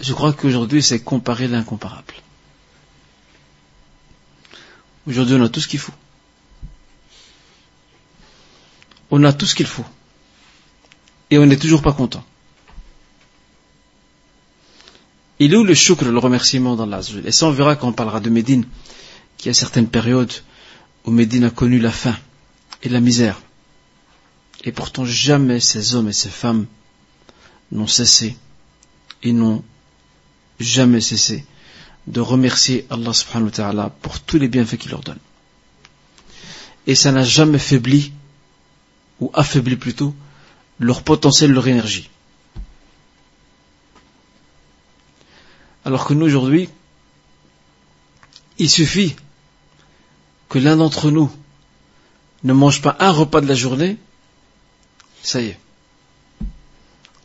Je 0.00 0.12
crois 0.12 0.32
qu'aujourd'hui, 0.32 0.82
c'est 0.82 1.00
comparer 1.00 1.48
l'incomparable. 1.48 2.14
Aujourd'hui, 5.06 5.36
on 5.36 5.42
a 5.42 5.48
tout 5.48 5.60
ce 5.60 5.68
qu'il 5.68 5.78
faut. 5.78 5.94
on 9.10 9.24
a 9.24 9.32
tout 9.32 9.46
ce 9.46 9.54
qu'il 9.54 9.66
faut. 9.66 9.84
Et 11.30 11.38
on 11.38 11.46
n'est 11.46 11.56
toujours 11.56 11.82
pas 11.82 11.92
content. 11.92 12.24
Il 15.38 15.52
est 15.52 15.56
où 15.56 15.64
le 15.64 15.74
choukr, 15.74 16.04
le 16.04 16.18
remerciement 16.18 16.76
dans 16.76 16.86
l'azul 16.86 17.26
Et 17.26 17.32
ça, 17.32 17.46
on 17.46 17.50
verra 17.50 17.76
quand 17.76 17.88
on 17.88 17.92
parlera 17.92 18.20
de 18.20 18.30
Médine, 18.30 18.64
qu'il 19.36 19.48
y 19.48 19.50
a 19.50 19.54
certaines 19.54 19.88
périodes 19.88 20.32
où 21.04 21.10
Médine 21.10 21.44
a 21.44 21.50
connu 21.50 21.78
la 21.78 21.90
faim 21.90 22.16
et 22.86 22.88
la 22.88 23.00
misère. 23.00 23.42
Et 24.62 24.70
pourtant, 24.70 25.04
jamais 25.04 25.58
ces 25.58 25.96
hommes 25.96 26.08
et 26.08 26.12
ces 26.12 26.30
femmes 26.30 26.66
n'ont 27.72 27.88
cessé 27.88 28.36
et 29.24 29.32
n'ont 29.32 29.64
jamais 30.60 31.00
cessé 31.00 31.44
de 32.06 32.20
remercier 32.20 32.86
Allah 32.88 33.12
subhanahu 33.12 33.46
wa 33.46 33.50
ta'ala 33.50 33.90
pour 34.02 34.20
tous 34.20 34.38
les 34.38 34.46
bienfaits 34.46 34.76
qu'il 34.76 34.92
leur 34.92 35.00
donne. 35.00 35.18
Et 36.86 36.94
ça 36.94 37.10
n'a 37.10 37.24
jamais 37.24 37.58
faibli 37.58 38.12
ou 39.20 39.32
affaiblit 39.34 39.76
plutôt 39.76 40.14
leur 40.78 41.02
potentiel, 41.02 41.50
leur 41.50 41.66
énergie. 41.66 42.08
Alors 45.84 46.04
que 46.04 46.14
nous 46.14 46.26
aujourd'hui, 46.26 46.68
il 48.58 48.70
suffit 48.70 49.16
que 50.48 50.60
l'un 50.60 50.76
d'entre 50.76 51.10
nous 51.10 51.32
ne 52.46 52.52
mange 52.52 52.80
pas 52.80 52.96
un 53.00 53.10
repas 53.10 53.40
de 53.40 53.48
la 53.48 53.56
journée, 53.56 53.98
ça 55.22 55.40
y 55.42 55.48
est, 55.48 55.58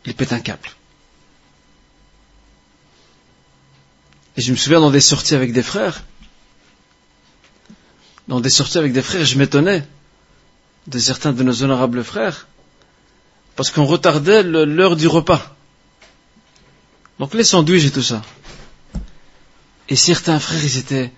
il 0.05 0.15
pète 0.15 0.33
un 0.33 0.39
câble. 0.39 0.69
Et 4.35 4.41
je 4.41 4.51
me 4.51 4.57
souviens 4.57 4.79
dans 4.79 4.89
des 4.89 4.99
sorties 4.99 5.35
avec 5.35 5.53
des 5.53 5.61
frères, 5.61 6.03
dans 8.27 8.39
des 8.39 8.49
sorties 8.49 8.79
avec 8.79 8.93
des 8.93 9.03
frères, 9.03 9.23
je 9.23 9.37
m'étonnais 9.37 9.87
de 10.87 10.97
certains 10.97 11.33
de 11.33 11.43
nos 11.43 11.61
honorables 11.61 12.03
frères, 12.03 12.47
parce 13.55 13.69
qu'on 13.69 13.85
retardait 13.85 14.41
l'heure 14.41 14.95
du 14.95 15.07
repas. 15.07 15.55
Donc 17.19 17.35
les 17.35 17.43
sandwichs 17.43 17.85
et 17.85 17.91
tout 17.91 18.01
ça. 18.01 18.23
Et 19.87 19.95
certains 19.95 20.39
frères, 20.39 20.63
ils 20.63 20.77
étaient... 20.79 21.11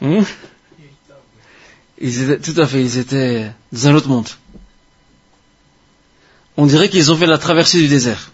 Hmm? 0.00 0.22
Ils 2.04 2.22
étaient, 2.22 2.40
tout 2.40 2.60
à 2.60 2.66
fait, 2.66 2.82
ils 2.82 2.98
étaient 2.98 3.52
dans 3.70 3.86
un 3.86 3.94
autre 3.94 4.08
monde. 4.08 4.28
On 6.56 6.66
dirait 6.66 6.88
qu'ils 6.90 7.12
ont 7.12 7.16
fait 7.16 7.26
la 7.26 7.38
traversée 7.38 7.78
du 7.78 7.86
désert. 7.86 8.32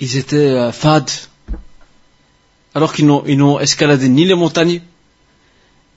Ils 0.00 0.16
étaient 0.16 0.36
euh, 0.36 0.72
fades, 0.72 1.10
alors 2.74 2.92
qu'ils 2.92 3.06
n'ont 3.06 3.60
escaladé 3.60 4.08
ni 4.08 4.24
les 4.24 4.34
montagnes, 4.34 4.82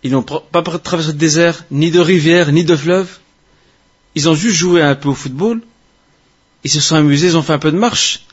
ils 0.04 0.12
n'ont 0.12 0.22
pas 0.22 0.62
traversé 0.62 1.14
de 1.14 1.18
désert, 1.18 1.66
ni 1.72 1.90
de 1.90 2.00
rivière, 2.00 2.52
ni 2.52 2.64
de 2.64 2.76
fleuve. 2.76 3.18
Ils 4.14 4.30
ont 4.30 4.36
juste 4.36 4.58
joué 4.58 4.84
un 4.84 4.94
peu 4.94 5.10
au 5.10 5.16
football. 5.16 5.64
Ils 6.64 6.70
se 6.70 6.80
sont 6.80 6.96
amusés, 6.96 7.28
ils 7.28 7.38
ont 7.38 7.42
fait 7.42 7.54
un 7.54 7.60
peu 7.60 7.72
de 7.72 7.78
marche. 7.78 8.26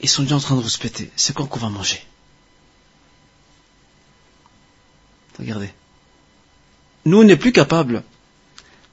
Ils 0.00 0.08
sont 0.08 0.22
déjà 0.22 0.36
en 0.36 0.40
train 0.40 0.56
de 0.56 0.62
respecter. 0.62 1.10
C'est 1.14 1.34
quand 1.34 1.44
qu'on 1.44 1.58
va 1.58 1.68
manger? 1.68 2.00
Regardez. 5.38 5.70
Nous, 7.04 7.20
on 7.20 7.24
n'est 7.24 7.36
plus 7.36 7.52
capable. 7.52 8.02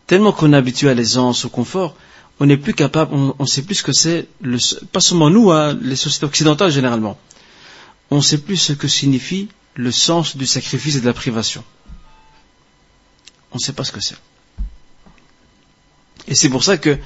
Tellement 0.08 0.32
qu'on 0.32 0.54
est 0.54 0.58
habitué 0.58 0.90
à 0.90 0.94
l'aisance, 0.94 1.46
au 1.46 1.50
confort, 1.50 1.96
on 2.40 2.46
n'est 2.46 2.58
plus 2.58 2.74
capable, 2.74 3.14
on 3.14 3.36
ne 3.40 3.46
sait 3.46 3.62
plus 3.62 3.76
ce 3.76 3.84
que 3.84 3.94
c'est, 3.94 4.28
pas 4.92 5.00
seulement 5.00 5.30
nous, 5.30 5.52
hein, 5.52 5.78
les 5.82 5.96
sociétés 5.96 6.26
occidentales 6.26 6.72
généralement. 6.72 7.18
On 8.10 8.18
ne 8.18 8.22
sait 8.22 8.40
plus 8.40 8.58
ce 8.58 8.74
que 8.74 8.88
signifie 8.88 9.48
le 9.76 9.92
sens 9.92 10.36
du 10.36 10.46
sacrifice 10.46 10.96
et 10.96 11.02
de 11.02 11.06
la 11.06 11.14
privation. 11.14 11.64
On 13.52 13.58
ne 13.58 13.62
sait 13.62 13.74
pas 13.74 13.84
ce 13.84 13.92
que 13.92 14.02
c'est. 14.02 14.16
Et 16.28 16.36
c'est 16.36 16.50
pour 16.50 16.64
ça 16.64 16.78
que 16.78 16.98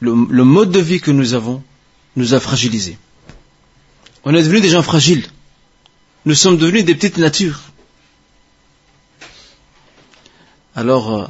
le, 0.00 0.12
mode 0.12 0.70
de 0.70 0.80
vie 0.80 1.00
que 1.00 1.10
nous 1.10 1.34
avons 1.34 1.62
nous 2.16 2.34
a 2.34 2.40
fragilisés. 2.40 2.98
On 4.24 4.34
est 4.34 4.42
devenus 4.42 4.62
des 4.62 4.70
gens 4.70 4.82
fragiles. 4.82 5.26
Nous 6.26 6.34
sommes 6.34 6.58
devenus 6.58 6.84
des 6.84 6.94
petites 6.94 7.18
natures. 7.18 7.60
Alors, 10.76 11.14
euh, 11.14 11.26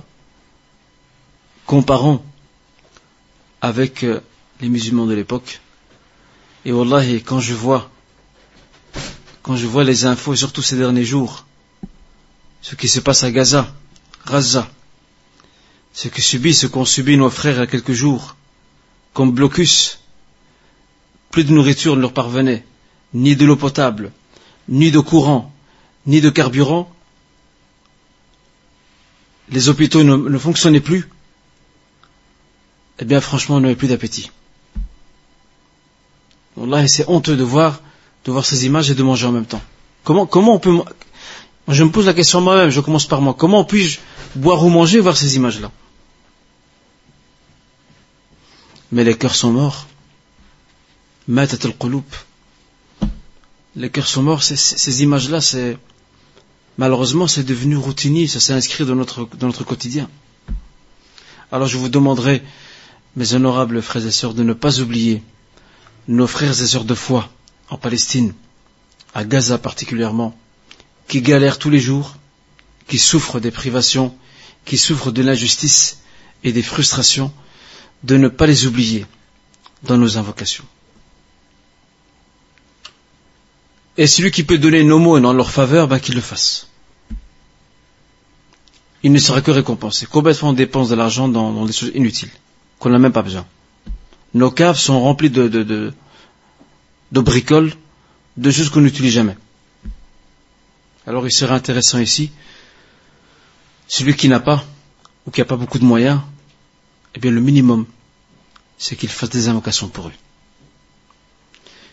comparons 1.66 2.22
avec 3.61 4.05
euh, 4.05 4.20
les 4.61 4.68
musulmans 4.68 5.07
de 5.07 5.14
l'époque. 5.14 5.61
Et 6.64 6.72
Wallah, 6.72 7.05
quand 7.24 7.40
je 7.40 7.55
vois 7.55 7.90
quand 9.45 9.57
je 9.57 9.66
vois 9.66 9.84
les 9.84 10.07
infos, 10.07 10.34
surtout 10.34 10.62
ces 10.62 10.78
derniers 10.78 11.05
jours, 11.05 11.45
ce 12.62 12.74
qui 12.74 12.88
se 12.88 12.99
passe 12.99 13.24
à 13.24 13.30
Gaza, 13.30 13.70
Gaza, 14.26 14.70
ce 15.92 16.09
que 16.09 16.22
subit, 16.22 16.55
ce 16.55 16.66
qu'ont 16.66 16.86
subi 16.86 17.18
nos 17.18 17.28
frères 17.28 17.57
il 17.57 17.59
y 17.59 17.62
a 17.62 17.66
quelques 17.66 17.92
jours, 17.92 18.36
comme 19.12 19.32
blocus, 19.32 19.99
plus 21.30 21.45
de 21.45 21.53
nourriture 21.53 21.95
ne 21.95 22.01
leur 22.01 22.14
parvenait, 22.14 22.64
ni 23.12 23.36
de 23.36 23.45
l'eau 23.45 23.57
potable, 23.57 24.12
ni 24.66 24.90
de 24.90 24.99
courant, 24.99 25.53
ni 26.07 26.22
de 26.22 26.30
carburant, 26.30 26.90
les 29.55 29.68
hôpitaux 29.68 30.02
ne, 30.02 30.38
fonctionnaient 30.38 30.80
plus, 30.80 31.09
eh 32.98 33.05
bien 33.05 33.20
franchement 33.20 33.57
on 33.57 33.61
n'avait 33.61 33.76
plus 33.76 33.88
d'appétit. 33.88 34.30
Là, 36.57 36.86
c'est 36.88 37.09
honteux 37.09 37.36
de 37.36 37.44
voir, 37.44 37.80
de 38.24 38.32
voir 38.32 38.44
ces 38.44 38.66
images 38.66 38.90
et 38.90 38.94
de 38.94 39.02
manger 39.02 39.26
en 39.26 39.32
même 39.32 39.46
temps. 39.46 39.62
Comment, 40.02 40.26
comment 40.26 40.55
on 40.55 40.59
peut, 40.59 40.76
je 41.68 41.84
me 41.84 41.90
pose 41.90 42.07
la 42.07 42.14
question 42.14 42.40
moi-même, 42.40 42.70
je 42.70 42.80
commence 42.80 43.07
par 43.07 43.20
moi, 43.20 43.34
comment 43.38 43.64
puis-je 43.64 44.00
boire 44.34 44.64
ou 44.64 44.70
manger 44.70 44.98
et 44.98 45.00
voir 45.00 45.16
ces 45.16 45.36
images-là? 45.36 45.70
Mais 48.90 49.05
les 49.05 49.16
cœurs 49.16 49.36
sont 49.36 49.52
morts. 49.52 49.86
Matat 51.28 51.59
al 51.64 51.74
Les 53.76 53.90
cœurs 53.90 54.09
sont 54.09 54.22
morts, 54.22 54.42
ces, 54.42 55.02
images-là, 55.02 55.40
c'est, 55.40 55.78
malheureusement, 56.79 57.27
c'est 57.27 57.45
devenu 57.45 57.77
routinier, 57.77 58.27
ça 58.27 58.41
s'est 58.41 58.53
inscrit 58.53 58.85
dans 58.85 58.95
notre, 58.95 59.29
dans 59.39 59.47
notre 59.47 59.64
quotidien. 59.64 60.09
Alors 61.53 61.68
je 61.68 61.79
vous 61.79 61.89
demanderai, 61.89 62.43
mes 63.16 63.35
honorables 63.35 63.81
frères 63.81 64.07
et 64.07 64.11
sœurs, 64.11 64.35
de 64.35 64.43
ne 64.43 64.53
pas 64.55 64.81
oublier 64.81 65.22
nos 66.09 66.27
frères 66.27 66.61
et 66.61 66.66
sœurs 66.66 66.85
de 66.85 66.95
foi 66.95 67.31
en 67.70 67.79
Palestine, 67.79 68.35
à 69.14 69.25
Gaza 69.25 69.59
particulièrement, 69.59 70.37
qui 71.07 71.22
galèrent 71.22 71.59
tous 71.59 71.70
les 71.70 71.79
jours, 71.79 72.16
qui 72.89 72.99
souffrent 72.99 73.41
des 73.41 73.51
privations, 73.51 74.14
qui 74.64 74.79
souffrent 74.79 75.12
de 75.12 75.22
l'injustice 75.22 75.99
et 76.43 76.53
des 76.53 76.62
frustrations, 76.62 77.33
de 78.03 78.16
ne 78.16 78.29
pas 78.29 78.47
les 78.47 78.66
oublier 78.66 79.07
dans 79.83 79.97
nos 79.97 80.18
invocations. 80.18 80.64
Et 83.97 84.07
celui 84.07 84.30
qui 84.30 84.42
peut 84.42 84.59
donner 84.59 84.82
nos 84.82 84.99
mots 84.99 85.16
en 85.16 85.32
leur 85.32 85.51
faveur, 85.51 85.86
ben 85.88 86.01
qu'il 86.01 86.14
le 86.14 86.20
fasse. 86.20 86.68
Il 89.03 89.12
ne 89.12 89.18
sera 89.18 89.40
que 89.40 89.51
récompensé. 89.51 90.07
Combien 90.11 90.32
de 90.32 90.36
fois 90.36 90.49
on 90.49 90.53
dépense 90.53 90.88
de 90.88 90.95
l'argent 90.95 91.28
dans, 91.28 91.64
des 91.66 91.72
choses 91.72 91.92
inutiles, 91.95 92.30
qu'on 92.78 92.90
n'a 92.90 92.99
même 92.99 93.12
pas 93.12 93.22
besoin? 93.22 93.47
Nos 94.32 94.51
caves 94.51 94.78
sont 94.78 95.01
remplies 95.01 95.30
de, 95.30 95.47
de, 95.47 95.92
de 97.12 97.20
bricoles, 97.20 97.72
de 98.36 98.51
choses 98.51 98.70
qu'on 98.70 98.80
n'utilise 98.80 99.12
jamais. 99.12 99.36
Alors 101.07 101.26
il 101.26 101.32
serait 101.32 101.55
intéressant 101.55 101.99
ici, 101.99 102.32
celui 103.86 104.16
qui 104.16 104.28
n'a 104.28 104.40
pas, 104.40 104.64
ou 105.26 105.30
qui 105.30 105.40
n'a 105.40 105.45
pas 105.45 105.57
beaucoup 105.57 105.78
de 105.78 105.84
moyens, 105.84 106.20
eh 107.14 107.20
bien 107.20 107.30
le 107.30 107.40
minimum, 107.40 107.86
c'est 108.78 108.97
qu'il 108.97 109.09
fasse 109.09 109.30
des 109.30 109.49
invocations 109.49 109.88
pour 109.88 110.09
eux. 110.09 110.12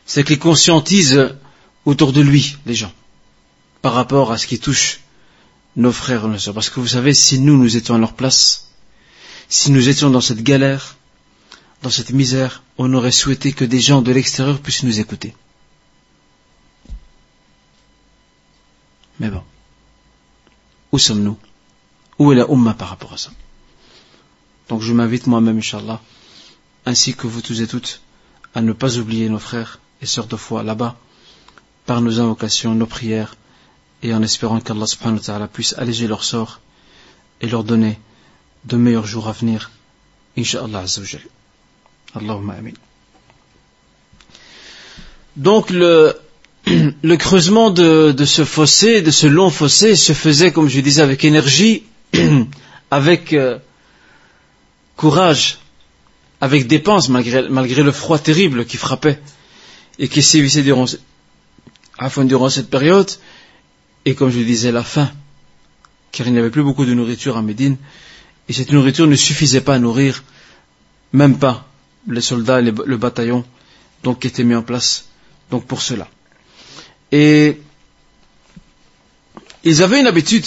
C'est 0.05 0.23
qu'il 0.23 0.39
conscientise 0.39 1.35
autour 1.85 2.13
de 2.13 2.21
lui 2.21 2.57
les 2.65 2.75
gens, 2.75 2.93
par 3.81 3.93
rapport 3.93 4.31
à 4.31 4.37
ce 4.37 4.47
qui 4.47 4.59
touche 4.59 5.01
nos 5.75 5.91
frères 5.91 6.25
et 6.25 6.27
nos 6.27 6.37
sœurs. 6.37 6.53
Parce 6.53 6.69
que 6.69 6.79
vous 6.79 6.87
savez, 6.87 7.13
si 7.13 7.39
nous, 7.39 7.57
nous 7.57 7.77
étions 7.77 7.95
à 7.95 7.97
leur 7.97 8.13
place, 8.13 8.69
si 9.49 9.71
nous 9.71 9.89
étions 9.89 10.09
dans 10.09 10.21
cette 10.21 10.43
galère, 10.43 10.97
dans 11.81 11.89
cette 11.89 12.11
misère, 12.11 12.63
on 12.77 12.93
aurait 12.93 13.11
souhaité 13.11 13.53
que 13.53 13.65
des 13.65 13.79
gens 13.79 14.01
de 14.01 14.11
l'extérieur 14.11 14.59
puissent 14.59 14.83
nous 14.83 14.99
écouter. 14.99 15.35
Mais 19.19 19.29
bon, 19.29 19.43
où 20.91 20.99
sommes-nous? 20.99 21.37
Où 22.19 22.31
est 22.31 22.35
la 22.35 22.49
Ummah 22.49 22.73
par 22.73 22.89
rapport 22.89 23.13
à 23.13 23.17
ça? 23.17 23.31
Donc 24.69 24.81
je 24.81 24.93
m'invite 24.93 25.27
moi-même, 25.27 25.57
Inch'Allah, 25.57 26.01
ainsi 26.85 27.13
que 27.13 27.27
vous 27.27 27.41
tous 27.41 27.61
et 27.61 27.67
toutes, 27.67 28.01
à 28.55 28.61
ne 28.61 28.73
pas 28.73 28.97
oublier 28.97 29.29
nos 29.29 29.39
frères 29.39 29.79
et 30.01 30.05
sœurs 30.05 30.27
de 30.27 30.35
foi 30.35 30.63
là-bas, 30.63 30.97
par 31.91 31.99
nos 31.99 32.21
invocations, 32.21 32.73
nos 32.73 32.85
prières, 32.85 33.35
et 34.01 34.13
en 34.13 34.21
espérant 34.23 34.61
qu'Allah 34.61 34.87
subhanahu 34.87 35.17
wa 35.17 35.25
ta'ala 35.25 35.47
puisse 35.49 35.73
alléger 35.77 36.07
leur 36.07 36.23
sort 36.23 36.61
et 37.41 37.47
leur 37.47 37.65
donner 37.65 37.99
de 38.63 38.77
meilleurs 38.77 39.05
jours 39.05 39.27
à 39.27 39.33
venir. 39.33 39.71
Inch'Allah 40.37 40.83
Azzawajal. 40.85 41.19
Allahumma 42.15 42.53
amin. 42.53 42.77
Donc 45.35 45.69
le, 45.69 46.15
creusement 47.19 47.71
de, 47.71 48.15
ce 48.25 48.45
fossé, 48.45 49.01
de 49.01 49.11
ce 49.11 49.27
long 49.27 49.49
fossé, 49.49 49.97
se 49.97 50.13
faisait, 50.13 50.53
comme 50.53 50.69
je 50.69 50.79
disais, 50.79 51.01
avec 51.01 51.25
énergie, 51.25 51.83
avec 52.89 53.33
euh, 53.33 53.59
courage, 54.95 55.59
avec 56.39 56.67
dépense, 56.67 57.09
malgré, 57.09 57.49
malgré, 57.49 57.83
le 57.83 57.91
froid 57.91 58.17
terrible 58.17 58.63
qui 58.65 58.77
frappait 58.77 59.19
et 59.99 60.07
qui 60.07 60.21
sévissait 60.21 60.63
durant, 60.63 60.85
durant 62.25 62.49
cette 62.49 62.69
période, 62.69 63.09
et 64.05 64.15
comme 64.15 64.31
je 64.31 64.39
disais, 64.39 64.71
la 64.71 64.83
faim, 64.83 65.11
car 66.11 66.27
il 66.27 66.33
n'y 66.33 66.39
avait 66.39 66.49
plus 66.49 66.63
beaucoup 66.63 66.85
de 66.85 66.93
nourriture 66.93 67.37
à 67.37 67.41
Médine, 67.41 67.77
et 68.49 68.53
cette 68.53 68.71
nourriture 68.71 69.07
ne 69.07 69.15
suffisait 69.15 69.61
pas 69.61 69.75
à 69.75 69.79
nourrir, 69.79 70.23
même 71.13 71.37
pas 71.37 71.67
les 72.07 72.21
soldats 72.21 72.59
et 72.59 72.63
le 72.63 72.97
bataillon, 72.97 73.45
donc 74.03 74.19
qui 74.19 74.27
était 74.27 74.43
mis 74.43 74.55
en 74.55 74.63
place, 74.63 75.05
donc 75.51 75.65
pour 75.65 75.81
cela. 75.81 76.07
Et 77.11 77.61
ils 79.63 79.83
avaient 79.83 79.99
une 79.99 80.07
habitude 80.07 80.45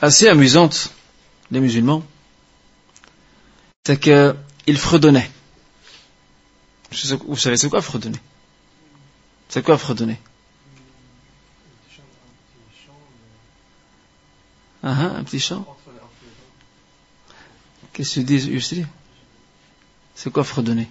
assez 0.00 0.28
amusante, 0.28 0.92
les 1.50 1.60
musulmans, 1.60 2.04
c'est 3.84 3.98
qu'ils 3.98 4.78
fredonnaient. 4.78 5.30
Vous 7.26 7.36
savez, 7.36 7.56
c'est 7.56 7.68
quoi 7.68 7.82
fredonner? 7.82 8.20
C'est 9.48 9.64
quoi 9.64 9.78
fredonner? 9.78 10.18
Un 14.84 15.24
petit 15.24 15.40
chant 15.40 15.66
Qu'est-ce 17.92 18.20
que 18.20 18.26
tu 18.26 18.38
dis, 18.58 18.84
C'est 20.16 20.32
quoi 20.32 20.42
fredonner? 20.42 20.88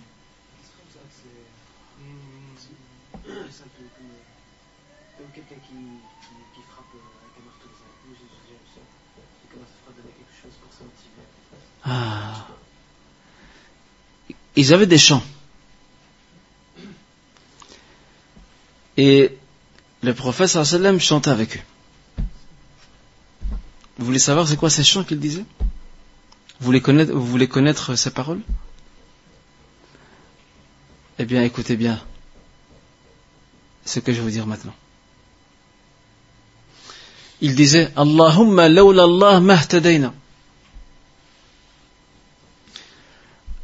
Ah. 11.85 12.47
Ils 14.55 14.73
avaient 14.73 14.85
des 14.85 14.97
chants. 14.97 15.23
Et 18.95 19.35
le 20.01 20.13
prophète 20.13 20.47
sallam 20.47 20.99
chantait 20.99 21.31
avec 21.31 21.57
eux. 21.57 21.72
Vous 23.97 24.05
voulez 24.05 24.19
savoir 24.19 24.47
c'est 24.47 24.57
quoi 24.57 24.69
ces 24.69 24.83
chants 24.83 25.03
qu'il 25.03 25.19
disait? 25.19 25.45
Vous 26.59 26.65
voulez, 26.65 26.81
connaître, 26.81 27.13
vous 27.13 27.25
voulez 27.25 27.47
connaître 27.47 27.95
ces 27.95 28.11
paroles? 28.11 28.41
Eh 31.19 31.25
bien, 31.25 31.43
écoutez 31.43 31.75
bien 31.75 32.01
ce 33.85 33.99
que 33.99 34.11
je 34.11 34.17
vais 34.17 34.23
vous 34.23 34.31
dire 34.31 34.47
maintenant. 34.47 34.73
Il 37.41 37.55
disait 37.55 37.91
Allahumma 37.95 38.69
lawla 38.69 39.03
Allah 39.03 39.39
mahtadayna. 39.41 40.13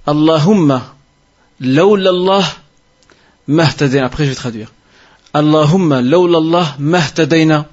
Allahumma, 0.05 0.95
Allah 1.61 2.45
mahtadayna. 3.47 4.05
Après, 4.05 4.25
je 4.25 4.29
vais 4.29 4.35
traduire. 4.35 4.73
Allahumma, 5.33 5.97
Allah 5.97 6.75
mahtadayna. 6.77 7.67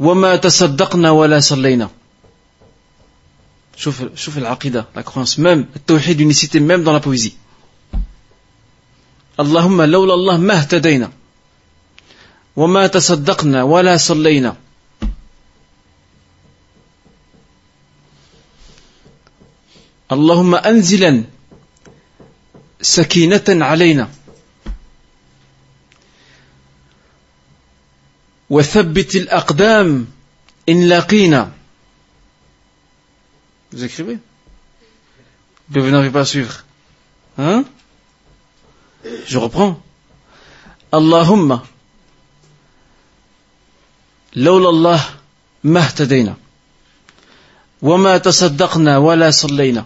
وما 0.00 0.36
تصدقنا 0.36 1.10
ولا 1.10 1.40
صلينا. 1.40 1.90
شوف 3.76 4.02
شوف 4.16 4.38
العقيدة 4.38 4.86
la 4.96 5.02
croyance. 5.02 5.38
التوحيد 5.38 6.20
unicité 6.20 6.60
même 6.60 6.84
dans 6.84 6.92
la 6.92 7.00
poésie. 7.00 7.34
اللهم 9.40 9.82
لولا 9.82 10.14
الله 10.14 10.36
ما 10.36 10.58
اهتدينا. 10.58 11.12
وما 12.56 12.86
تصدقنا 12.86 13.62
ولا 13.62 13.96
صلينا. 13.96 14.56
اللهم 20.12 20.54
أنزلا 20.54 21.24
سكينة 22.82 23.44
علينا. 23.48 24.08
وثبت 28.50 29.16
الأقدام 29.16 30.06
إن 30.68 30.88
لقينا 30.88 31.52
Vous 33.72 33.84
écrivez 33.84 34.18
vous 35.70 35.90
n'arrivez 35.90 36.10
pas 36.10 36.20
à 36.20 36.24
suivre. 36.24 36.64
Hein 37.38 37.64
Je 39.26 39.38
reprends. 39.38 39.80
Allahumma, 40.92 41.64
لولا 44.36 44.68
الله 44.68 45.04
ما 45.64 45.80
اهتدينا 45.80 46.36
وما 47.82 48.18
تصدقنا 48.18 48.98
ولا 48.98 49.30
صلينا 49.30 49.84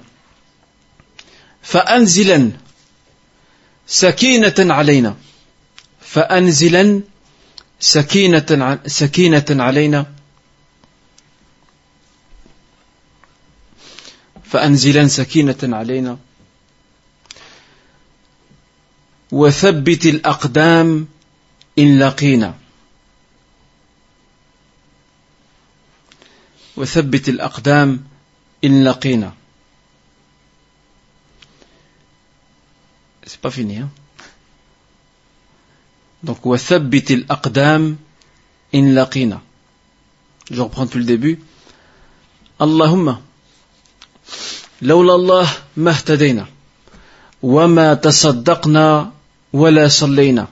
فأنزلا 1.63 2.51
سكينة 3.87 4.55
علينا 4.59 5.17
فأنزلا 6.01 7.01
سكينة 7.81 8.81
سكينة 8.87 9.45
علينا. 9.51 10.07
فأنزلا 14.45 15.09
سكينة 15.09 15.77
علينا. 15.77 16.19
وثبت 19.33 20.07
الأقدام 20.07 21.09
إن 21.79 21.99
لقينا. 21.99 22.55
وثبت 26.77 27.29
الأقدام 27.29 28.05
إن 28.65 28.85
لقينا. 28.85 29.35
C'est 33.27 33.41
pas 33.43 33.51
fini, 33.51 33.77
hein. 33.77 33.91
Donc, 36.23 36.47
وثبت 36.47 37.11
الأقدام 37.11 37.97
إن 38.75 38.95
لقينا 38.95 39.41
Je 40.51 40.63
reprends 40.63 40.85
depuis 40.87 40.99
le 40.99 41.05
début. 41.05 41.39
اللهم 42.61 43.17
لولا 44.83 45.15
الله 45.15 45.49
ما 45.77 45.91
اهتدينا 45.91 46.47
وما 47.43 47.95
تصدقنا 47.95 49.13
ولا 49.53 49.89
صلينا 49.89 50.49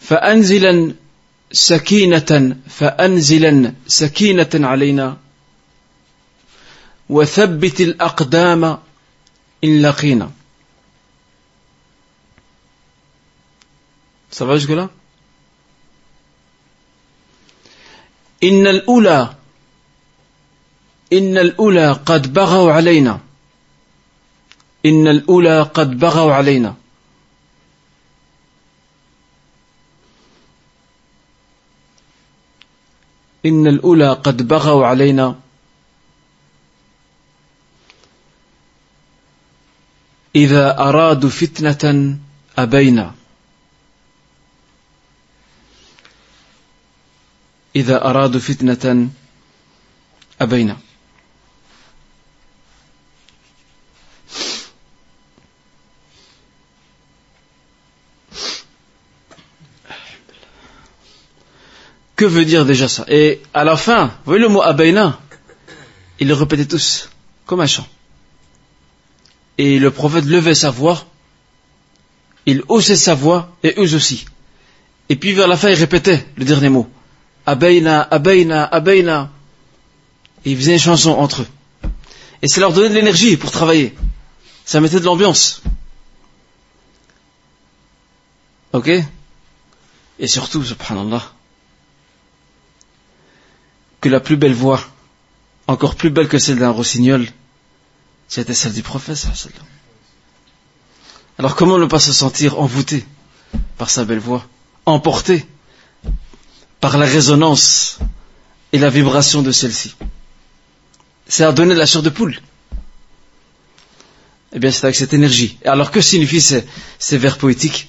فأنزلا 0.00 0.94
سكينة 1.52 2.56
فأنزلا 2.68 3.72
سكينة 3.86 4.48
علينا 4.54 5.16
وثبت 7.08 7.80
الأقدام 7.80 8.78
إن 9.64 9.82
لقينا 9.82 10.30
Ça 14.32 14.44
va 14.44 14.56
jusque-là? 14.56 14.88
إن 18.42 18.66
الأولى 18.66 19.34
إن 21.12 21.38
الأولى 21.38 21.92
قد 21.92 22.32
بغوا 22.32 22.72
علينا 22.72 23.20
إن 24.86 25.08
الأولى 25.08 25.62
قد 25.62 25.98
بغوا 25.98 26.32
علينا 26.32 26.74
إن 33.46 33.66
الأولى 33.66 34.12
قد 34.12 34.48
بغوا 34.48 34.86
علينا 34.86 35.40
إذا 40.36 40.78
أرادوا 40.78 41.30
فتنة 41.30 42.18
أبينا 42.58 43.14
إذا 47.75 48.05
أرادوا 48.05 48.39
فتنة 48.39 49.09
أبينا 50.41 50.77
Que 62.17 62.25
veut 62.25 62.45
dire 62.45 62.65
déjà 62.65 62.87
ça 62.87 63.05
Et 63.09 63.43
à 63.53 63.63
la 63.63 63.77
fin, 63.77 64.07
vous 64.07 64.11
voyez 64.25 64.41
le 64.41 64.49
mot 64.49 64.63
Abayna 64.63 65.19
Ils 66.19 66.27
le 66.27 66.33
répétaient 66.33 66.65
tous, 66.65 67.09
comme 67.45 67.61
un 67.61 67.67
chant. 67.67 67.87
Et 69.59 69.77
le 69.77 69.91
prophète 69.91 70.25
levait 70.25 70.55
sa 70.55 70.71
voix, 70.71 71.05
il 72.47 72.63
haussait 72.69 72.95
sa 72.95 73.13
voix, 73.13 73.55
et 73.61 73.75
eux 73.77 73.93
aussi. 73.93 74.25
Et 75.09 75.15
puis 75.15 75.33
vers 75.33 75.47
la 75.47 75.57
fin, 75.57 75.69
il 75.69 75.75
répétait 75.75 76.25
le 76.35 76.45
dernier 76.45 76.69
mot. 76.69 76.89
Abayna, 77.46 78.02
Abayna, 78.02 78.64
Abayna. 78.64 79.30
Et 80.44 80.52
ils 80.52 80.56
faisaient 80.56 80.74
une 80.74 80.78
chanson 80.78 81.10
entre 81.10 81.42
eux. 81.42 81.46
Et 82.42 82.48
ça 82.48 82.60
leur 82.60 82.72
donnait 82.72 82.88
de 82.88 82.94
l'énergie 82.94 83.36
pour 83.36 83.50
travailler. 83.50 83.94
Ça 84.64 84.80
mettait 84.80 85.00
de 85.00 85.04
l'ambiance. 85.04 85.62
Ok? 88.72 88.90
Et 90.18 90.26
surtout, 90.26 90.64
subhanallah, 90.64 91.22
que 94.00 94.08
la 94.08 94.20
plus 94.20 94.36
belle 94.36 94.54
voix, 94.54 94.80
encore 95.66 95.94
plus 95.94 96.10
belle 96.10 96.28
que 96.28 96.38
celle 96.38 96.58
d'un 96.58 96.70
rossignol, 96.70 97.26
c'était 98.28 98.54
celle 98.54 98.72
du 98.72 98.82
prophète. 98.82 99.26
Alors 101.38 101.54
comment 101.54 101.78
ne 101.78 101.86
pas 101.86 102.00
se 102.00 102.12
sentir 102.12 102.58
envoûté 102.58 103.04
par 103.78 103.90
sa 103.90 104.04
belle 104.04 104.18
voix, 104.18 104.44
emporté 104.86 105.46
par 106.82 106.98
la 106.98 107.06
résonance 107.06 108.00
et 108.72 108.78
la 108.78 108.90
vibration 108.90 109.40
de 109.40 109.52
celle-ci 109.52 109.94
C'est 111.28 111.44
à 111.44 111.52
donner 111.52 111.74
de 111.74 111.78
la 111.78 111.86
chair 111.86 112.02
de 112.02 112.10
poule. 112.10 112.36
Eh 114.52 114.58
bien, 114.58 114.72
c'est 114.72 114.84
avec 114.84 114.96
cette 114.96 115.14
énergie. 115.14 115.58
Alors, 115.64 115.92
que 115.92 116.00
signifient 116.00 116.42
ces, 116.98 117.18
vers 117.18 117.38
poétiques 117.38 117.88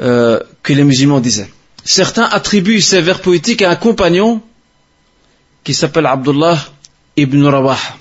euh, 0.00 0.40
que 0.62 0.72
les 0.72 0.84
musulmans 0.84 1.20
disaient? 1.20 1.52
Certains 1.84 2.24
attribuent 2.24 2.80
ces 2.80 3.02
vers 3.02 3.20
poétiques 3.20 3.60
à 3.60 3.70
un 3.70 3.76
compagnon 3.76 4.40
qui 5.62 5.74
s'appelle 5.74 6.06
Abdullah 6.06 6.58
ibn 7.14 7.44
Rawaha. 7.44 7.98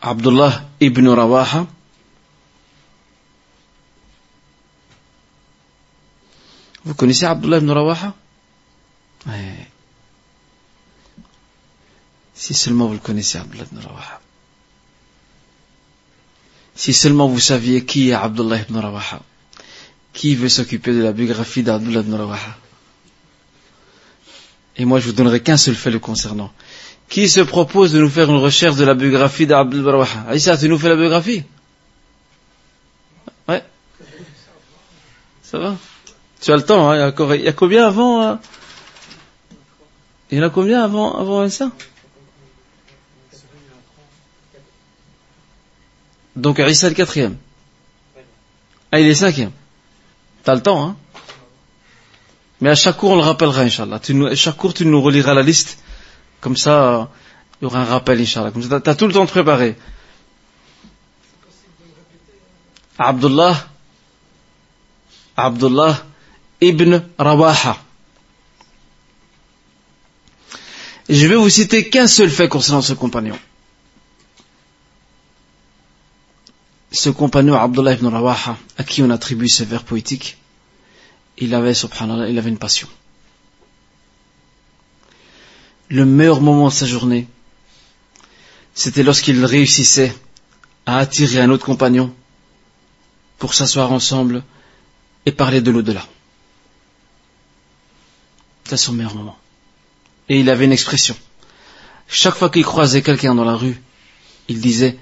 Abdullah 0.00 0.62
ibn 0.80 1.08
Rawaha. 1.08 1.66
Vous 6.84 6.94
connaissez 6.94 7.26
Abdullah 7.26 7.58
ibn 7.58 7.70
Rawaha? 7.70 8.14
Ouais. 9.26 9.68
Si 12.34 12.54
seulement 12.54 12.86
vous 12.86 12.94
le 12.94 12.98
connaissez, 12.98 13.38
Abdullah 13.38 13.64
ibn 13.70 13.78
Rawaha. 13.78 14.20
Si 16.74 16.92
seulement 16.92 17.28
vous 17.28 17.38
saviez 17.38 17.84
qui 17.84 18.10
est 18.10 18.14
Abdullah 18.14 18.60
ibn 18.60 18.76
Rawaha. 18.76 19.22
Qui 20.12 20.34
veut 20.34 20.48
s'occuper 20.48 20.92
de 20.92 21.02
la 21.02 21.12
biographie 21.12 21.62
d'Abdullah 21.62 22.00
ibn 22.00 22.14
Rawaha? 22.14 22.56
Et 24.76 24.84
moi, 24.84 25.00
je 25.00 25.06
vous 25.06 25.12
donnerai 25.12 25.40
qu'un 25.40 25.56
seul 25.56 25.74
fait 25.74 25.90
le 25.90 25.98
concernant. 25.98 26.52
Qui 27.08 27.28
se 27.28 27.40
propose 27.40 27.92
de 27.92 28.00
nous 28.00 28.08
faire 28.08 28.30
une 28.30 28.38
recherche 28.38 28.76
de 28.76 28.84
la 28.84 28.94
biographie 28.94 29.46
d'Abdul 29.46 29.82
Barawah 29.82 30.28
Aïssa, 30.28 30.56
tu 30.56 30.68
nous 30.68 30.78
fais 30.78 30.88
la 30.88 30.96
biographie? 30.96 31.44
Ouais. 33.46 33.62
Ça 35.42 35.58
va? 35.58 35.76
Tu 36.42 36.52
as 36.52 36.56
le 36.56 36.64
temps, 36.64 36.90
hein 36.90 37.12
il, 37.36 37.42
y 37.42 37.48
a 37.48 37.52
combien 37.52 37.86
avant 37.86 38.20
hein 38.20 38.40
Il 40.30 40.38
y 40.38 40.40
en 40.40 40.44
a 40.44 40.50
combien 40.50 40.82
avant, 40.82 41.16
avant 41.16 41.48
ça 41.48 41.70
Donc 46.34 46.58
Aïssa 46.58 46.88
le 46.88 46.94
quatrième. 46.94 47.36
Ah, 48.90 48.98
il 48.98 49.06
est 49.06 49.14
cinquième. 49.14 49.52
T'as 50.42 50.54
le 50.54 50.62
temps, 50.62 50.84
hein 50.84 50.96
mais 52.60 52.70
à 52.70 52.76
chaque 52.76 52.96
cours, 52.96 53.10
on 53.10 53.16
le 53.16 53.22
rappellera, 53.22 53.62
Inch'Allah. 53.62 54.00
Chaque 54.36 54.56
cours, 54.56 54.72
tu 54.72 54.86
nous 54.86 55.02
reliras 55.02 55.34
la 55.34 55.42
liste. 55.42 55.82
Comme 56.40 56.56
ça, 56.56 57.10
il 57.60 57.64
y 57.64 57.66
aura 57.66 57.80
un 57.80 57.84
rappel, 57.84 58.20
Inch'Allah. 58.20 58.52
Comme 58.52 58.62
ça, 58.62 58.80
tu 58.80 58.88
as 58.88 58.94
tout 58.94 59.08
le 59.08 59.12
temps 59.12 59.24
de 59.24 59.30
préparer. 59.30 59.76
Abdullah, 62.96 63.56
Abdullah 65.36 66.04
ibn 66.62 67.02
Rawaha. 67.18 67.76
Je 71.08 71.26
vais 71.26 71.34
vous 71.34 71.50
citer 71.50 71.90
qu'un 71.90 72.06
seul 72.06 72.30
fait 72.30 72.48
concernant 72.48 72.80
ce 72.80 72.92
compagnon. 72.94 73.38
Ce 76.92 77.10
compagnon, 77.10 77.54
Abdullah 77.54 77.94
ibn 77.94 78.06
Rawaha, 78.06 78.56
à 78.78 78.84
qui 78.84 79.02
on 79.02 79.10
attribue 79.10 79.48
ce 79.48 79.64
vers 79.64 79.82
poétique, 79.82 80.38
il 81.38 81.54
avait, 81.54 81.74
subhanallah, 81.74 82.28
il 82.28 82.38
avait 82.38 82.50
une 82.50 82.58
passion. 82.58 82.88
Le 85.88 86.04
meilleur 86.04 86.40
moment 86.40 86.68
de 86.68 86.72
sa 86.72 86.86
journée, 86.86 87.26
c'était 88.74 89.02
lorsqu'il 89.02 89.44
réussissait 89.44 90.14
à 90.86 90.98
attirer 90.98 91.40
un 91.40 91.50
autre 91.50 91.66
compagnon 91.66 92.14
pour 93.38 93.54
s'asseoir 93.54 93.90
ensemble 93.92 94.44
et 95.26 95.32
parler 95.32 95.60
de 95.60 95.70
l'au-delà. 95.70 96.06
C'était 98.72 98.84
son 98.84 98.94
meilleur 98.94 99.14
moment. 99.14 99.36
Et 100.30 100.40
il 100.40 100.48
avait 100.48 100.64
une 100.64 100.72
expression. 100.72 101.14
Chaque 102.08 102.36
fois 102.36 102.48
qu'il 102.48 102.64
croisait 102.64 103.02
quelqu'un 103.02 103.34
dans 103.34 103.44
la 103.44 103.54
rue, 103.54 103.78
il 104.48 104.62
disait 104.62 104.98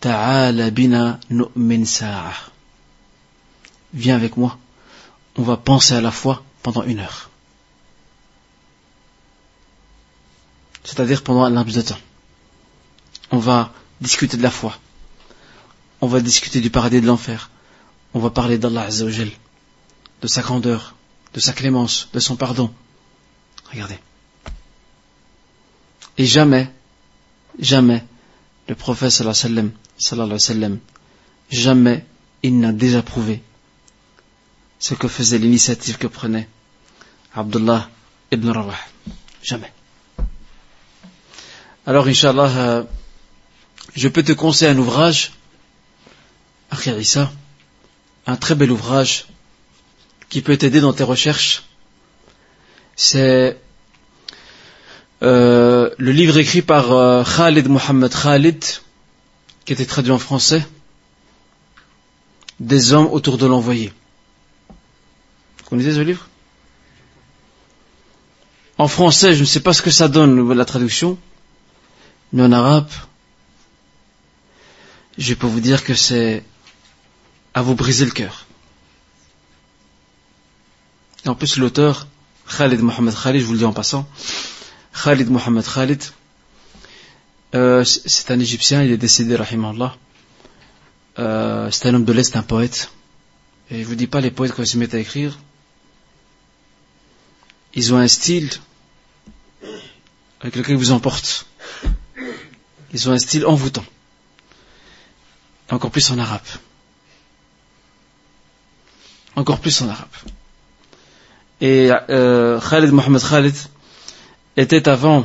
Ta'ala 0.00 0.70
bina 0.70 1.20
nu'min 1.30 1.84
Viens 3.94 4.16
avec 4.16 4.36
moi 4.36 4.58
on 5.36 5.42
va 5.42 5.56
penser 5.56 5.94
à 5.94 6.00
la 6.00 6.10
foi 6.10 6.42
pendant 6.64 6.82
une 6.82 6.98
heure. 6.98 7.30
c'est-à-dire 10.82 11.22
pendant 11.22 11.44
un 11.44 11.50
laps 11.50 11.76
de 11.76 11.82
temps. 11.82 12.00
On 13.30 13.38
va 13.38 13.72
discuter 14.00 14.36
de 14.36 14.42
la 14.42 14.50
foi. 14.50 14.76
On 16.00 16.08
va 16.08 16.20
discuter 16.20 16.60
du 16.60 16.70
paradis 16.70 17.00
de 17.00 17.06
l'enfer. 17.06 17.50
On 18.14 18.18
va 18.18 18.30
parler 18.30 18.58
d'Allah 18.58 18.82
Azzawajal, 18.82 19.30
de 20.22 20.26
sa 20.26 20.42
grandeur, 20.42 20.96
de 21.34 21.38
sa 21.38 21.52
clémence, 21.52 22.08
de 22.12 22.18
son 22.18 22.34
pardon. 22.34 22.74
Regardez. 23.72 23.98
Et 26.18 26.26
jamais, 26.26 26.70
jamais, 27.58 28.04
le 28.68 28.74
prophète 28.74 29.10
sallallahu 29.10 29.72
alayhi 30.12 30.32
wa 30.32 30.38
sallam, 30.38 30.78
jamais 31.50 32.04
il 32.42 32.58
n'a 32.58 32.72
désapprouvé 32.72 33.42
ce 34.78 34.94
que 34.94 35.08
faisait 35.08 35.38
l'initiative 35.38 35.96
que 35.96 36.06
prenait 36.06 36.48
Abdullah 37.34 37.88
ibn 38.30 38.50
Rawah. 38.50 38.76
Jamais. 39.42 39.72
Alors, 41.86 42.06
Inch'Allah, 42.06 42.50
euh, 42.56 42.84
je 43.94 44.08
peux 44.08 44.22
te 44.22 44.32
conseiller 44.32 44.70
un 44.70 44.78
ouvrage, 44.78 45.32
un 46.70 48.36
très 48.36 48.54
bel 48.54 48.70
ouvrage 48.70 49.26
qui 50.28 50.42
peut 50.42 50.56
t'aider 50.56 50.80
dans 50.80 50.92
tes 50.92 51.02
recherches. 51.04 51.64
C'est 52.96 53.58
euh, 55.22 55.90
le 55.98 56.12
livre 56.12 56.38
écrit 56.38 56.62
par 56.62 56.92
euh, 56.92 57.22
Khalid 57.24 57.68
Mohammed 57.68 58.12
Khalid, 58.12 58.64
qui 59.64 59.72
était 59.72 59.86
traduit 59.86 60.12
en 60.12 60.18
français, 60.18 60.66
Des 62.58 62.92
hommes 62.92 63.06
autour 63.06 63.38
de 63.38 63.46
l'envoyé. 63.46 63.92
Vous 64.68 65.64
connaissez 65.68 65.94
ce 65.94 66.00
livre? 66.00 66.28
En 68.78 68.88
français, 68.88 69.34
je 69.34 69.40
ne 69.40 69.46
sais 69.46 69.60
pas 69.60 69.72
ce 69.72 69.82
que 69.82 69.90
ça 69.90 70.08
donne, 70.08 70.52
la 70.52 70.64
traduction, 70.64 71.18
mais 72.32 72.42
en 72.42 72.52
arabe, 72.52 72.90
je 75.18 75.34
peux 75.34 75.46
vous 75.46 75.60
dire 75.60 75.84
que 75.84 75.94
c'est 75.94 76.42
à 77.54 77.62
vous 77.62 77.74
briser 77.74 78.04
le 78.04 78.10
cœur. 78.10 78.46
Et 81.24 81.28
en 81.28 81.36
plus, 81.36 81.58
l'auteur, 81.58 82.08
Khalid 82.48 82.80
Mohamed 82.80 83.14
Khalid, 83.14 83.40
je 83.40 83.46
vous 83.46 83.52
le 83.52 83.58
dis 83.58 83.64
en 83.64 83.72
passant, 83.72 84.08
Khalid 85.04 85.30
Mohamed 85.30 85.64
Khalid, 85.64 86.02
euh, 87.54 87.84
c'est 87.84 88.30
un 88.30 88.40
Égyptien, 88.40 88.82
il 88.82 88.90
est 88.90 88.96
décédé, 88.96 89.36
rahimahullah. 89.36 89.96
Euh, 91.18 91.70
c'est 91.70 91.88
un 91.88 91.94
homme 91.94 92.04
de 92.04 92.12
l'Est, 92.12 92.34
un 92.36 92.42
poète. 92.42 92.90
Et 93.70 93.82
je 93.82 93.86
vous 93.86 93.94
dis 93.94 94.06
pas 94.06 94.20
les 94.20 94.30
poètes 94.30 94.52
quand 94.52 94.62
ils 94.62 94.66
se 94.66 94.78
mettent 94.78 94.94
à 94.94 94.98
écrire, 94.98 95.38
ils 97.74 97.94
ont 97.94 97.98
un 97.98 98.08
style 98.08 98.50
avec 100.40 100.56
lequel 100.56 100.74
ils 100.74 100.78
vous 100.78 100.92
emportent. 100.92 101.46
Ils 102.92 103.08
ont 103.08 103.12
un 103.12 103.18
style 103.18 103.46
envoûtant. 103.46 103.84
Encore 105.70 105.90
plus 105.90 106.10
en 106.10 106.18
arabe. 106.18 106.42
Encore 109.36 109.60
plus 109.60 109.80
en 109.80 109.88
arabe. 109.88 110.08
Et 111.62 111.90
euh, 112.10 112.60
Khalid 112.60 112.90
Mohamed 112.90 113.22
Khalid 113.22 113.54
était 114.56 114.88
avant, 114.88 115.24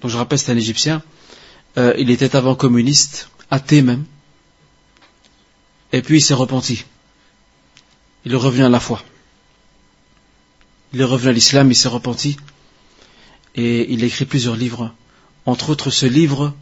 donc 0.00 0.10
je 0.10 0.16
rappelle 0.16 0.38
c'est 0.38 0.50
un 0.50 0.56
Égyptien, 0.56 1.02
euh, 1.76 1.92
il 1.98 2.10
était 2.10 2.34
avant 2.34 2.54
communiste, 2.54 3.28
athée 3.50 3.82
même, 3.82 4.06
et 5.92 6.00
puis 6.00 6.16
il 6.16 6.20
s'est 6.22 6.32
repenti. 6.32 6.86
Il 8.24 8.32
est 8.32 8.36
revenu 8.36 8.64
à 8.64 8.70
la 8.70 8.80
foi. 8.80 9.02
Il 10.94 11.00
est 11.02 11.04
revenu 11.04 11.28
à 11.28 11.32
l'islam, 11.32 11.70
il 11.70 11.74
s'est 11.74 11.88
repenti, 11.88 12.38
et 13.54 13.92
il 13.92 14.02
a 14.02 14.06
écrit 14.06 14.24
plusieurs 14.24 14.56
livres 14.56 14.94
entre 15.44 15.68
autres 15.68 15.90
ce 15.90 16.06
livre 16.06 16.54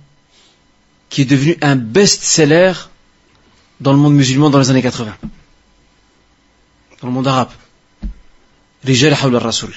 qui 1.08 1.22
est 1.22 1.24
devenu 1.24 1.56
un 1.62 1.76
best-seller 1.76 2.72
dans 3.80 3.92
le 3.92 3.98
monde 3.98 4.14
musulman 4.14 4.50
dans 4.50 4.58
les 4.58 4.70
années 4.70 4.82
80. 4.82 5.16
Dans 7.00 7.06
le 7.06 7.12
monde 7.12 7.28
arabe. 7.28 7.50
Rijal 8.86 9.14
Rasul. 9.14 9.74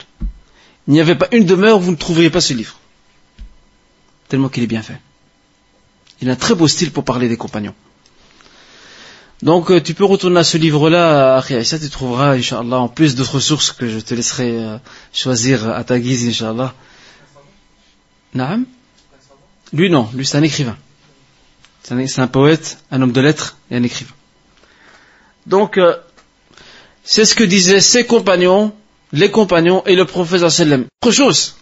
Il 0.88 0.94
n'y 0.94 1.02
avait 1.02 1.16
pas 1.16 1.28
une 1.32 1.46
demeure 1.46 1.78
où 1.78 1.82
vous 1.82 1.92
ne 1.92 1.98
trouveriez 1.98 2.30
pas 2.30 2.42
ce 2.42 2.54
livre. 2.54 2.76
Tellement 4.28 4.50
qu'il 4.50 4.64
est 4.64 4.68
bien 4.68 4.82
fait. 4.82 5.00
Il 6.22 6.30
a 6.30 6.34
un 6.34 6.36
très 6.36 6.56
beau 6.56 6.68
style 6.68 6.92
pour 6.92 7.04
parler 7.04 7.28
des 7.28 7.38
compagnons. 7.38 7.76
Donc 9.42 9.72
euh, 9.72 9.82
tu 9.82 9.94
peux 9.94 10.04
retourner 10.04 10.40
à 10.40 10.44
ce 10.44 10.58
livre-là, 10.58 11.38
à 11.38 11.44
tu 11.44 11.90
trouveras, 11.90 12.36
Inch'Allah, 12.36 12.80
en 12.80 12.90
plus 12.90 13.16
d'autres 13.16 13.40
sources 13.40 13.72
que 13.72 13.88
je 13.88 14.00
te 14.00 14.14
laisserai 14.14 14.52
euh, 14.52 14.78
choisir 15.14 15.70
à 15.70 15.84
ta 15.84 16.00
guise, 16.00 16.28
Inch'Allah. 16.28 16.74
Naam? 18.34 18.66
Lui, 19.74 19.90
non. 19.90 20.10
Lui, 20.14 20.26
c'est 20.26 20.38
un 20.38 20.44
écrivain. 20.44 20.78
C'est 21.84 22.20
un, 22.20 22.28
poète, 22.28 22.78
un 22.92 23.02
homme 23.02 23.12
de 23.12 23.22
lettres 23.22 23.58
et 23.72 23.76
un 23.76 23.84
écrivain. 23.84 24.14
Donc, 25.48 25.78
euh, 25.78 25.96
c'est 27.04 27.26
ce 27.26 27.34
que 27.34 27.44
disaient 27.44 27.80
ses 27.80 28.06
compagnons, 28.06 28.76
les 29.12 29.32
compagnons 29.32 29.84
et 29.86 29.96
le 29.96 30.06
prophète 30.06 30.48
sallam. 30.50 30.86
Autre 31.02 31.14
chose. 31.14 31.56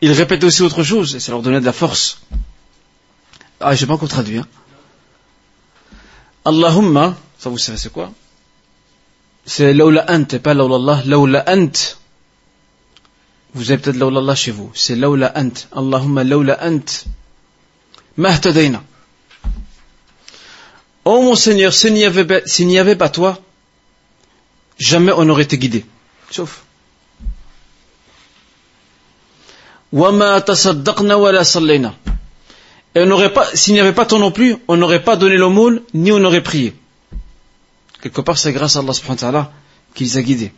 Il 0.00 0.12
répète 0.12 0.42
aussi 0.44 0.62
autre 0.62 0.82
chose, 0.82 1.14
et 1.16 1.20
ça 1.20 1.32
leur 1.32 1.42
donnait 1.42 1.60
de 1.60 1.66
la 1.66 1.72
force. 1.72 2.22
Ah, 3.60 3.74
je 3.74 3.82
n'ai 3.82 3.86
pas 3.86 3.94
encore 3.94 4.08
traduit. 4.08 4.38
Hein. 4.38 4.46
Allahumma, 6.44 7.16
ça 7.38 7.50
vous 7.50 7.58
savez 7.58 7.76
c'est 7.76 7.92
quoi? 7.92 8.10
C'est 9.44 9.74
laula 9.74 10.06
ant, 10.08 10.24
pas 10.24 10.54
laula 10.54 10.76
Allah, 10.76 11.02
laula 11.04 11.44
ant. 11.46 11.70
Vous 13.52 13.70
avez 13.70 13.80
peut-être 13.80 13.96
laula 13.96 14.34
chez 14.34 14.50
vous. 14.50 14.70
C'est 14.74 14.96
laula 14.96 15.32
ant. 15.36 15.52
Allahumma 15.76 16.24
laula 16.24 16.58
ant. 16.64 17.04
Mahtadayna. 18.16 18.82
Oh 21.04 21.22
mon 21.22 21.34
Seigneur, 21.34 21.74
s'il 21.74 21.94
n'y 21.94 22.04
avait, 22.04 22.44
n'y 22.60 22.78
avait 22.78 22.96
pas 22.96 23.08
toi, 23.08 23.40
jamais 24.80 25.12
on 25.12 25.24
n'aurait 25.24 25.44
été 25.44 25.58
guidé. 25.58 25.84
Sauf. 26.30 26.64
Et 32.94 33.00
on 33.02 33.06
n'aurait 33.06 33.32
pas, 33.32 33.46
s'il 33.54 33.74
n'y 33.74 33.80
avait 33.80 33.92
pas 33.92 34.06
toi 34.06 34.18
non 34.18 34.32
plus, 34.32 34.56
on 34.66 34.76
n'aurait 34.76 35.04
pas 35.04 35.16
donné 35.16 35.36
l'aumône, 35.36 35.82
ni 35.94 36.10
on 36.10 36.18
n'aurait 36.18 36.42
prié. 36.42 36.74
Quelque 38.00 38.20
part, 38.20 38.38
c'est 38.38 38.52
grâce 38.52 38.74
à 38.76 38.80
Allah 38.80 38.92
subhanahu 38.92 39.16
wa 39.16 39.20
ta'ala 39.20 39.52
qui 39.94 40.04
les 40.04 40.16
a 40.16 40.22
guidés. 40.22 40.52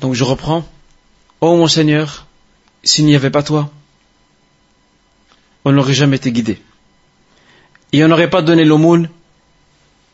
Donc 0.00 0.14
je 0.14 0.24
reprends. 0.24 0.66
Oh 1.42 1.56
mon 1.56 1.66
Seigneur, 1.66 2.26
s'il 2.84 3.04
n'y 3.06 3.16
avait 3.16 3.30
pas 3.30 3.42
toi, 3.42 3.70
on 5.64 5.72
n'aurait 5.72 5.94
jamais 5.94 6.16
été 6.16 6.32
guidé. 6.32 6.62
Et 7.92 8.04
on 8.04 8.08
n'aurait 8.08 8.30
pas 8.30 8.40
donné 8.40 8.64
l'aumône, 8.64 9.10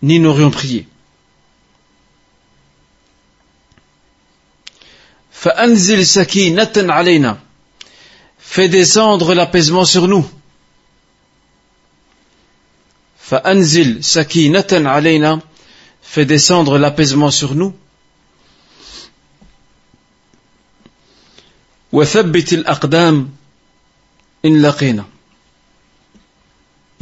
ni 0.01 0.19
n'aurions 0.19 0.51
prié. 0.51 0.85
فأنزل 5.41 6.05
سكينة 6.05 6.73
علينا 6.77 7.37
Fais 8.39 8.67
descendre 8.69 9.33
l'apaisement 9.33 9.85
sur 9.85 10.07
nous. 10.07 10.25
فأنزل 13.19 14.03
سكينة 14.03 14.67
علينا 14.71 15.41
Fais 16.03 16.25
descendre 16.25 16.77
l'apaisement 16.77 17.31
sur 17.31 17.55
nous. 17.55 17.73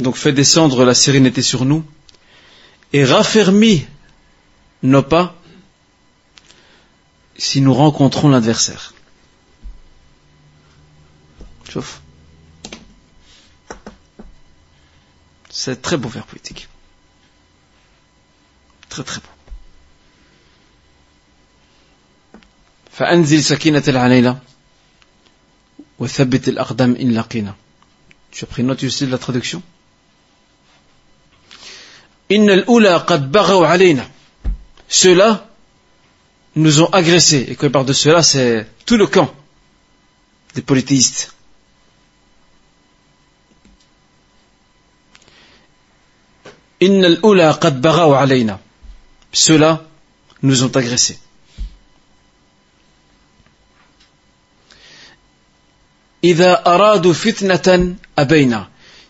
donc 0.00 0.16
fais 0.16 0.32
descendre 0.32 0.84
la 0.84 0.94
sérénité 0.94 1.42
sur 1.42 1.64
nous 1.64 1.84
et 2.94 3.04
raffermis 3.04 3.86
nos 4.82 5.02
pas 5.02 5.36
si 7.36 7.60
nous 7.60 7.74
rencontrons 7.74 8.28
l'adversaire. 8.28 8.94
Sauf. 11.70 12.00
C'est 15.48 15.80
très 15.80 15.96
beau 15.96 16.08
vers 16.08 16.26
poétique. 16.26 16.68
Très 18.88 19.04
très 19.04 19.20
beau. 19.20 19.26
فأنزل 22.92 23.42
سكينة 23.42 23.82
علينا 23.88 24.38
وثبت 25.98 26.48
الأقدام 26.48 26.96
إن 26.96 27.12
لقينا 27.12 27.54
Tu 28.30 28.44
as 28.44 28.46
pris 28.46 28.62
note 28.62 28.84
aussi 28.84 29.06
de 29.06 29.10
la 29.10 29.18
traduction 29.18 29.62
Ceux-là 34.87 35.47
nous 36.55 36.81
ont 36.81 36.89
agressés. 36.91 37.45
Et 37.49 37.55
quand 37.55 37.67
il 37.67 37.71
parle 37.71 37.85
de 37.85 37.93
cela, 37.93 38.23
c'est 38.23 38.67
tout 38.85 38.97
le 38.97 39.07
camp 39.07 39.31
des 40.55 40.61
polythéistes. 40.61 41.33
Ceux-là 49.31 49.83
nous 50.41 50.63
ont 50.63 50.75
agressés. 50.75 51.19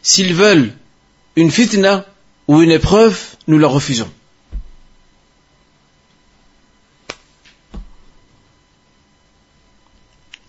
S'ils 0.02 0.34
veulent 0.34 0.74
une 1.36 1.52
fitna, 1.52 2.06
ou 2.48 2.62
une 2.62 2.72
épreuve, 2.72 3.36
nous 3.48 3.58
la 3.58 3.68
refusons. 3.68 4.12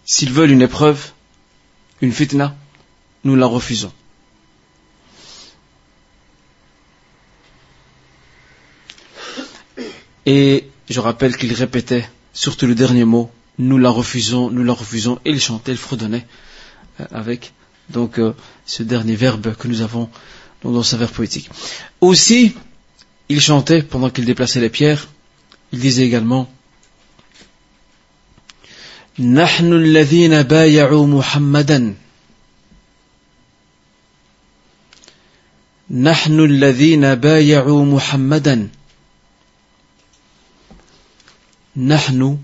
S'ils 0.05 0.32
veulent 0.32 0.51
une 0.51 0.62
épreuve, 0.62 1.12
une 2.01 2.12
fitna, 2.12 2.57
nous 3.24 3.34
la 3.34 3.47
refusons. 3.47 3.92
Et 10.26 10.68
je 10.90 11.01
rappelle 11.01 11.36
qu'il 11.36 11.53
répétait, 11.53 12.09
surtout 12.32 12.66
le 12.66 12.74
dernier 12.74 13.05
mot, 13.05 13.30
nous 13.59 13.78
la 13.78 13.90
refusons, 13.90 14.51
nous 14.51 14.64
la 14.64 14.72
refusons, 14.72 15.20
et 15.24 15.30
il 15.30 15.40
chantait, 15.40 15.72
il 15.72 15.78
fredonnait 15.78 16.26
euh, 17.01 17.05
avec 17.11 17.53
donc 17.88 18.18
euh, 18.18 18.34
ce 18.64 18.82
dernier 18.82 19.14
verbe 19.14 19.55
que 19.57 19.68
nous 19.68 19.80
avons 19.80 20.11
dans 20.73 20.83
sa 20.83 20.97
verbe 20.97 21.12
poétique. 21.12 21.51
Aussi, 22.01 22.55
il 23.29 23.41
chantait 23.41 23.83
pendant 23.83 24.11
qu'il 24.11 24.25
déplaçait 24.25 24.61
les 24.61 24.71
pierres, 24.71 25.09
il 25.73 25.81
disait 25.81 26.07
également 26.07 26.49
نحن 29.19 29.73
الذين 29.73 30.43
بايعوا 30.43 31.07
محمدا 31.07 31.95
نحن 35.91 36.41
الذين 36.41 37.14
بايعوا 37.14 37.85
محمدا 37.85 38.69
نحن 41.77 42.39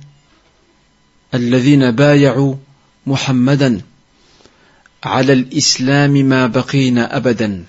الذين 1.35 1.91
بايعوا 1.91 2.55
محمدا 3.07 3.81
على 5.05 5.33
الإسلام 5.33 6.11
ما 6.12 6.47
بقينا 6.47 7.16
أبدا 7.16 7.64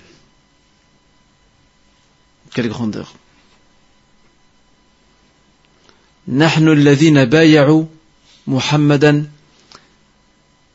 Quelle 2.53 2.69
grandeur. 2.69 3.13
نحن 6.27 6.67
الذين 6.67 7.25
بايعوا 7.25 7.85
محمدا 8.47 9.31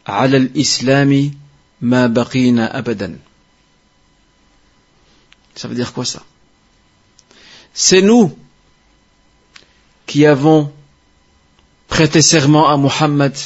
على 0.06 0.36
الإسلام 0.36 1.34
ما 1.80 2.06
بقينا 2.06 2.78
أبدا 2.78 3.18
Ça 5.56 5.68
veut 5.68 5.76
dire 5.76 5.92
quoi 5.92 6.04
ça 6.04 6.24
C'est 7.72 8.02
nous 8.02 8.36
qui 10.06 10.26
avons 10.26 10.72
prêté 11.88 12.22
serment 12.22 12.68
à 12.68 12.76
Muhammad. 12.76 13.36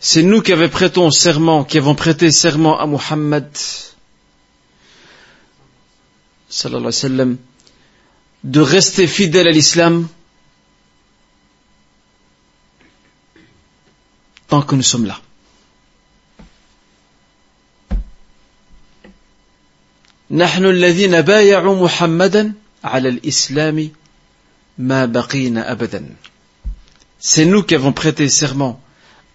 C'est 0.00 0.22
nous 0.22 0.42
qui 0.42 0.52
avons 0.52 0.68
prêté 0.68 1.10
serment, 1.12 1.64
qui 1.64 1.78
avons 1.78 1.94
prêté 1.94 2.30
serment 2.32 2.78
à 2.78 2.86
Muhammad, 2.86 3.48
Sallallahu 6.49 6.87
alayhi 6.87 7.03
wa 7.03 7.09
sallam, 7.09 7.37
de 8.43 8.59
rester 8.61 9.07
fidèle 9.07 9.47
à 9.47 9.51
l'islam 9.51 10.07
tant 14.47 14.61
que 14.61 14.75
nous 14.75 14.83
sommes 14.83 15.05
là. 15.05 15.19
نحن 20.31 20.65
الذين 20.65 21.21
بايعوا 21.21 21.83
محمدا 21.83 22.53
على 22.83 23.09
الإسلام 23.09 23.89
ما 24.77 25.05
بقينا 25.05 25.71
أبدا 25.71 26.05
C'est 27.19 27.45
nous 27.45 27.63
qui 27.63 27.75
avons 27.75 27.91
prêté 27.91 28.29
serment 28.29 28.79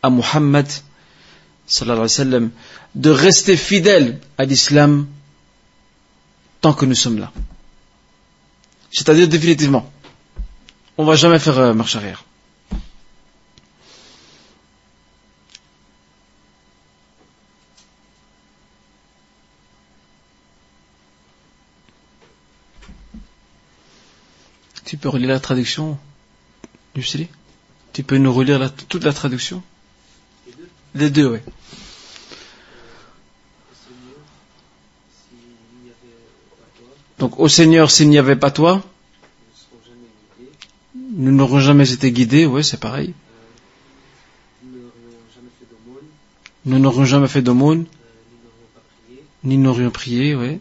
à 0.03 0.09
Muhammad 0.09 0.67
sallallahu 1.67 2.07
alayhi 2.07 2.19
wa 2.19 2.25
sallam 2.25 2.51
de 2.95 3.11
rester 3.11 3.57
fidèle 3.57 4.21
à 4.39 4.45
l'islam 4.45 5.07
tant 6.65 6.73
que 6.73 6.87
nous 6.87 6.95
sommes 6.95 7.19
là. 7.19 7.31
C'est-à-dire 8.91 9.29
définitivement. 9.29 9.93
On 10.97 11.03
ne 11.03 11.09
va 11.09 11.15
jamais 11.15 11.39
faire 11.39 11.59
euh, 11.59 11.75
marche 11.75 11.95
arrière. 11.95 12.25
Tu 24.87 24.97
peux 24.97 25.11
relire 25.11 25.29
la 25.29 25.41
traduction 25.41 25.99
du 26.95 27.05
Tu 27.93 28.03
peux 28.05 28.17
nous 28.17 28.33
relire 28.33 28.73
toute 28.89 29.05
la 29.05 29.13
traduction? 29.13 29.63
Les 30.95 31.11
deux, 31.11 31.27
oui. 31.27 31.41
Donc, 37.19 37.39
au 37.39 37.49
Seigneur, 37.49 37.91
s'il 37.91 38.09
n'y 38.09 38.19
avait 38.19 38.37
pas 38.37 38.51
toi, 38.51 38.83
nous 40.95 41.33
n'aurions 41.33 41.61
jamais 41.61 41.91
été 41.93 42.11
guidés, 42.13 42.47
oui, 42.47 42.65
c'est 42.65 42.81
pareil. 42.81 43.15
Nous 46.67 46.79
n'aurions 46.79 47.05
jamais 47.05 47.29
fait 47.29 47.43
d'aumône, 47.43 47.87
ni 49.45 49.59
n'aurions 49.59 49.91
prié, 49.91 50.35
oui 50.35 50.59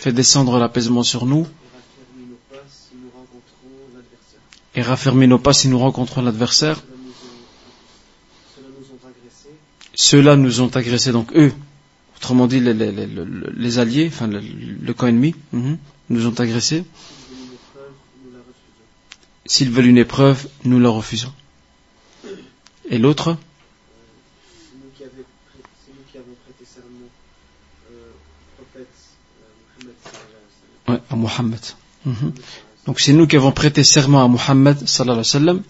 fait 0.00 0.12
descendre 0.12 0.58
l'apaisement 0.58 1.02
sur 1.02 1.26
nous. 1.26 1.46
Et 4.74 4.82
raffermir 4.82 5.28
nos 5.28 5.38
pas 5.38 5.52
si 5.52 5.68
nous 5.68 5.78
rencontrons 5.78 6.22
l'adversaire. 6.22 6.82
Ceux-là 9.94 10.36
nous 10.36 10.62
ont 10.62 10.68
agressés, 10.74 11.12
donc 11.12 11.32
eux, 11.34 11.52
autrement 12.20 12.46
dit 12.46 12.60
les, 12.60 13.78
alliés, 13.78 14.10
enfin 14.12 14.26
le, 14.28 14.92
camp 14.92 15.06
ennemi, 15.06 15.34
mhm, 15.52 15.78
nous 16.10 16.26
ont 16.26 16.34
agressés. 16.38 16.84
S'ils 19.46 19.70
veulent 19.70 19.86
une 19.86 19.96
épreuve, 19.96 20.46
nous 20.64 20.78
leur 20.78 20.94
refusons. 20.94 21.32
Et 22.90 22.98
l'autre? 22.98 23.38
À 30.86 31.16
Muhammad. 31.16 31.60
Mhm. 32.04 32.32
Donc 32.86 33.00
c'est 33.00 33.14
nous 33.14 33.26
qui 33.26 33.36
avons 33.36 33.52
prêté 33.52 33.82
serment 33.82 34.22
à 34.22 34.28
Muhammad 34.28 34.86
sallallahu 34.86 35.12
alayhi 35.12 35.18
wa 35.18 35.24
sallam 35.24 35.62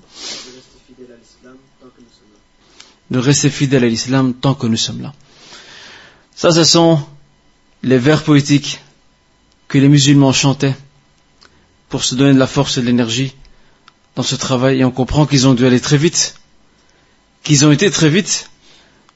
de 3.10 3.18
rester 3.18 3.50
fidèle 3.50 3.84
à 3.84 3.88
l'islam 3.88 4.34
tant 4.34 4.54
que 4.54 4.66
nous 4.66 4.76
sommes 4.76 5.02
là. 5.02 5.12
Ça, 6.40 6.52
ce 6.52 6.64
sont 6.64 6.98
les 7.82 7.98
vers 7.98 8.22
poétiques 8.22 8.80
que 9.68 9.76
les 9.76 9.88
musulmans 9.88 10.32
chantaient 10.32 10.74
pour 11.90 12.02
se 12.02 12.14
donner 12.14 12.32
de 12.32 12.38
la 12.38 12.46
force 12.46 12.78
et 12.78 12.80
de 12.80 12.86
l'énergie 12.86 13.34
dans 14.16 14.22
ce 14.22 14.36
travail. 14.36 14.80
Et 14.80 14.84
on 14.86 14.90
comprend 14.90 15.26
qu'ils 15.26 15.46
ont 15.46 15.52
dû 15.52 15.66
aller 15.66 15.80
très 15.80 15.98
vite, 15.98 16.36
qu'ils 17.42 17.66
ont 17.66 17.70
été 17.70 17.90
très 17.90 18.08
vite 18.08 18.48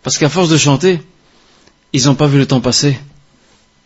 parce 0.02 0.18
qu'à 0.18 0.28
force 0.28 0.50
de 0.50 0.58
chanter, 0.58 1.00
ils 1.94 2.04
n'ont 2.04 2.14
pas 2.14 2.26
vu 2.26 2.36
le 2.36 2.46
temps 2.46 2.60
passer. 2.60 2.98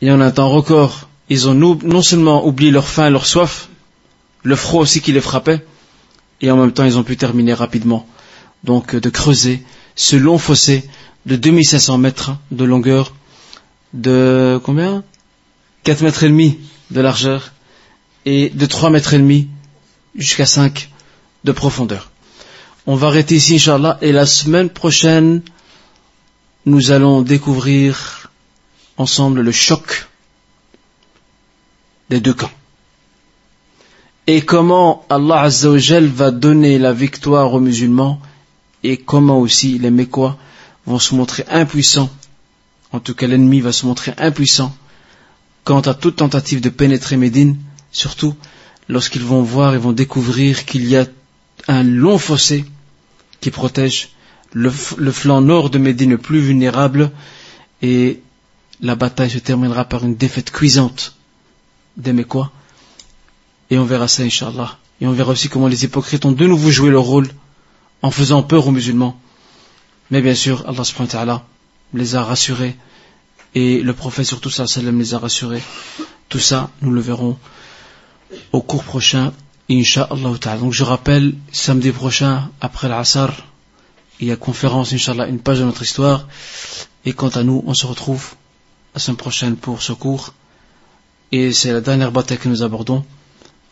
Et 0.02 0.10
en 0.10 0.20
un 0.20 0.32
temps 0.32 0.50
record 0.50 1.08
ils 1.28 1.48
ont 1.48 1.54
non 1.54 2.02
seulement 2.02 2.44
oublié 2.44 2.72
leur 2.72 2.88
faim, 2.88 3.08
leur 3.08 3.24
soif, 3.24 3.68
le 4.42 4.56
froid 4.56 4.82
aussi 4.82 5.00
qui 5.00 5.12
les 5.12 5.20
frappait, 5.20 5.64
et 6.40 6.50
en 6.50 6.56
même 6.56 6.72
temps 6.72 6.86
ils 6.86 6.98
ont 6.98 7.04
pu 7.04 7.16
terminer 7.16 7.54
rapidement. 7.54 8.04
Donc 8.64 8.96
de 8.96 9.10
creuser 9.10 9.62
ce 9.94 10.16
long 10.16 10.38
fossé 10.38 10.82
de 11.24 11.36
2500 11.36 11.98
mètres 11.98 12.32
de 12.50 12.64
longueur, 12.64 13.12
de 13.92 14.60
combien? 14.64 15.04
4 15.84 16.02
mètres 16.02 16.24
et 16.24 16.28
demi 16.28 16.58
de 16.90 17.00
largeur 17.00 17.52
et 18.24 18.50
de 18.50 18.66
3 18.66 18.90
mètres 18.90 19.14
et 19.14 19.18
demi 19.18 19.48
jusqu'à 20.14 20.46
5 20.46 20.90
de 21.44 21.52
profondeur. 21.52 22.10
On 22.86 22.96
va 22.96 23.08
arrêter 23.08 23.36
ici, 23.36 23.56
Inch'Allah, 23.56 23.98
et 24.00 24.12
la 24.12 24.26
semaine 24.26 24.70
prochaine, 24.70 25.42
nous 26.66 26.90
allons 26.90 27.22
découvrir 27.22 28.30
ensemble 28.96 29.40
le 29.40 29.52
choc 29.52 30.08
des 32.10 32.20
deux 32.20 32.34
camps. 32.34 32.50
Et 34.26 34.42
comment 34.42 35.06
Allah 35.08 35.42
Azzawajal 35.42 36.06
va 36.06 36.30
donner 36.30 36.78
la 36.78 36.92
victoire 36.92 37.54
aux 37.54 37.60
musulmans 37.60 38.20
et 38.82 38.96
comment 38.96 39.40
aussi 39.40 39.78
les 39.78 39.90
Mécois 39.90 40.36
vont 40.86 40.98
se 40.98 41.14
montrer 41.14 41.44
impuissants, 41.50 42.10
en 42.92 43.00
tout 43.00 43.14
cas 43.14 43.26
l'ennemi 43.26 43.60
va 43.60 43.72
se 43.72 43.86
montrer 43.86 44.14
impuissant 44.18 44.74
quant 45.64 45.80
à 45.80 45.94
toute 45.94 46.16
tentative 46.16 46.60
de 46.60 46.70
pénétrer 46.70 47.16
Médine, 47.16 47.58
surtout 47.92 48.34
lorsqu'ils 48.88 49.24
vont 49.24 49.42
voir 49.42 49.74
et 49.74 49.78
vont 49.78 49.92
découvrir 49.92 50.64
qu'il 50.64 50.86
y 50.86 50.96
a 50.96 51.06
un 51.66 51.82
long 51.82 52.16
fossé 52.16 52.64
qui 53.40 53.50
protège 53.50 54.10
le, 54.52 54.70
flanc 54.70 55.42
nord 55.42 55.68
de 55.68 55.78
Médine 55.78 56.10
le 56.10 56.18
plus 56.18 56.40
vulnérable 56.40 57.10
et 57.82 58.22
la 58.80 58.94
bataille 58.94 59.30
se 59.30 59.38
terminera 59.38 59.84
par 59.84 60.04
une 60.04 60.16
défaite 60.16 60.50
cuisante 60.50 61.16
des 61.98 62.24
quoi 62.24 62.52
Et 63.70 63.78
on 63.78 63.84
verra 63.84 64.08
ça, 64.08 64.22
Inch'Allah, 64.22 64.78
Et 65.00 65.06
on 65.06 65.12
verra 65.12 65.32
aussi 65.32 65.48
comment 65.48 65.66
les 65.66 65.84
hypocrites 65.84 66.24
ont 66.24 66.32
de 66.32 66.46
nouveau 66.46 66.70
joué 66.70 66.90
leur 66.90 67.02
rôle 67.02 67.28
en 68.02 68.10
faisant 68.10 68.42
peur 68.42 68.66
aux 68.66 68.70
musulmans. 68.70 69.20
Mais 70.10 70.22
bien 70.22 70.34
sûr, 70.34 70.64
Allah 70.66 70.84
subhanahu 70.84 71.08
wa 71.08 71.12
ta'ala 71.12 71.46
les 71.94 72.14
a 72.16 72.22
rassurés 72.22 72.76
et 73.54 73.80
le 73.80 73.92
prophète 73.92 74.26
surtout 74.26 74.50
sallam 74.50 74.98
les 74.98 75.14
a 75.14 75.18
rassurés. 75.18 75.62
Tout 76.28 76.38
ça, 76.38 76.70
nous 76.82 76.92
le 76.92 77.00
verrons 77.00 77.38
au 78.52 78.60
cours 78.60 78.84
prochain, 78.84 79.32
Inch'Allah 79.70 80.38
ta'ala. 80.38 80.60
Donc 80.60 80.72
je 80.72 80.84
rappelle, 80.84 81.34
samedi 81.52 81.90
prochain, 81.90 82.50
après 82.60 82.88
l'Asr, 82.88 83.30
il 84.20 84.28
y 84.28 84.32
a 84.32 84.36
conférence, 84.36 84.92
Inch'Allah, 84.92 85.28
une 85.28 85.38
page 85.38 85.60
de 85.60 85.64
notre 85.64 85.82
histoire. 85.82 86.28
Et 87.04 87.12
quant 87.12 87.28
à 87.28 87.42
nous, 87.42 87.62
on 87.66 87.74
se 87.74 87.86
retrouve 87.86 88.34
la 88.94 89.00
semaine 89.00 89.16
prochaine 89.16 89.56
pour 89.56 89.82
ce 89.82 89.92
cours. 89.92 90.34
Et 91.32 91.52
c'est 91.52 91.72
la 91.72 91.80
dernière 91.80 92.12
bataille 92.12 92.38
que 92.38 92.48
nous 92.48 92.62
abordons, 92.62 93.04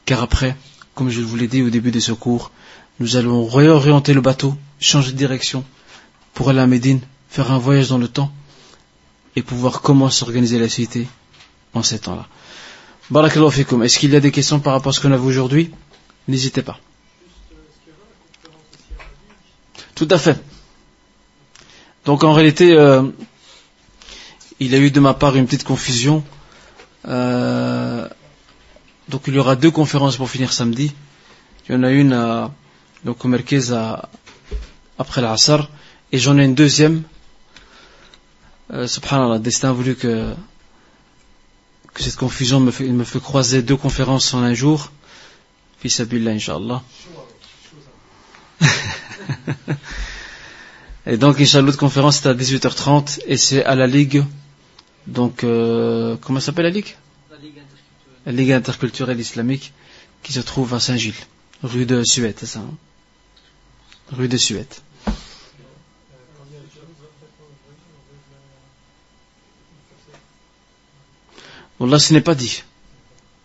car 0.05 0.23
après, 0.23 0.57
comme 0.95 1.11
je 1.11 1.21
vous 1.21 1.37
l'ai 1.37 1.49
dit 1.49 1.63
au 1.63 1.71
début 1.71 1.91
de 1.91 2.01
ce 2.01 2.13
cours, 2.13 2.51
nous 3.01 3.17
allons 3.17 3.47
réorienter 3.47 4.15
le 4.15 4.21
bateau, 4.21 4.57
changer 4.79 5.13
de 5.13 5.17
direction, 5.17 5.65
pour 6.35 6.51
aller 6.51 6.61
à 6.61 6.67
Médine, 6.67 7.01
faire 7.29 7.51
un 7.53 7.59
voyage 7.59 7.89
dans 7.89 7.99
le 7.99 8.09
temps, 8.09 8.33
et 9.37 9.43
pouvoir 9.43 9.83
comment 9.83 10.11
s'organiser 10.11 10.59
la 10.59 10.69
cité 10.69 11.07
en 11.75 11.83
ces 11.83 11.99
temps-là. 11.99 12.27
Barakallahu 13.11 13.53
fikum. 13.53 13.83
Est-ce 13.83 13.99
qu'il 13.99 14.11
y 14.11 14.17
a 14.17 14.21
des 14.21 14.33
questions 14.33 14.59
par 14.61 14.73
rapport 14.73 14.91
à 14.91 14.93
ce 14.93 15.01
qu'on 15.01 15.13
a 15.13 15.17
vu 15.17 15.27
aujourd'hui? 15.27 15.71
N'hésitez 16.27 16.63
pas. 16.63 16.79
Tout 19.95 20.09
à 20.11 20.19
fait. 20.19 20.43
Donc 22.05 22.25
en 22.25 22.33
réalité, 22.33 22.73
euh, 22.73 23.03
il 24.59 24.71
y 24.71 24.75
a 24.75 24.79
eu 24.79 24.91
de 24.91 25.01
ma 25.01 25.15
part 25.15 25.37
une 25.37 25.47
petite 25.47 25.65
confusion. 25.65 26.25
Euh, 27.07 28.09
donc 29.09 29.23
il 29.27 29.35
y 29.35 29.39
aura 29.39 29.55
deux 29.55 29.71
conférences 29.71 30.17
pour 30.17 30.31
finir 30.31 30.53
samedi. 30.53 30.93
Il 31.69 31.75
y 31.75 31.79
en 31.79 31.83
a 31.83 31.91
une 31.91 32.13
à, 32.13 32.51
donc 33.05 33.25
au 33.25 33.29
Merkez 33.29 33.73
après 34.99 35.21
l'Asr 35.21 35.69
et 36.13 36.19
j'en 36.19 36.39
ai 36.39 36.45
une 36.45 36.55
deuxième. 36.55 37.03
Euh, 38.73 38.87
subhanallah, 38.89 39.39
destin 39.39 39.71
a 39.71 39.73
voulu 39.73 39.95
que, 39.95 40.35
que 41.95 42.03
cette 42.03 42.17
confusion 42.17 42.59
me 42.59 42.73
fait, 42.73 42.89
me 42.89 43.05
fait 43.05 43.21
croiser 43.21 43.63
deux 43.63 43.77
conférences 43.77 44.35
en 44.35 44.43
un 44.43 44.55
jour. 44.55 44.91
Fils 45.79 46.01
Inch'Allah. 46.01 46.83
et 51.07 51.17
donc, 51.17 51.41
Inch'Allah, 51.41 51.67
l'autre 51.67 51.79
conférence 51.79 52.19
c'est 52.19 52.29
à 52.29 52.35
18h30 52.35 53.21
et 53.27 53.37
c'est 53.37 53.65
à 53.65 53.77
la 53.77 53.87
Ligue. 53.87 54.25
Donc, 55.07 55.45
euh, 55.45 56.17
comment 56.21 56.41
s'appelle 56.41 56.65
la 56.65 56.71
Ligue? 56.71 56.97
La 58.25 58.33
Ligue 58.33 58.53
interculturelle 58.53 59.21
islamique 59.21 59.73
qui 60.25 60.33
se 60.33 60.41
trouve 60.41 60.75
à 60.75 60.81
Saint-Gilles, 60.81 61.15
rue 61.63 61.87
de 61.87 62.03
Suède, 62.03 62.35
c'est 62.37 62.47
ça 62.47 62.59
hein? 62.59 62.75
Rue 64.11 64.27
de 64.27 64.37
Suède. 64.37 64.67
Là, 71.81 71.99
ce 71.99 72.13
n'est 72.13 72.21
pas 72.21 72.35
dit. 72.35 72.63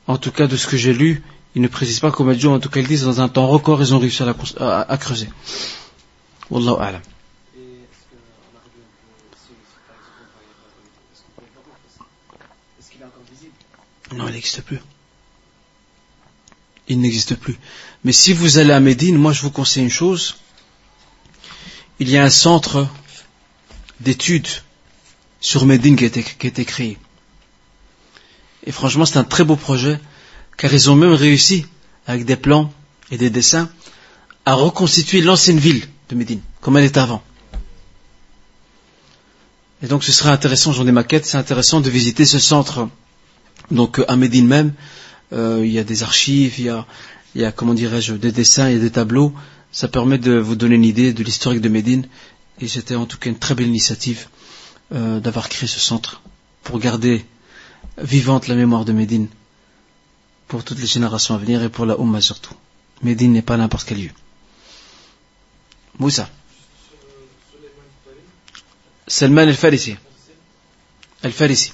En 0.07 0.17
tout 0.17 0.31
cas, 0.31 0.47
de 0.47 0.57
ce 0.57 0.67
que 0.67 0.77
j'ai 0.77 0.93
lu, 0.93 1.21
il 1.55 1.61
ne 1.61 1.67
précise 1.67 1.99
pas 1.99 2.11
comment 2.11 2.33
Dieu, 2.33 2.49
en 2.49 2.59
tout 2.59 2.69
cas, 2.69 2.79
ils 2.79 2.87
disent 2.87 3.03
dans 3.03 3.19
un 3.21 3.27
temps 3.29 3.47
record, 3.47 3.81
ils 3.81 3.93
ont 3.93 3.99
réussi 3.99 4.23
à, 4.23 4.81
à 4.81 4.97
creuser. 4.97 5.29
Wallahu 6.49 6.75
a'lam. 6.79 7.01
Non, 14.13 14.27
il 14.27 14.33
n'existe 14.33 14.61
plus. 14.61 14.79
Il 16.87 16.99
n'existe 16.99 17.35
plus. 17.35 17.57
Mais 18.03 18.11
si 18.11 18.33
vous 18.33 18.57
allez 18.57 18.73
à 18.73 18.79
Médine, 18.79 19.17
moi 19.17 19.31
je 19.31 19.41
vous 19.41 19.51
conseille 19.51 19.83
une 19.83 19.89
chose. 19.89 20.35
Il 21.99 22.09
y 22.09 22.17
a 22.17 22.23
un 22.23 22.29
centre 22.29 22.87
d'études 23.99 24.47
sur 25.39 25.65
Médine 25.65 25.95
qui 25.95 26.03
a 26.03 26.07
été, 26.07 26.23
qui 26.23 26.47
a 26.47 26.49
été 26.49 26.65
créé. 26.65 26.97
Et 28.65 28.71
franchement, 28.71 29.05
c'est 29.05 29.17
un 29.17 29.23
très 29.23 29.43
beau 29.43 29.55
projet, 29.55 29.99
car 30.57 30.73
ils 30.73 30.89
ont 30.89 30.95
même 30.95 31.13
réussi, 31.13 31.65
avec 32.07 32.25
des 32.25 32.35
plans 32.35 32.71
et 33.09 33.17
des 33.17 33.29
dessins, 33.29 33.69
à 34.45 34.53
reconstituer 34.53 35.21
l'ancienne 35.21 35.59
ville 35.59 35.83
de 36.09 36.15
Médine, 36.15 36.41
comme 36.61 36.77
elle 36.77 36.85
était 36.85 36.99
avant. 36.99 37.23
Et 39.83 39.87
donc 39.87 40.03
ce 40.03 40.11
serait 40.11 40.29
intéressant, 40.29 40.71
j'en 40.73 40.85
ai 40.85 40.91
maquette, 40.91 41.25
c'est 41.25 41.37
intéressant 41.37 41.81
de 41.81 41.89
visiter 41.89 42.25
ce 42.25 42.37
centre. 42.37 42.87
Donc 43.71 44.01
à 44.07 44.15
Médine 44.15 44.47
même, 44.47 44.73
euh, 45.33 45.61
il 45.63 45.71
y 45.71 45.79
a 45.79 45.83
des 45.83 46.03
archives, 46.03 46.59
il 46.59 46.65
y 46.65 46.69
a, 46.69 46.85
il 47.33 47.41
y 47.41 47.45
a 47.45 47.51
comment 47.51 47.73
dirais-je, 47.73 48.13
des 48.13 48.31
dessins, 48.31 48.69
il 48.69 48.73
y 48.73 48.79
a 48.79 48.81
des 48.81 48.91
tableaux. 48.91 49.33
Ça 49.71 49.87
permet 49.87 50.17
de 50.17 50.37
vous 50.37 50.55
donner 50.55 50.75
une 50.75 50.83
idée 50.83 51.13
de 51.13 51.23
l'historique 51.23 51.61
de 51.61 51.69
Médine. 51.69 52.07
Et 52.59 52.67
c'était 52.67 52.95
en 52.95 53.05
tout 53.05 53.17
cas 53.17 53.29
une 53.29 53.39
très 53.39 53.55
belle 53.55 53.67
initiative 53.67 54.27
euh, 54.93 55.19
d'avoir 55.19 55.49
créé 55.49 55.67
ce 55.67 55.79
centre 55.79 56.21
pour 56.63 56.77
garder 56.77 57.25
vivante 57.97 58.47
la 58.47 58.55
mémoire 58.55 58.85
de 58.85 58.93
Médine 58.93 59.27
pour 60.47 60.63
toutes 60.63 60.79
les 60.79 60.87
générations 60.87 61.35
à 61.35 61.37
venir 61.37 61.63
et 61.63 61.69
pour 61.69 61.85
la 61.85 61.95
Ummah 61.95 62.21
surtout. 62.21 62.55
Médine 63.03 63.33
n'est 63.33 63.41
pas 63.41 63.57
n'importe 63.57 63.87
quel 63.87 64.01
lieu. 64.01 64.11
Moussa. 65.97 66.29
Salman 69.07 69.47
el-Farisi. 69.47 69.95
El-Farisi. 71.23 71.73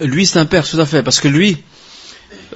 Lui, 0.00 0.26
c'est 0.26 0.38
un 0.38 0.44
père, 0.46 0.68
tout 0.68 0.78
à 0.78 0.84
fait, 0.84 1.02
parce 1.02 1.20
que 1.20 1.28
lui, 1.28 1.56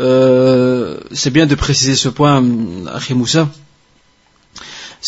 euh, 0.01 1.01
c'est 1.13 1.31
bien 1.31 1.47
de 1.47 1.55
préciser 1.55 1.97
ce 1.97 2.11
point, 2.11 2.45
Achim 2.93 3.15
Moussa, 3.15 3.49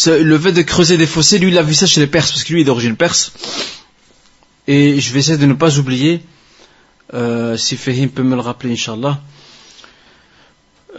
le 0.06 0.38
fait 0.38 0.52
de 0.52 0.62
creuser 0.62 0.96
des 0.96 1.06
fossés, 1.06 1.38
lui, 1.38 1.50
il 1.50 1.58
a 1.58 1.62
vu 1.62 1.74
ça 1.74 1.86
chez 1.86 2.00
les 2.00 2.06
Perses, 2.06 2.30
parce 2.32 2.44
que 2.44 2.52
lui 2.52 2.62
est 2.62 2.64
d'origine 2.64 2.96
perse. 2.96 3.32
Et 4.66 5.00
je 5.00 5.12
vais 5.12 5.20
essayer 5.20 5.38
de 5.38 5.46
ne 5.46 5.54
pas 5.54 5.78
oublier, 5.78 6.22
euh, 7.14 7.56
si 7.56 7.76
Fahim 7.76 8.08
peut 8.08 8.22
me 8.22 8.34
le 8.34 8.40
rappeler, 8.40 8.72
Inch'Allah. 8.72 9.20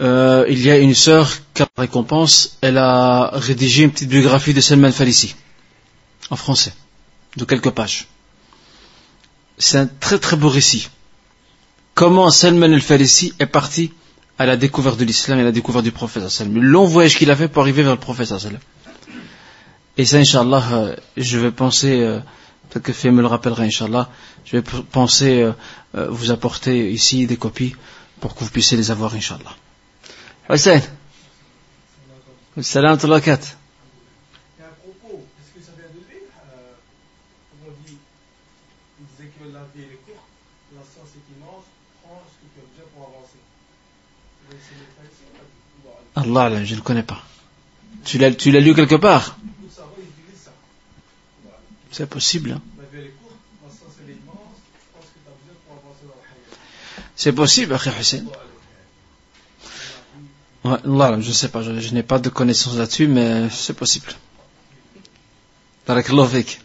Euh, 0.00 0.44
il 0.48 0.60
y 0.60 0.70
a 0.70 0.78
une 0.78 0.94
sœur, 0.94 1.32
la 1.58 1.68
récompense, 1.78 2.58
elle 2.60 2.78
a 2.78 3.30
rédigé 3.32 3.84
une 3.84 3.90
petite 3.90 4.08
biographie 4.08 4.52
de 4.52 4.60
Salman 4.60 4.90
Farisi, 4.90 5.34
en 6.30 6.36
français, 6.36 6.74
de 7.36 7.44
quelques 7.44 7.70
pages. 7.70 8.08
C'est 9.56 9.78
un 9.78 9.86
très 9.86 10.18
très 10.18 10.36
beau 10.36 10.48
récit. 10.48 10.88
Comment 11.94 12.28
Salman 12.30 12.72
al-Farisi 12.72 13.34
est 13.38 13.46
parti 13.46 13.92
à 14.36 14.46
la 14.46 14.56
découverte 14.56 14.98
de 14.98 15.04
l'islam 15.04 15.38
et 15.38 15.42
à 15.42 15.44
la 15.44 15.52
découverte 15.52 15.84
du 15.84 15.92
prophète 15.92 16.24
Le 16.40 16.60
long 16.60 16.86
voyage 16.86 17.16
qu'il 17.16 17.30
a 17.30 17.36
fait 17.36 17.46
pour 17.46 17.62
arriver 17.62 17.84
vers 17.84 17.92
le 17.92 18.00
prophète 18.00 18.32
et 19.96 20.04
ça, 20.04 20.16
Inch'Allah, 20.18 20.64
euh, 20.72 20.96
je 21.16 21.38
vais 21.38 21.52
penser, 21.52 22.00
euh, 22.00 22.18
peut-être 22.68 22.84
que 22.84 22.92
Fé 22.92 23.10
me 23.10 23.20
le 23.20 23.28
rappellera, 23.28 23.62
Inch'Allah, 23.62 24.10
je 24.44 24.56
vais 24.56 24.62
penser 24.90 25.42
euh, 25.42 26.08
vous 26.10 26.32
apporter 26.32 26.90
ici 26.90 27.26
des 27.26 27.36
copies 27.36 27.76
pour 28.20 28.34
que 28.34 28.40
vous 28.40 28.50
puissiez 28.50 28.76
les 28.76 28.90
avoir, 28.90 29.14
Inch'Allah. 29.14 29.54
Hussein. 30.50 30.80
Salam 32.60 32.98
tu 32.98 33.06
avancer. 33.06 33.54
Allah, 46.16 46.64
je 46.64 46.72
ne 46.72 46.76
le 46.76 46.82
connais 46.82 47.02
pas. 47.02 47.22
Tu 48.04 48.18
l'as 48.18 48.60
lu 48.60 48.74
quelque 48.74 48.94
part? 48.96 49.36
C'est 51.94 52.08
possible. 52.08 52.50
Hein. 52.50 52.62
C'est 57.14 57.32
possible, 57.32 57.78
Hussein. 58.00 58.24
Ouais, 60.64 60.78
là, 60.84 61.20
je 61.20 61.28
ne 61.28 61.32
sais 61.32 61.48
pas, 61.48 61.62
je, 61.62 61.78
je 61.78 61.94
n'ai 61.94 62.02
pas 62.02 62.18
de 62.18 62.30
connaissances 62.30 62.76
là-dessus, 62.76 63.06
mais 63.06 63.48
c'est 63.50 63.74
possible. 63.74 64.08
Barakallahu 65.86 66.28
fik. 66.28 66.60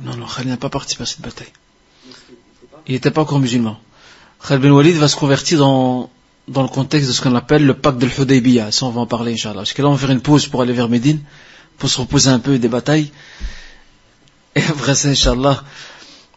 Non, 0.00 0.16
non, 0.16 0.26
Khalid 0.26 0.48
n'a 0.48 0.56
pas 0.56 0.70
participé 0.70 1.02
à 1.04 1.06
cette 1.06 1.20
bataille. 1.20 1.52
Il 2.88 2.94
n'était 2.94 3.12
pas 3.12 3.20
encore 3.20 3.38
musulman. 3.38 3.78
Khalid 4.44 4.62
bin 4.62 4.72
Walid 4.72 4.96
va 4.96 5.06
se 5.06 5.14
convertir 5.14 5.58
dans, 5.58 6.10
dans 6.48 6.62
le 6.62 6.68
contexte 6.68 7.08
de 7.08 7.12
ce 7.12 7.20
qu'on 7.20 7.34
appelle 7.34 7.64
le 7.64 7.74
pacte 7.74 7.98
de 7.98 8.06
l'Hudaybiyah. 8.06 8.72
Ça, 8.72 8.86
on 8.86 8.90
va 8.90 9.00
en 9.00 9.06
parler, 9.06 9.32
Inch'Allah. 9.32 9.56
Parce 9.56 9.72
que 9.72 9.82
là, 9.82 9.88
on 9.88 9.92
va 9.92 9.98
faire 9.98 10.10
une 10.10 10.20
pause 10.20 10.46
pour 10.46 10.62
aller 10.62 10.72
vers 10.72 10.88
Médine, 10.88 11.20
pour 11.78 11.88
se 11.88 12.00
reposer 12.00 12.30
un 12.30 12.38
peu 12.38 12.58
des 12.58 12.68
batailles. 12.68 13.12
Et 14.54 14.62
après 14.62 14.94
ça, 14.94 15.08
Inch'Allah, 15.08 15.62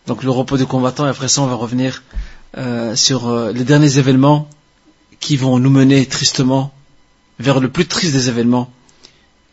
donc 0.07 0.23
le 0.23 0.31
repos 0.31 0.57
du 0.57 0.65
combattant, 0.65 1.05
et 1.05 1.09
après 1.09 1.27
ça, 1.27 1.41
on 1.41 1.47
va 1.47 1.55
revenir 1.55 2.03
euh, 2.57 2.95
sur 2.95 3.27
euh, 3.27 3.51
les 3.51 3.63
derniers 3.63 3.97
événements 3.97 4.47
qui 5.19 5.37
vont 5.37 5.59
nous 5.59 5.69
mener 5.69 6.05
tristement 6.05 6.73
vers 7.39 7.59
le 7.59 7.69
plus 7.69 7.87
triste 7.87 8.13
des 8.13 8.29
événements, 8.29 8.71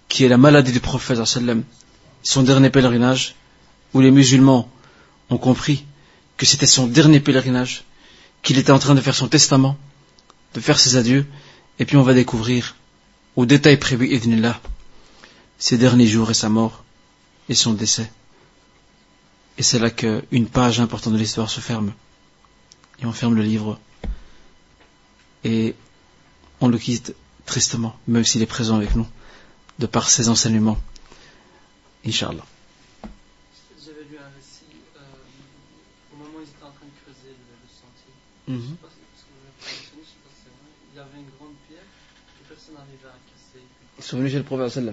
qui 0.08 0.24
est 0.24 0.28
la 0.28 0.36
maladie 0.36 0.72
du 0.72 0.80
prophète, 0.80 1.18
son 2.22 2.42
dernier 2.42 2.70
pèlerinage, 2.70 3.34
où 3.94 4.00
les 4.00 4.10
musulmans 4.10 4.68
ont 5.30 5.38
compris 5.38 5.84
que 6.36 6.46
c'était 6.46 6.66
son 6.66 6.86
dernier 6.86 7.20
pèlerinage, 7.20 7.84
qu'il 8.42 8.58
était 8.58 8.70
en 8.70 8.78
train 8.78 8.94
de 8.94 9.00
faire 9.00 9.14
son 9.14 9.28
testament, 9.28 9.76
de 10.54 10.60
faire 10.60 10.78
ses 10.78 10.96
adieux, 10.96 11.26
et 11.78 11.84
puis 11.84 11.96
on 11.96 12.02
va 12.02 12.14
découvrir, 12.14 12.76
au 13.36 13.46
détail 13.46 13.78
prévu, 13.78 14.06
là, 14.40 14.60
ses 15.58 15.78
derniers 15.78 16.06
jours 16.06 16.30
et 16.30 16.34
sa 16.34 16.48
mort, 16.48 16.84
et 17.48 17.54
son 17.54 17.72
décès. 17.72 18.10
Et 19.58 19.62
c'est 19.62 19.78
là 19.78 19.90
qu'une 19.90 20.48
page 20.48 20.80
importante 20.80 21.12
de 21.12 21.18
l'histoire 21.18 21.50
se 21.50 21.60
ferme. 21.60 21.92
Et 23.00 23.06
on 23.06 23.12
ferme 23.12 23.34
le 23.34 23.42
livre. 23.42 23.78
Et 25.44 25.74
on 26.60 26.68
le 26.68 26.78
quitte 26.78 27.14
tristement, 27.44 27.96
même 28.06 28.24
s'il 28.24 28.42
est 28.42 28.46
présent 28.46 28.76
avec 28.76 28.94
nous, 28.94 29.06
de 29.78 29.86
par 29.86 30.08
ses 30.08 30.28
enseignements. 30.28 30.78
Inch'Allah. 32.06 32.44
J'avais 33.84 34.04
lu 34.10 34.16
un 34.18 34.30
récit, 34.34 34.64
euh, 34.96 35.00
au 36.12 36.16
moment 36.16 36.38
où 36.38 36.40
ils 36.40 36.48
étaient 36.48 36.64
en 36.64 36.70
train 36.70 36.86
de 36.86 36.98
creuser 37.04 37.34
le, 37.34 37.68
sentier. 37.68 38.14
Mm 38.48 38.58
-hmm. 38.58 38.76
pas, 38.76 38.88
il 40.92 40.96
y 40.96 41.00
avait 41.00 41.18
une 41.18 41.30
grande 41.38 41.56
pierre 41.68 41.88
que 42.36 42.48
personne 42.48 42.74
n'arrivait 42.74 43.06
à 43.06 43.18
casser. 43.28 43.62
Ils 44.02 44.08
sont 44.08 44.16
venus 44.18 44.32
chez 44.32 44.38
le 44.38 44.44
prophète. 44.44 44.84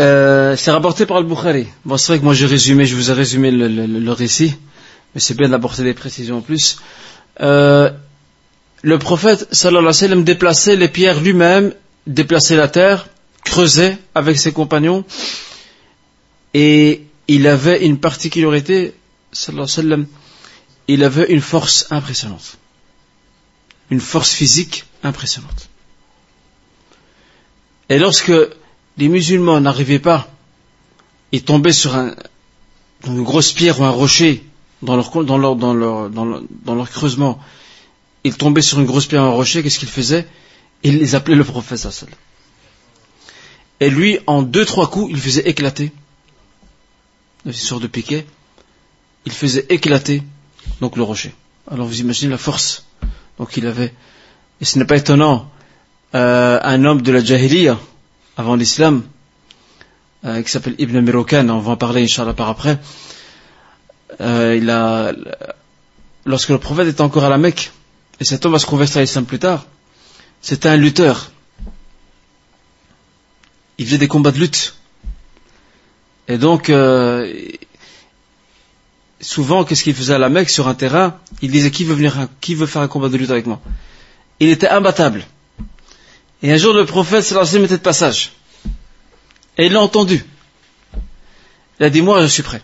Euh, 0.00 0.54
c'est 0.54 0.70
rapporté 0.70 1.06
par 1.06 1.20
le 1.20 1.26
Bukhari. 1.26 1.66
Bon, 1.84 1.96
c'est 1.96 2.12
vrai 2.12 2.18
que 2.18 2.24
moi 2.24 2.34
j'ai 2.34 2.46
résumé, 2.46 2.84
je 2.84 2.94
vous 2.94 3.10
ai 3.10 3.14
résumé 3.14 3.50
le 3.50 4.12
récit, 4.12 4.54
mais 5.14 5.20
c'est 5.20 5.34
bien 5.34 5.48
d'apporter 5.48 5.82
des 5.82 5.94
précisions 5.94 6.38
en 6.38 6.40
plus. 6.40 6.78
Euh, 7.40 7.90
le 8.82 8.98
prophète 8.98 9.48
sallallahu 9.50 9.78
alayhi 9.78 9.86
wa 9.86 9.92
sallam 9.94 10.24
déplaçait 10.24 10.76
les 10.76 10.88
pierres 10.88 11.20
lui-même, 11.20 11.72
déplaçait 12.06 12.56
la 12.56 12.68
terre, 12.68 13.08
creusait 13.44 13.96
avec 14.14 14.38
ses 14.38 14.52
compagnons, 14.52 15.04
et 16.54 17.02
il 17.28 17.46
avait 17.46 17.84
une 17.84 17.98
particularité, 17.98 18.94
sallallahu 19.32 19.64
alayhi 19.64 19.76
wa 19.76 19.82
sallam, 19.82 20.06
il 20.86 21.02
avait 21.02 21.32
une 21.32 21.40
force 21.40 21.86
impressionnante, 21.90 22.58
une 23.90 24.00
force 24.00 24.32
physique 24.32 24.84
impressionnante. 25.02 25.68
Et 27.88 27.98
lorsque 27.98 28.32
les 28.96 29.08
musulmans 29.08 29.60
n'arrivaient 29.60 29.98
pas, 29.98 30.28
ils 31.32 31.42
tombaient 31.42 31.72
sur 31.72 31.94
un, 31.94 32.14
une 33.06 33.22
grosse 33.22 33.52
pierre 33.52 33.80
ou 33.80 33.84
un 33.84 33.90
rocher 33.90 34.44
dans 34.82 34.96
leur, 34.96 35.10
leur, 35.38 35.56
dans 35.56 35.74
leur, 35.74 36.10
dans 36.10 36.74
leur, 36.74 36.90
creusement, 36.90 37.40
ils 38.24 38.36
tombaient 38.36 38.62
sur 38.62 38.80
une 38.80 38.86
grosse 38.86 39.06
pierre 39.06 39.22
ou 39.22 39.26
un 39.26 39.30
rocher, 39.30 39.62
qu'est-ce 39.62 39.78
qu'ils 39.78 39.88
faisaient? 39.88 40.26
Ils 40.82 40.98
les 40.98 41.14
appelaient 41.14 41.34
le 41.36 41.44
prophète. 41.44 41.86
Et 43.80 43.90
lui, 43.90 44.18
en 44.26 44.42
deux, 44.42 44.64
trois 44.64 44.90
coups, 44.90 45.10
il 45.10 45.18
faisait 45.18 45.48
éclater, 45.48 45.92
une 47.44 47.52
de 47.80 47.86
piquet, 47.86 48.26
il 49.24 49.32
faisait 49.32 49.66
éclater 49.68 50.22
donc 50.80 50.96
le 50.96 51.02
rocher. 51.02 51.34
Alors 51.70 51.86
vous 51.86 52.00
imaginez 52.00 52.30
la 52.30 52.38
force 52.38 52.84
donc 53.38 53.56
il 53.56 53.66
avait. 53.66 53.94
Et 54.60 54.64
ce 54.64 54.78
n'est 54.78 54.84
pas 54.84 54.96
étonnant, 54.96 55.50
euh, 56.14 56.58
un 56.62 56.84
homme 56.84 57.02
de 57.02 57.12
la 57.12 57.22
Jahiliya, 57.22 57.78
avant 58.36 58.54
l'islam, 58.54 59.02
euh, 60.24 60.42
qui 60.42 60.50
s'appelle 60.50 60.74
Ibn 60.78 61.00
Mirokan, 61.00 61.48
on 61.48 61.60
va 61.60 61.72
en 61.72 61.76
parler 61.76 62.02
Inch'Allah 62.02 62.34
par 62.34 62.48
après, 62.48 62.78
euh, 64.20 64.56
il 64.60 64.68
a, 64.70 65.12
lorsque 66.24 66.48
le 66.48 66.58
prophète 66.58 66.88
était 66.88 67.02
encore 67.02 67.24
à 67.24 67.28
la 67.28 67.38
Mecque, 67.38 67.72
et 68.20 68.24
cet 68.24 68.44
homme 68.44 68.52
va 68.52 68.58
se 68.58 68.66
convertir 68.66 68.98
à 68.98 69.00
l'islam 69.02 69.24
plus 69.26 69.38
tard, 69.38 69.66
c'était 70.42 70.68
un 70.68 70.76
lutteur. 70.76 71.30
Il 73.78 73.86
faisait 73.86 73.98
des 73.98 74.08
combats 74.08 74.32
de 74.32 74.38
lutte. 74.38 74.74
Et 76.26 76.36
donc, 76.36 76.68
euh, 76.68 77.32
souvent, 79.20 79.64
qu'est-ce 79.64 79.84
qu'il 79.84 79.94
faisait 79.94 80.14
à 80.14 80.18
la 80.18 80.28
Mecque 80.28 80.50
sur 80.50 80.68
un 80.68 80.74
terrain 80.74 81.16
Il 81.42 81.50
disait 81.50 81.70
qui 81.70 81.84
veut 81.84 81.94
venir, 81.94 82.28
qui 82.40 82.54
veut 82.54 82.66
faire 82.66 82.82
un 82.82 82.88
combat 82.88 83.08
de 83.08 83.16
lutte 83.16 83.30
avec 83.30 83.46
moi? 83.46 83.60
Il 84.40 84.48
était 84.50 84.68
imbattable. 84.68 85.24
Et 86.42 86.52
un 86.52 86.56
jour, 86.56 86.72
le 86.72 86.86
prophète 86.86 87.24
sallallahu 87.24 87.60
mettait 87.60 87.78
de 87.78 87.82
passage. 87.82 88.32
Et 89.56 89.66
il 89.66 89.72
l'a 89.72 89.80
entendu. 89.80 90.24
Il 91.80 91.86
a 91.86 91.90
dit, 91.90 92.02
moi, 92.02 92.22
je 92.22 92.26
suis 92.26 92.42
prêt. 92.42 92.62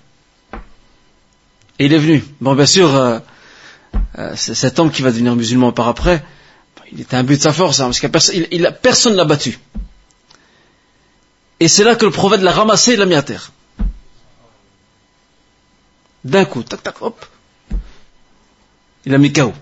Et 1.79 1.87
il 1.87 1.93
est 1.93 1.99
venu. 1.99 2.25
Bon, 2.41 2.55
bien 2.55 2.67
sûr, 2.67 2.95
euh, 2.95 3.19
euh, 4.19 4.37
cet 4.37 4.79
homme 4.79 4.93
qui 4.93 5.03
va 5.03 5.11
devenir 5.11 5.35
musulman 5.35 5.73
par 5.73 5.89
après, 5.89 6.25
il 6.93 7.01
était 7.01 7.17
un 7.17 7.25
but 7.25 7.37
de 7.37 7.43
sa 7.43 7.53
force, 7.53 7.81
hein, 7.81 7.87
parce 7.87 7.99
que 7.99 8.07
personne, 8.07 8.47
personne 8.81 9.15
l'a 9.15 9.25
battu. 9.25 9.59
Et 11.59 11.67
c'est 11.67 11.83
là 11.83 11.97
que 11.97 12.05
le 12.05 12.13
prophète 12.13 12.43
l'a 12.43 12.53
ramassé 12.53 12.93
et 12.93 12.97
l'a 12.97 13.07
mis 13.07 13.15
à 13.15 13.23
terre. 13.23 13.51
D'un 16.25 16.45
coup, 16.45 16.63
tac, 16.63 16.83
tac, 16.83 17.03
hop. 17.03 17.27
Il 19.05 19.15
a 19.15 19.19
mis 19.19 19.33
KO. 19.33 19.53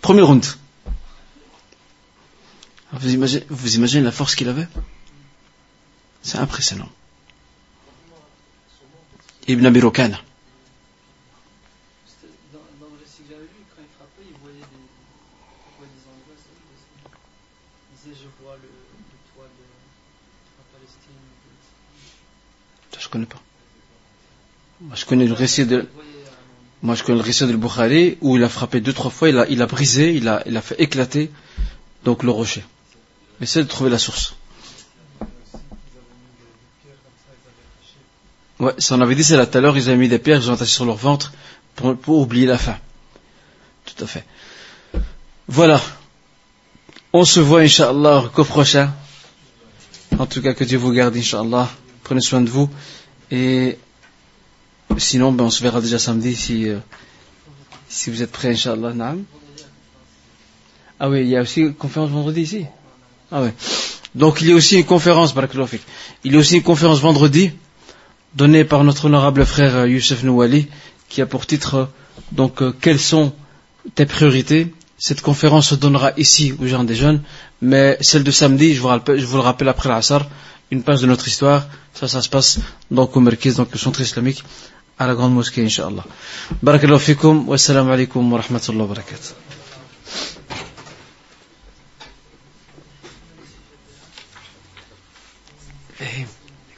Premier 0.00 0.22
round. 0.22 0.44
Vous 3.00 3.74
imaginez, 3.76 4.04
la 4.04 4.12
force 4.12 4.34
qu'il 4.34 4.48
avait? 4.48 4.68
C'est 6.22 6.38
impressionnant. 6.38 6.88
Ibn 9.46 9.66
Abi 9.66 9.80
Rokana. 9.80 10.20
Je 22.98 23.08
connais 23.10 23.26
pas. 23.26 23.42
Moi, 24.80 24.96
je 24.96 25.04
connais 25.04 25.26
le 25.26 25.34
récit 25.34 25.66
de. 25.66 25.86
Moi, 26.82 26.94
je 26.94 27.02
connais 27.04 27.18
le 27.18 27.24
récit 27.24 27.46
de 27.46 27.54
Bukhari 27.54 28.18
où 28.22 28.36
il 28.36 28.42
a 28.42 28.48
frappé 28.48 28.80
deux, 28.80 28.92
trois 28.92 29.10
fois, 29.10 29.28
il 29.28 29.38
a, 29.38 29.46
il 29.48 29.62
a 29.62 29.66
brisé, 29.66 30.14
il 30.14 30.26
a, 30.26 30.42
il 30.46 30.56
a 30.56 30.62
fait 30.62 30.80
éclater 30.80 31.30
donc 32.04 32.22
le 32.22 32.30
rocher. 32.30 32.64
Essaie 33.40 33.62
de 33.62 33.68
trouver 33.68 33.90
la 33.90 33.98
source. 33.98 34.34
Ouais, 38.60 38.72
ça 38.78 38.94
on 38.94 39.00
avait 39.00 39.14
dit 39.14 39.24
c'est 39.24 39.36
là 39.36 39.46
tout 39.46 39.58
à 39.58 39.60
l'heure, 39.60 39.76
ils 39.76 39.88
avaient 39.88 39.98
mis 39.98 40.08
des 40.08 40.20
pierres, 40.20 40.38
ils 40.38 40.48
ont 40.48 40.54
attaché 40.54 40.72
sur 40.72 40.84
leur 40.84 40.96
ventre 40.96 41.32
pour, 41.74 41.96
pour 41.96 42.18
oublier 42.18 42.46
la 42.46 42.58
faim. 42.58 42.78
Tout 43.84 44.04
à 44.04 44.06
fait. 44.06 44.24
Voilà. 45.48 45.80
On 47.12 47.24
se 47.24 47.40
voit, 47.40 47.60
Inch'Allah, 47.60 48.30
qu'au 48.34 48.44
prochain. 48.44 48.92
En 50.18 50.26
tout 50.26 50.40
cas, 50.40 50.54
que 50.54 50.64
Dieu 50.64 50.78
vous 50.78 50.92
garde, 50.92 51.16
Inch'Allah. 51.16 51.68
Prenez 52.02 52.20
soin 52.20 52.40
de 52.40 52.50
vous. 52.50 52.70
Et 53.30 53.78
sinon, 54.98 55.32
ben, 55.32 55.44
on 55.44 55.50
se 55.50 55.62
verra 55.62 55.80
déjà 55.80 55.98
samedi 55.98 56.34
si, 56.34 56.68
euh, 56.68 56.78
si 57.88 58.10
vous 58.10 58.22
êtes 58.22 58.32
prêts, 58.32 58.50
Inch'Allah. 58.50 58.92
Ah 61.00 61.08
oui, 61.08 61.22
il 61.22 61.28
y 61.28 61.36
a 61.36 61.42
aussi 61.42 61.60
une 61.60 61.74
conférence 61.74 62.10
vendredi 62.10 62.42
ici. 62.42 62.66
Ah. 63.36 63.50
Donc 64.14 64.40
il 64.40 64.48
y 64.48 64.52
a 64.52 64.54
aussi 64.54 64.76
une 64.76 64.84
conférence, 64.84 65.34
il 66.22 66.32
y 66.32 66.36
a 66.36 66.38
aussi 66.38 66.54
une 66.54 66.62
conférence 66.62 67.00
vendredi 67.00 67.50
donnée 68.36 68.64
par 68.64 68.84
notre 68.84 69.06
honorable 69.06 69.44
frère 69.44 69.74
euh, 69.74 69.88
Youssef 69.88 70.22
Nouali 70.22 70.68
qui 71.08 71.20
a 71.20 71.26
pour 71.26 71.44
titre 71.44 71.74
euh, 71.74 71.84
donc 72.30 72.62
euh, 72.62 72.72
quelles 72.80 73.00
sont 73.00 73.32
tes 73.96 74.06
priorités? 74.06 74.72
Cette 74.98 75.20
conférence 75.20 75.70
se 75.70 75.74
donnera 75.74 76.12
ici 76.16 76.54
aux 76.60 76.66
gens 76.66 76.84
des 76.84 76.94
jeunes, 76.94 77.22
mais 77.60 77.98
celle 78.00 78.22
de 78.22 78.30
samedi, 78.30 78.76
je 78.76 78.80
vous, 78.80 78.88
le 78.88 79.40
rappelle 79.40 79.68
après 79.68 79.88
l'Assar, 79.88 80.28
une 80.70 80.84
page 80.84 81.00
de 81.00 81.06
notre 81.06 81.26
histoire, 81.26 81.66
ça, 81.92 82.06
ça 82.06 82.22
se 82.22 82.28
passe 82.28 82.60
donc 82.92 83.16
au 83.16 83.20
Merkiz, 83.20 83.56
donc 83.56 83.72
le 83.72 83.78
centre 83.78 84.00
islamique, 84.00 84.44
à 84.96 85.08
la 85.08 85.16
grande 85.16 85.34
mosquée, 85.34 85.64
Inch'Allah. 85.64 86.04
Barakallahu 86.62 87.48
wassalamu 87.48 87.90
alaikum 87.90 88.32
wa 88.32 88.40
rahmatullahi 88.40 88.88
wa 88.88 88.94
barakatuh. 88.94 89.34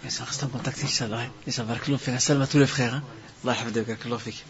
Ça 0.09 0.25
reste 0.25 0.45
en 0.45 0.49
contact, 0.49 0.79
Inch'Allah. 0.85 1.27
Inch'Allah, 1.47 1.69
barakallahu 1.69 1.99
fik. 1.99 2.21
Salam 2.21 2.43
à 2.43 2.47
tous 2.47 2.59
les 2.59 2.67
frères. 2.67 2.95
Hein. 2.95 3.03
Allah 3.45 3.55
yahfadek, 3.55 3.87
barakallahu 3.87 4.21
fik. 4.21 4.45